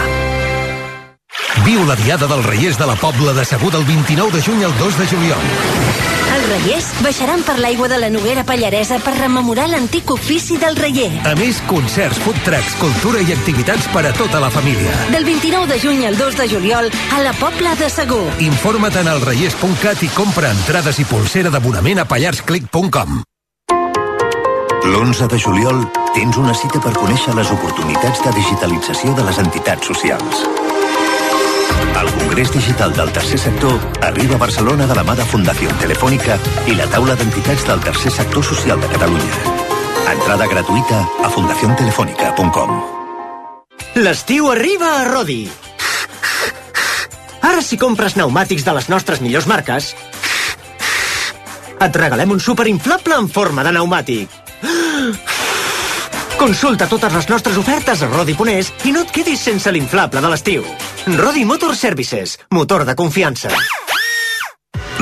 [1.65, 4.77] Viu la Diada dels Reiers de la Pobla de Segur del 29 de juny al
[4.77, 6.18] 2 de juliol.
[6.49, 11.11] Reiers baixaran per l'aigua de la Noguera Pallaresa per rememorar l'antic ofici del reier.
[11.29, 14.95] A més, concerts, food trucks, cultura i activitats per a tota la família.
[15.13, 18.25] Del 29 de juny al 2 de juliol a la Pobla de Segur.
[18.41, 23.21] Informa't en elreiers.cat i compra entrades i pulsera d'abonament a pallarsclick.com.
[24.89, 25.85] L'11 de juliol
[26.15, 30.47] tens una cita per conèixer les oportunitats de digitalització de les entitats socials.
[32.01, 36.37] El Congrés Digital del Tercer Sector arriba a Barcelona de la mà de Fundació Telefònica
[36.71, 39.57] i la taula d'entitats del Tercer Sector Social de Catalunya.
[40.13, 42.71] Entrada gratuïta a fundaciontelefònica.com
[43.99, 45.41] L'estiu arriba a Rodi.
[47.43, 49.91] Ara si compres pneumàtics de les nostres millors marques,
[51.79, 54.31] et regalem un superinflable en forma de pneumàtic.
[56.39, 60.31] Consulta totes les nostres ofertes a Rodi Ponés i no et quedis sense l'inflable de
[60.31, 60.63] l'estiu.
[61.19, 63.51] Rodi Motor Services, motor de confiança.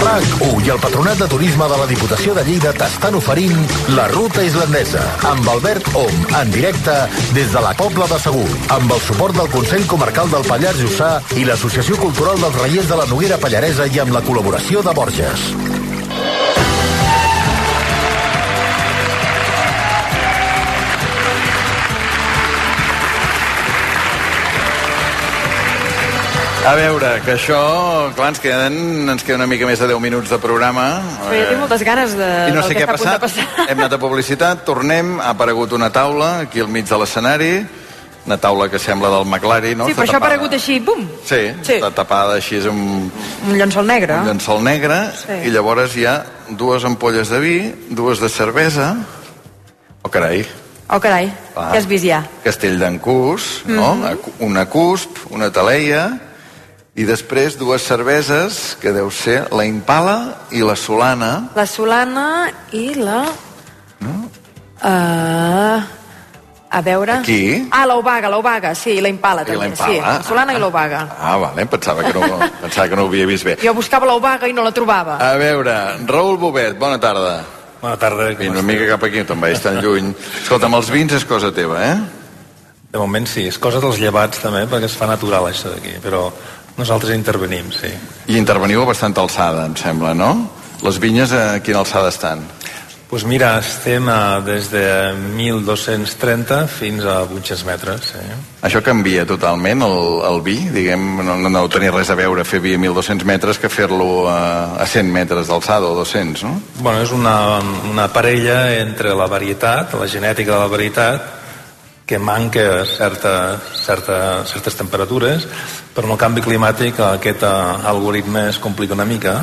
[0.00, 3.56] RAC1 i el Patronat de Turisme de la Diputació de Lleida t'estan oferint
[3.96, 6.96] la ruta islandesa amb Albert Om en directe
[7.36, 11.12] des de la Pobla de Segur amb el suport del Consell Comarcal del Pallars Jussà
[11.36, 15.50] i l'Associació Cultural dels Reiers de la Noguera Pallaresa i amb la col·laboració de Borges.
[26.70, 27.58] A veure, que això,
[28.14, 28.74] clar, ens queden,
[29.10, 31.00] ens queda una mica més de 10 minuts de programa.
[31.24, 33.40] Però jo tinc moltes ganes de, I no sé que què ha passat.
[33.64, 37.50] Hem anat a publicitat, tornem, ha aparegut una taula aquí al mig de l'escenari,
[38.28, 39.88] una taula que sembla del McLaren, no?
[39.90, 41.80] Sí, però això ha aparegut així, bum, Sí, Sí.
[41.80, 43.10] està tapada així amb
[43.50, 44.20] un llençol negre.
[44.20, 45.48] un llençol negre Sí.
[45.48, 48.94] i llavors hi ha dues ampolles de vi, dues de cervesa...
[50.02, 50.46] Oh, carai,
[50.92, 51.72] Oh, carai, Ah.
[51.72, 52.22] què has vist ja?
[52.44, 53.94] castell d'en Cus, no?
[53.96, 54.18] Mhm.
[54.40, 56.29] Una cusp, una taleia,
[57.00, 60.18] i després dues cerveses, que deu ser la Impala
[60.52, 61.30] i la Solana.
[61.56, 62.26] La Solana
[62.76, 63.22] i la...
[64.04, 64.16] No?
[64.80, 65.80] Uh,
[66.70, 67.20] a veure...
[67.22, 67.68] Aquí?
[67.72, 69.62] Ah, l'Obaga, l'Obaga, sí, la Impala I també.
[69.62, 69.94] la Impala.
[69.94, 71.00] Sí, la Solana i l'Obaga.
[71.16, 73.56] Ah, vale, pensava que, no, pensava que no ho havia vist bé.
[73.64, 75.16] Jo buscava l'Obaga i no la trobava.
[75.24, 77.40] A veure, Raül Bobet, bona tarda.
[77.80, 78.28] Bona tarda.
[78.36, 80.12] Vine una mica cap aquí, te'n vagis tan lluny.
[80.44, 81.98] Escolta'm, els vins és cosa teva, eh?
[82.90, 86.24] De moment sí, és cosa dels llevats també, perquè es fa natural això d'aquí, però
[86.80, 87.92] nosaltres intervenim, sí.
[88.30, 90.32] I interveniu a bastanta alçada, em sembla, no?
[90.80, 92.46] Les vinyes a quina alçada estan?
[93.10, 94.84] Doncs pues mira, estem a, des de
[95.34, 98.04] 1.230 fins a 800 metres.
[98.12, 98.20] Sí.
[98.62, 99.98] Això canvia totalment, el,
[100.28, 103.58] el vi, diguem, no, no, no tenia res a veure fer vi a 1.200 metres
[103.58, 106.54] que fer-lo a, a 100 metres d'alçada o 200, no?
[106.78, 107.58] Bueno, és una,
[107.90, 111.39] una parella entre la varietat, la genètica de la varietat,
[112.10, 115.44] que manca certa, certa, certes temperatures,
[115.94, 119.36] però en el canvi climàtic aquest uh, algoritme es complica una mica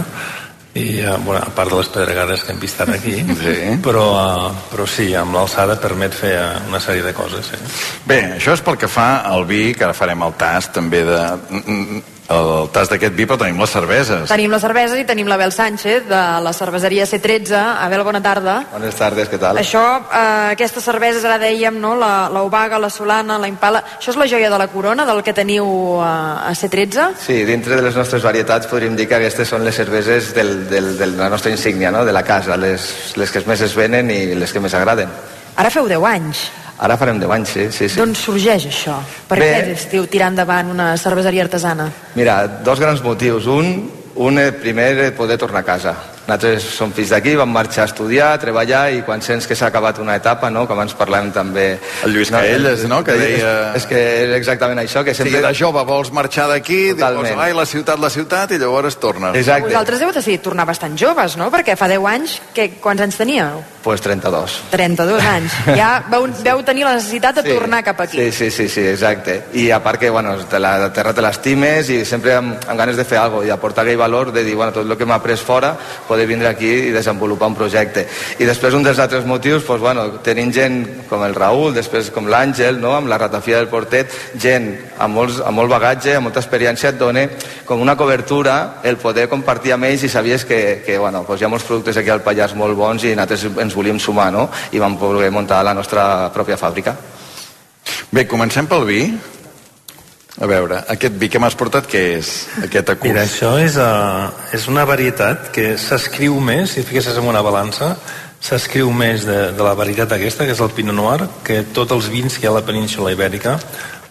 [0.75, 3.55] i, uh, bueno, a part de les pedregades que hem vist ara aquí, sí.
[3.85, 7.53] però, uh, però sí, amb l'alçada permet fer uh, una sèrie de coses.
[7.53, 7.61] Sí.
[8.03, 11.23] Bé, això és pel que fa al vi, que ara farem el tast també de...
[12.27, 14.27] el tas d'aquest vi, però tenim les cerveses.
[14.29, 17.55] Tenim les cerveses i tenim l'Abel Sánchez de la cerveseria C13.
[17.85, 18.57] Abel, bona tarda.
[18.71, 19.57] Buenas tardes, ¿qué tal?
[19.57, 21.95] Això, eh, aquestes cerveses, ara dèiem, no?
[21.95, 23.83] la, la Obaga, la Solana, la Impala...
[23.97, 27.13] Això és la joia de la corona del que teniu a, a C13?
[27.23, 30.95] Sí, dintre de les nostres varietats podríem dir que aquestes són les cerveses del, del,
[30.99, 32.03] de la nostra insígnia, no?
[32.05, 35.11] de la casa, les, les que més es venen i les que més agraden.
[35.57, 36.47] Ara feu 10 anys.
[36.77, 37.63] Ara farem 10 anys, sí.
[37.71, 37.97] sí, sí.
[37.97, 38.99] D'on sorgeix això?
[39.29, 39.47] Per Bé.
[39.49, 41.87] què estiu tirant endavant una cerveseria artesana?
[42.15, 43.47] Mira, dos grans motius.
[43.49, 45.95] Un, un eh, primer, eh, poder tornar a casa.
[46.27, 49.69] Nosaltres som fills d'aquí, vam marxar a estudiar, a treballar, i quan sents que s'ha
[49.71, 50.65] acabat una etapa, no?
[50.67, 51.67] que abans parlàvem també...
[52.03, 52.99] El Lluís Caelles, no?
[53.07, 53.53] Que deia...
[53.71, 55.37] És, és que és exactament això, que sempre...
[55.37, 59.39] Sí, de jove vols marxar d'aquí, dius, ai, la ciutat, la ciutat, i llavors tornes.
[59.39, 59.71] Exacte.
[59.71, 61.47] Vosaltres heu decidit tornar bastant joves, no?
[61.53, 63.63] Perquè fa 10 anys, que, quants anys teníeu?
[63.87, 64.59] Pues 32.
[64.73, 65.55] 32 anys.
[65.77, 67.53] Ja veu, veu tenir la necessitat de sí.
[67.55, 68.19] tornar cap aquí.
[68.19, 69.37] Sí, sí, sí, sí, exacte.
[69.55, 72.79] I a part que, bueno, te la, la terra te l'estimes i sempre amb, amb
[72.79, 75.05] ganes de fer alguna cosa i aportar aquell valor de dir, bueno, tot el que
[75.05, 75.75] m'ha après fora,
[76.17, 78.07] poder vindre aquí i desenvolupar un projecte.
[78.41, 82.25] I després un dels altres motius, pues, bueno, tenint gent com el Raül, després com
[82.25, 82.95] l'Àngel, no?
[82.97, 86.97] amb la ratafia del Portet, gent amb, molts, amb molt bagatge, amb molta experiència, et
[86.97, 87.27] dona
[87.69, 91.45] com una cobertura el poder compartir amb ells i sabies que, que bueno, pues hi
[91.45, 94.49] ha molts productes aquí al Pallars molt bons i nosaltres ens volíem sumar no?
[94.71, 96.97] i vam poder muntar la nostra pròpia fàbrica.
[98.09, 99.01] Bé, comencem pel vi.
[100.37, 102.31] A veure, aquest vi que m'has portat, què és?
[102.67, 103.09] Aquest acús?
[103.09, 107.95] Mira, això és, uh, és una varietat que s'escriu més, si fiquessis en una balança,
[108.37, 112.11] s'escriu més de, de la varietat aquesta, que és el Pinot Noir, que tots els
[112.13, 113.57] vins que hi ha a la península ibèrica,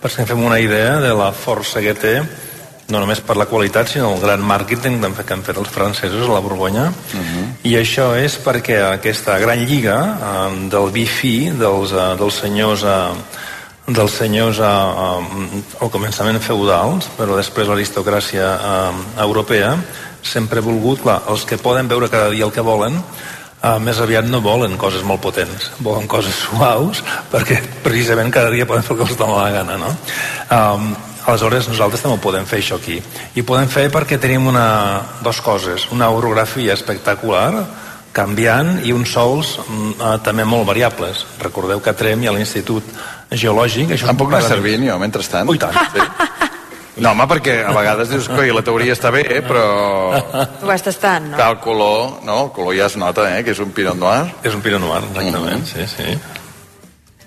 [0.02, 2.16] perquè ens fem una idea de la força que té,
[2.90, 6.32] no només per la qualitat, sinó el gran màrqueting que han fet els francesos a
[6.32, 6.90] la Borgonya.
[6.90, 7.46] Uh -huh.
[7.70, 12.82] I això és perquè aquesta gran lliga uh, del vi fi dels, uh, dels senyors...
[12.82, 13.14] Uh,
[13.86, 15.08] dels senyors a, a,
[15.80, 19.76] al començament feudals, però després l'aristocràcia eh, europea,
[20.26, 22.98] sempre ha volgut, clar, els que poden veure cada dia el que volen,
[23.62, 27.02] eh, més aviat no volen coses molt potents, volen coses suaus,
[27.32, 29.92] perquè precisament cada dia poden fer el que els dona la gana, no?
[30.50, 30.90] Um,
[31.26, 33.00] aleshores nosaltres també ho podem fer això aquí
[33.34, 34.66] i ho podem fer perquè tenim una,
[35.26, 37.64] dos coses, una orografia espectacular
[38.16, 42.84] canviant i uns sols eh, també molt variables recordeu que a Trem hi ha l'Institut
[43.30, 45.48] Geològic això puc anar servint jo mentrestant?
[45.52, 45.76] Ui, tant.
[45.92, 46.00] Sí.
[46.96, 50.16] No, home, perquè a vegades dius que la teoria està bé, eh, però...
[50.62, 51.38] Tu vas tastant, no?
[51.44, 54.32] El color, no, el color ja es nota, eh, que és un Pinot Noir.
[54.40, 55.74] És un Pinot Noir, exactament, mm -hmm.
[55.74, 56.08] sí, sí.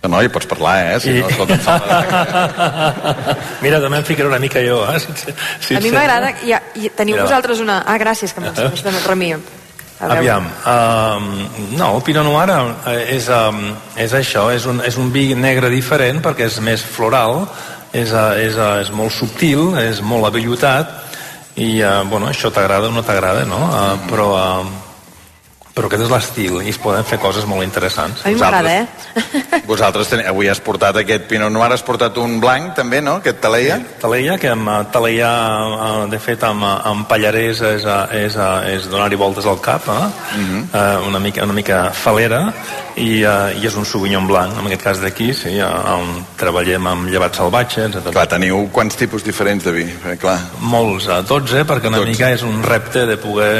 [0.08, 1.00] No, hi pots parlar, eh?
[1.00, 1.22] Si I...
[1.22, 1.56] no, escolta,
[3.64, 5.00] Mira, també em ficaré una mica jo, eh?
[5.00, 5.08] Si,
[5.60, 7.26] si, a mi m'agrada, i, i teniu Mira.
[7.28, 7.84] vosaltres una...
[7.86, 8.72] Ah, gràcies, que Eh?
[8.88, 9.36] donat remí.
[10.00, 11.26] Aviam, um,
[11.76, 12.48] no, Pinot Noir
[12.88, 13.66] eh, és, um,
[14.00, 17.42] és això, és un, és un vi negre diferent perquè és més floral,
[17.92, 20.94] és, uh, és, uh, és molt subtil, és molt avellotat
[21.60, 23.60] i, uh, bueno, això t'agrada o no t'agrada, no?
[23.68, 24.89] Uh, però, uh,
[25.76, 28.24] però aquest és l'estil i es poden fer coses molt interessants.
[28.26, 29.62] A mi m'agrada, eh?
[29.68, 30.24] Vosaltres ten...
[30.28, 33.20] avui has portat aquest Pinot Noir, has portat un blanc també, no?
[33.24, 33.80] Aquest Taleia?
[34.02, 35.32] Taleia, que amb eh, Taleia,
[35.88, 37.88] eh, de fet, amb, eh, amb Pallarès és,
[38.20, 38.40] és,
[38.74, 40.10] és donar-hi voltes al cap, eh?
[40.40, 40.64] Mhm.
[40.74, 42.44] eh, una, mica, una mica falera,
[43.00, 47.38] i, i és un Sauvignon blanc, en aquest cas d'aquí, sí, on treballem amb llevat
[47.40, 48.12] salvatge, etc.
[48.12, 49.86] Clar, teniu quants tipus diferents de vi?
[49.88, 50.38] Eh, clar.
[50.60, 52.12] Molts, eh, 12, perquè una 12.
[52.12, 53.56] mica és un repte de poder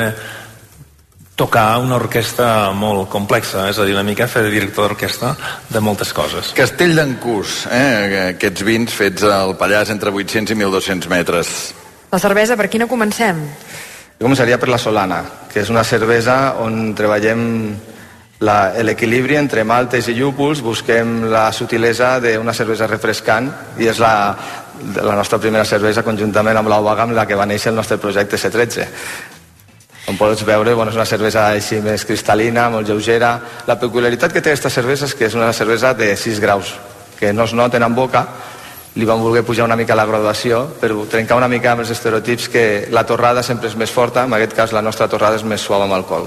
[1.40, 5.34] tocar una orquestra molt complexa, és a dir, una mica fer de director d'orquestra
[5.72, 6.52] de moltes coses.
[6.58, 8.32] Castell d'Encús, eh?
[8.36, 11.54] aquests vins fets al Pallars entre 800 i 1.200 metres.
[12.12, 13.40] La cervesa, per quina comencem?
[14.20, 15.22] Jo començaria per la Solana,
[15.54, 17.46] que és una cervesa on treballem
[18.44, 23.48] la- l'equilibri entre maltes i llúpols, busquem la sutilesa d'una cervesa refrescant
[23.80, 24.14] i és la,
[25.04, 28.36] la nostra primera cervesa conjuntament amb l'Obaga amb la que va néixer el nostre projecte
[28.40, 28.88] C13.
[30.10, 33.28] Com pots veure, bueno, és una cervesa així més cristal·lina, molt lleugera.
[33.70, 36.72] La peculiaritat que té aquesta cervesa és que és una cervesa de 6 graus,
[37.20, 38.24] que no es noten en boca,
[38.96, 42.50] li vam voler pujar una mica la graduació per trencar una mica amb els estereotips
[42.50, 45.62] que la torrada sempre és més forta, en aquest cas la nostra torrada és més
[45.62, 46.26] suau amb alcohol.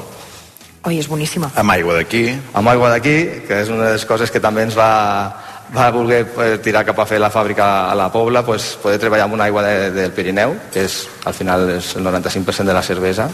[0.86, 1.50] Oi, és boníssima.
[1.58, 2.28] Amb aigua d'aquí.
[2.54, 3.16] Amb aigua d'aquí,
[3.48, 4.92] que és una de les coses que també ens va,
[5.74, 9.26] va voler eh, tirar cap a fer la fàbrica a la Pobla, pues, poder treballar
[9.26, 12.86] amb una aigua de, del Pirineu, que és, al final és el 95% de la
[12.86, 13.26] cervesa,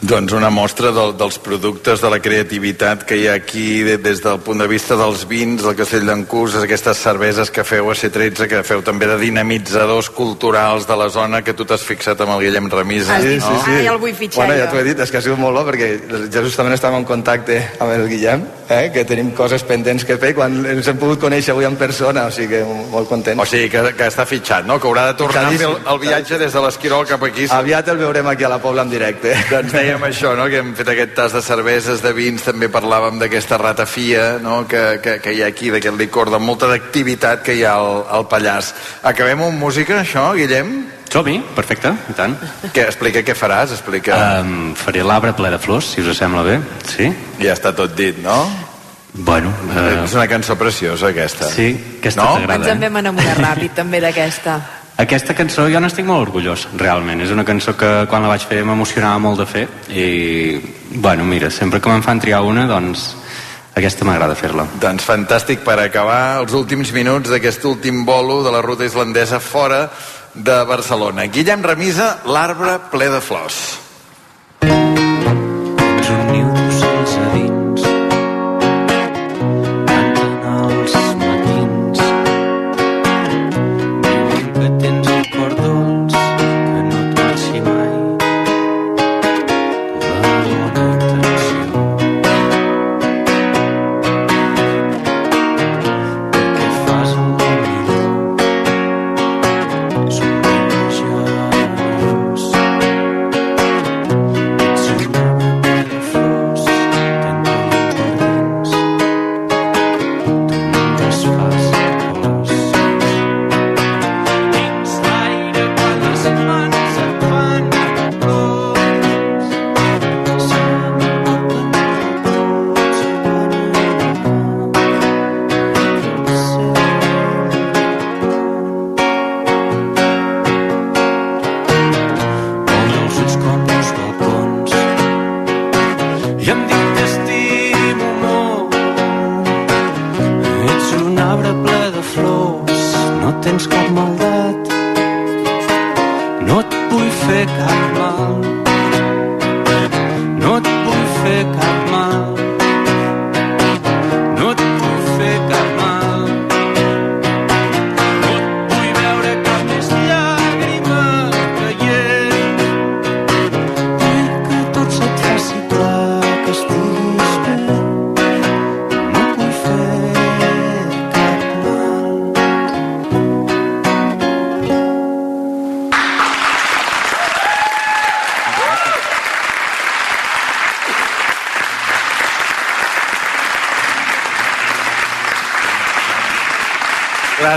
[0.00, 4.20] Doncs una mostra del, dels productes, de la creativitat que hi ha aquí de, des
[4.20, 8.44] del punt de vista dels vins, del Castell d'Encús, aquestes cerveses que feu a C13,
[8.50, 12.44] que feu també de dinamitzadors culturals de la zona, que tu t'has fixat amb el
[12.44, 13.16] Guillem Remisa.
[13.24, 13.72] Sí, sí, sí.
[13.72, 15.56] Ah, ja el vull fitxar, Bueno, ja t'ho he dit, és que ha sigut molt
[15.56, 15.88] bo perquè
[16.28, 20.34] ja justament estàvem en contacte amb el Guillem eh, que tenim coses pendents que fer
[20.36, 22.62] quan ens hem pogut conèixer avui en persona, o sigui que
[22.92, 23.40] molt contents.
[23.40, 24.76] O sigui que, que està fitxat, no?
[24.82, 27.48] Que haurà de tornar el, el viatge des de l'Esquirol cap aquí.
[27.56, 29.32] Aviat el veurem aquí a la Pobla en directe.
[29.50, 30.48] Doncs dèiem això, no?
[30.50, 34.64] que hem fet aquest tas de cerveses, de vins, també parlàvem d'aquesta ratafia no?
[34.66, 38.02] que, que, que hi ha aquí, d'aquest licor, de molta d'activitat que hi ha al,
[38.18, 38.72] al Pallars.
[39.06, 40.72] Acabem amb música, això, Guillem?
[41.12, 42.34] Som-hi, perfecte, i tant.
[42.74, 44.16] Què, explica què faràs, explica...
[44.42, 46.56] Um, faré l'arbre ple de flors, si us sembla bé.
[46.90, 47.12] Sí?
[47.38, 48.40] Ja està tot dit, no?
[49.14, 49.52] Bueno...
[49.70, 50.02] Uh...
[50.02, 51.46] És una cançó preciosa, aquesta.
[51.52, 52.34] Sí, aquesta no?
[52.40, 54.58] t'agrada, Ens en vam enamorar ràpid, també, d'aquesta.
[54.96, 57.20] Aquesta cançó jo n'estic molt orgullós, realment.
[57.20, 60.06] És una cançó que quan la vaig fer m'emocionava molt de fer i,
[61.04, 63.10] bueno, mira, sempre que me'n fan triar una, doncs
[63.76, 64.64] aquesta m'agrada fer-la.
[64.80, 69.90] Doncs fantàstic per acabar els últims minuts d'aquest últim bolo de la ruta islandesa fora
[70.32, 71.28] de Barcelona.
[71.28, 73.66] Guillem Remisa, l'arbre ple de flors.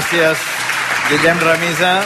[0.09, 0.39] Gràcies,
[1.09, 2.01] Guillem Remisa.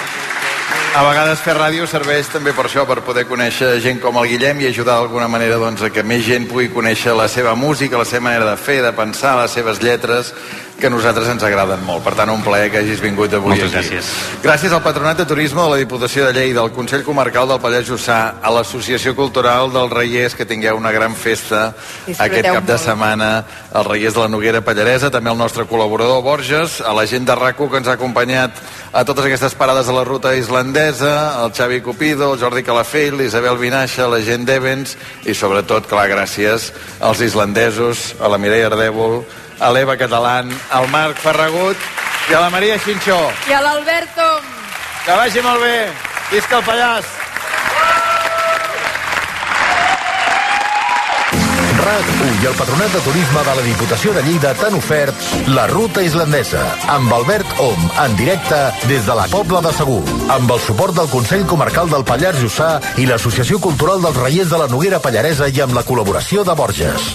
[0.93, 4.59] A vegades fer ràdio serveix també per això, per poder conèixer gent com el Guillem
[4.61, 8.05] i ajudar d'alguna manera doncs, a que més gent pugui conèixer la seva música, la
[8.05, 10.33] seva manera de fer, de pensar, les seves lletres,
[10.79, 12.03] que a nosaltres ens agraden molt.
[12.03, 13.95] Per tant, un plaer que hagis vingut avui Moltes aquí.
[13.95, 14.11] gràcies.
[14.43, 17.87] Gràcies al Patronat de Turisme de la Diputació de Lleida, al Consell Comarcal del Pallars
[17.87, 21.73] Jussà, a l'Associació Cultural del Reiers, que tingueu una gran festa
[22.05, 22.83] Disfruteu aquest cap de molt.
[22.83, 27.25] setmana als Reiers de la Noguera Pallaresa, també al nostre col·laborador Borges, a la gent
[27.25, 28.59] de rac que ens ha acompanyat
[28.93, 33.57] a totes aquestes parades a la ruta islandesa, el Xavi Cupido, el Jordi Calafell, l'Isabel
[33.57, 34.95] Vinaixa, la gent d'Evens
[35.25, 36.69] i sobretot, clar, gràcies
[37.01, 39.23] als islandesos, a la Mireia Ardèvol,
[39.59, 41.77] a l'Eva Catalán, al Marc Ferragut
[42.29, 43.19] i a la Maria Xinxó.
[43.49, 44.29] I a l'Alberto!
[45.03, 45.77] Que vagi molt bé.
[46.31, 47.12] Visca el Pallars!
[51.93, 56.01] RAC1 i el Patronat de Turisme de la Diputació de Lleida t'han ofert la ruta
[56.01, 59.99] islandesa amb Albert Om en directe des de la Pobla de Segur
[60.33, 64.63] amb el suport del Consell Comarcal del Pallars Jussà i l'Associació Cultural dels Reiers de
[64.63, 67.13] la Noguera Pallaresa i amb la col·laboració de Borges.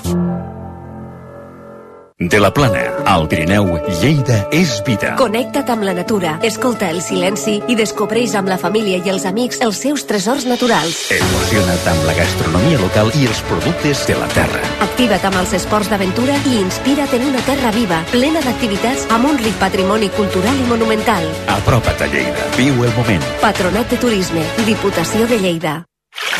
[2.18, 5.14] De la Plana, al Pirineu, Lleida és vida.
[5.16, 9.62] Connecta't amb la natura, escolta el silenci i descobreix amb la família i els amics
[9.64, 11.06] els seus tresors naturals.
[11.16, 14.60] Emociona't amb la gastronomia local i els productes de la terra.
[14.84, 19.40] Activa't amb els esports d'aventura i inspira't en una terra viva, plena d'activitats amb un
[19.40, 21.24] ric patrimoni cultural i monumental.
[21.56, 22.52] Apropa't a Lleida.
[22.60, 23.24] Viu el moment.
[23.40, 25.78] Patronat de Turisme, Diputació de Lleida.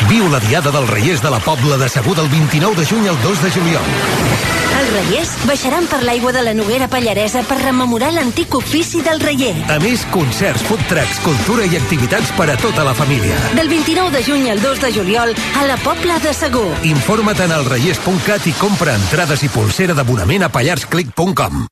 [0.05, 3.21] Viu la Diada del Reiers de la Pobla de Segur del 29 de juny al
[3.25, 4.58] 2 de juliol.
[4.77, 9.55] Els reiers baixaran per l'aigua de la Noguera Pallaresa per rememorar l'antic ofici del reier.
[9.71, 13.39] A més, concerts, food trucks, cultura i activitats per a tota la família.
[13.57, 16.69] Del 29 de juny al 2 de juliol a la Pobla de Segur.
[16.91, 21.67] Informa't en elreiers.cat i compra entrades i pulsera d'abonament a pallarsclick.com.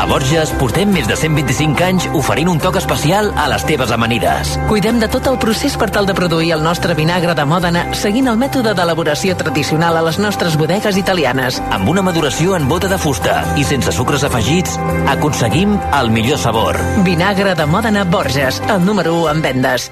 [0.00, 4.54] A Borges portem més de 125 anys oferint un toc especial a les teves amanides.
[4.70, 8.32] Cuidem de tot el procés per tal de produir el nostre vinagre de Mòdena seguint
[8.32, 11.60] el mètode d'elaboració tradicional a les nostres bodegues italianes.
[11.68, 14.80] Amb una maduració en bota de fusta i sense sucres afegits,
[15.12, 16.80] aconseguim el millor sabor.
[17.04, 19.90] Vinagre de Mòdena Borges, el número 1 en vendes.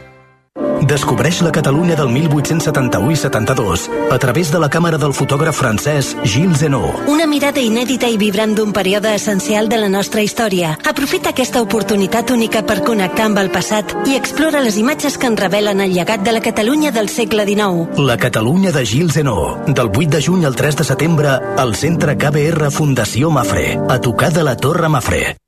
[0.88, 6.14] Descobreix la Catalunya del 1871 i 72 a través de la càmera del fotògraf francès
[6.24, 7.08] Gilles Zenot.
[7.10, 10.76] Una mirada inèdita i vibrant d'un període essencial de la nostra història.
[10.88, 15.36] Aprofita aquesta oportunitat única per connectar amb el passat i explora les imatges que en
[15.36, 17.98] revelen el llegat de la Catalunya del segle XIX.
[17.98, 22.16] La Catalunya de Gilles Zenot, del 8 de juny al 3 de setembre, al Centre
[22.16, 25.47] KBR Fundació Mafre, a tocar de la Torre Mafre.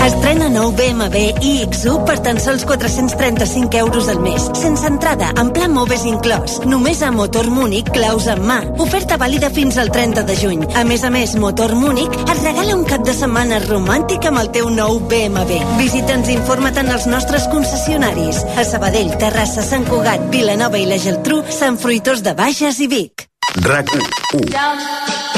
[0.00, 5.68] Estrena nou BMW iX1 per tan sols 435 euros al mes, sense entrada, en pla
[5.68, 6.56] Moves inclòs.
[6.64, 8.58] Només a Motor Múnich, claus en mà.
[8.80, 10.64] Oferta vàlida fins al 30 de juny.
[10.74, 14.52] A més a més, Motor Múnich et regala un cap de setmana romàntic amb el
[14.56, 15.60] teu nou BMW.
[15.78, 18.40] Visita'ns i informa't en els nostres concessionaris.
[18.56, 23.28] A Sabadell, Terrassa, Sant Cugat, Vilanova i la Geltrú, Sant Fruitós de Bages i Vic.
[23.66, 25.29] RAC 1.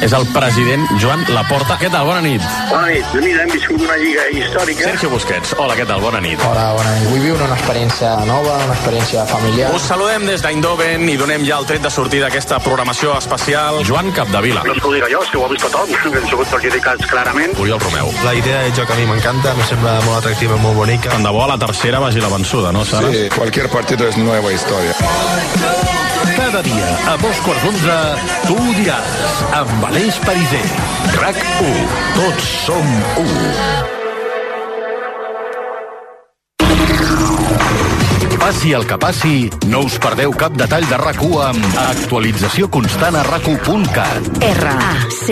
[0.00, 1.76] És el president Joan Laporta.
[1.80, 2.06] Què tal?
[2.08, 2.44] Bona nit.
[2.70, 3.08] Bona nit.
[3.20, 4.86] Mira, hem viscut una lliga històrica.
[4.88, 5.52] Sergio Busquets.
[5.60, 6.00] Hola, què tal?
[6.00, 6.40] Bona nit.
[6.46, 7.08] Hola, bona nit.
[7.10, 9.74] Vull viure una experiència nova, una experiència familiar.
[9.76, 13.82] Us saludem des d'Eindhoven i donem ja el tret de sortida d'aquesta programació especial.
[13.84, 14.64] Joan Capdevila.
[14.64, 15.92] No us ho dic jo, és que ho ha vist tothom.
[16.20, 17.56] Hem sigut perjudicats clarament.
[17.60, 18.08] Oriol Romeu.
[18.24, 21.12] La idea de joc a mi m'encanta, me sembla molt atractiva i molt bonica.
[21.12, 23.12] Tant de bo a la tercera vagi la vençuda, no, Sara?
[23.12, 24.96] Sí, cualquier partido es nueva historia.
[26.36, 27.96] Cada dia, a dos quarts d'onze,
[28.46, 29.10] tu ho diràs,
[29.56, 30.66] amb Aleix Pariser.
[31.18, 31.70] RAC 1.
[32.14, 33.24] Tots som 1.
[38.38, 43.24] Passi el que passi, no us perdeu cap detall de RAC1 amb actualització constant a
[43.26, 44.30] rac1.cat.
[44.50, 45.24] R-A-C-U.C-A-T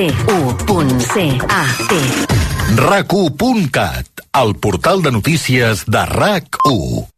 [2.83, 7.18] RAC1.cat, el portal de notícies de RAC1.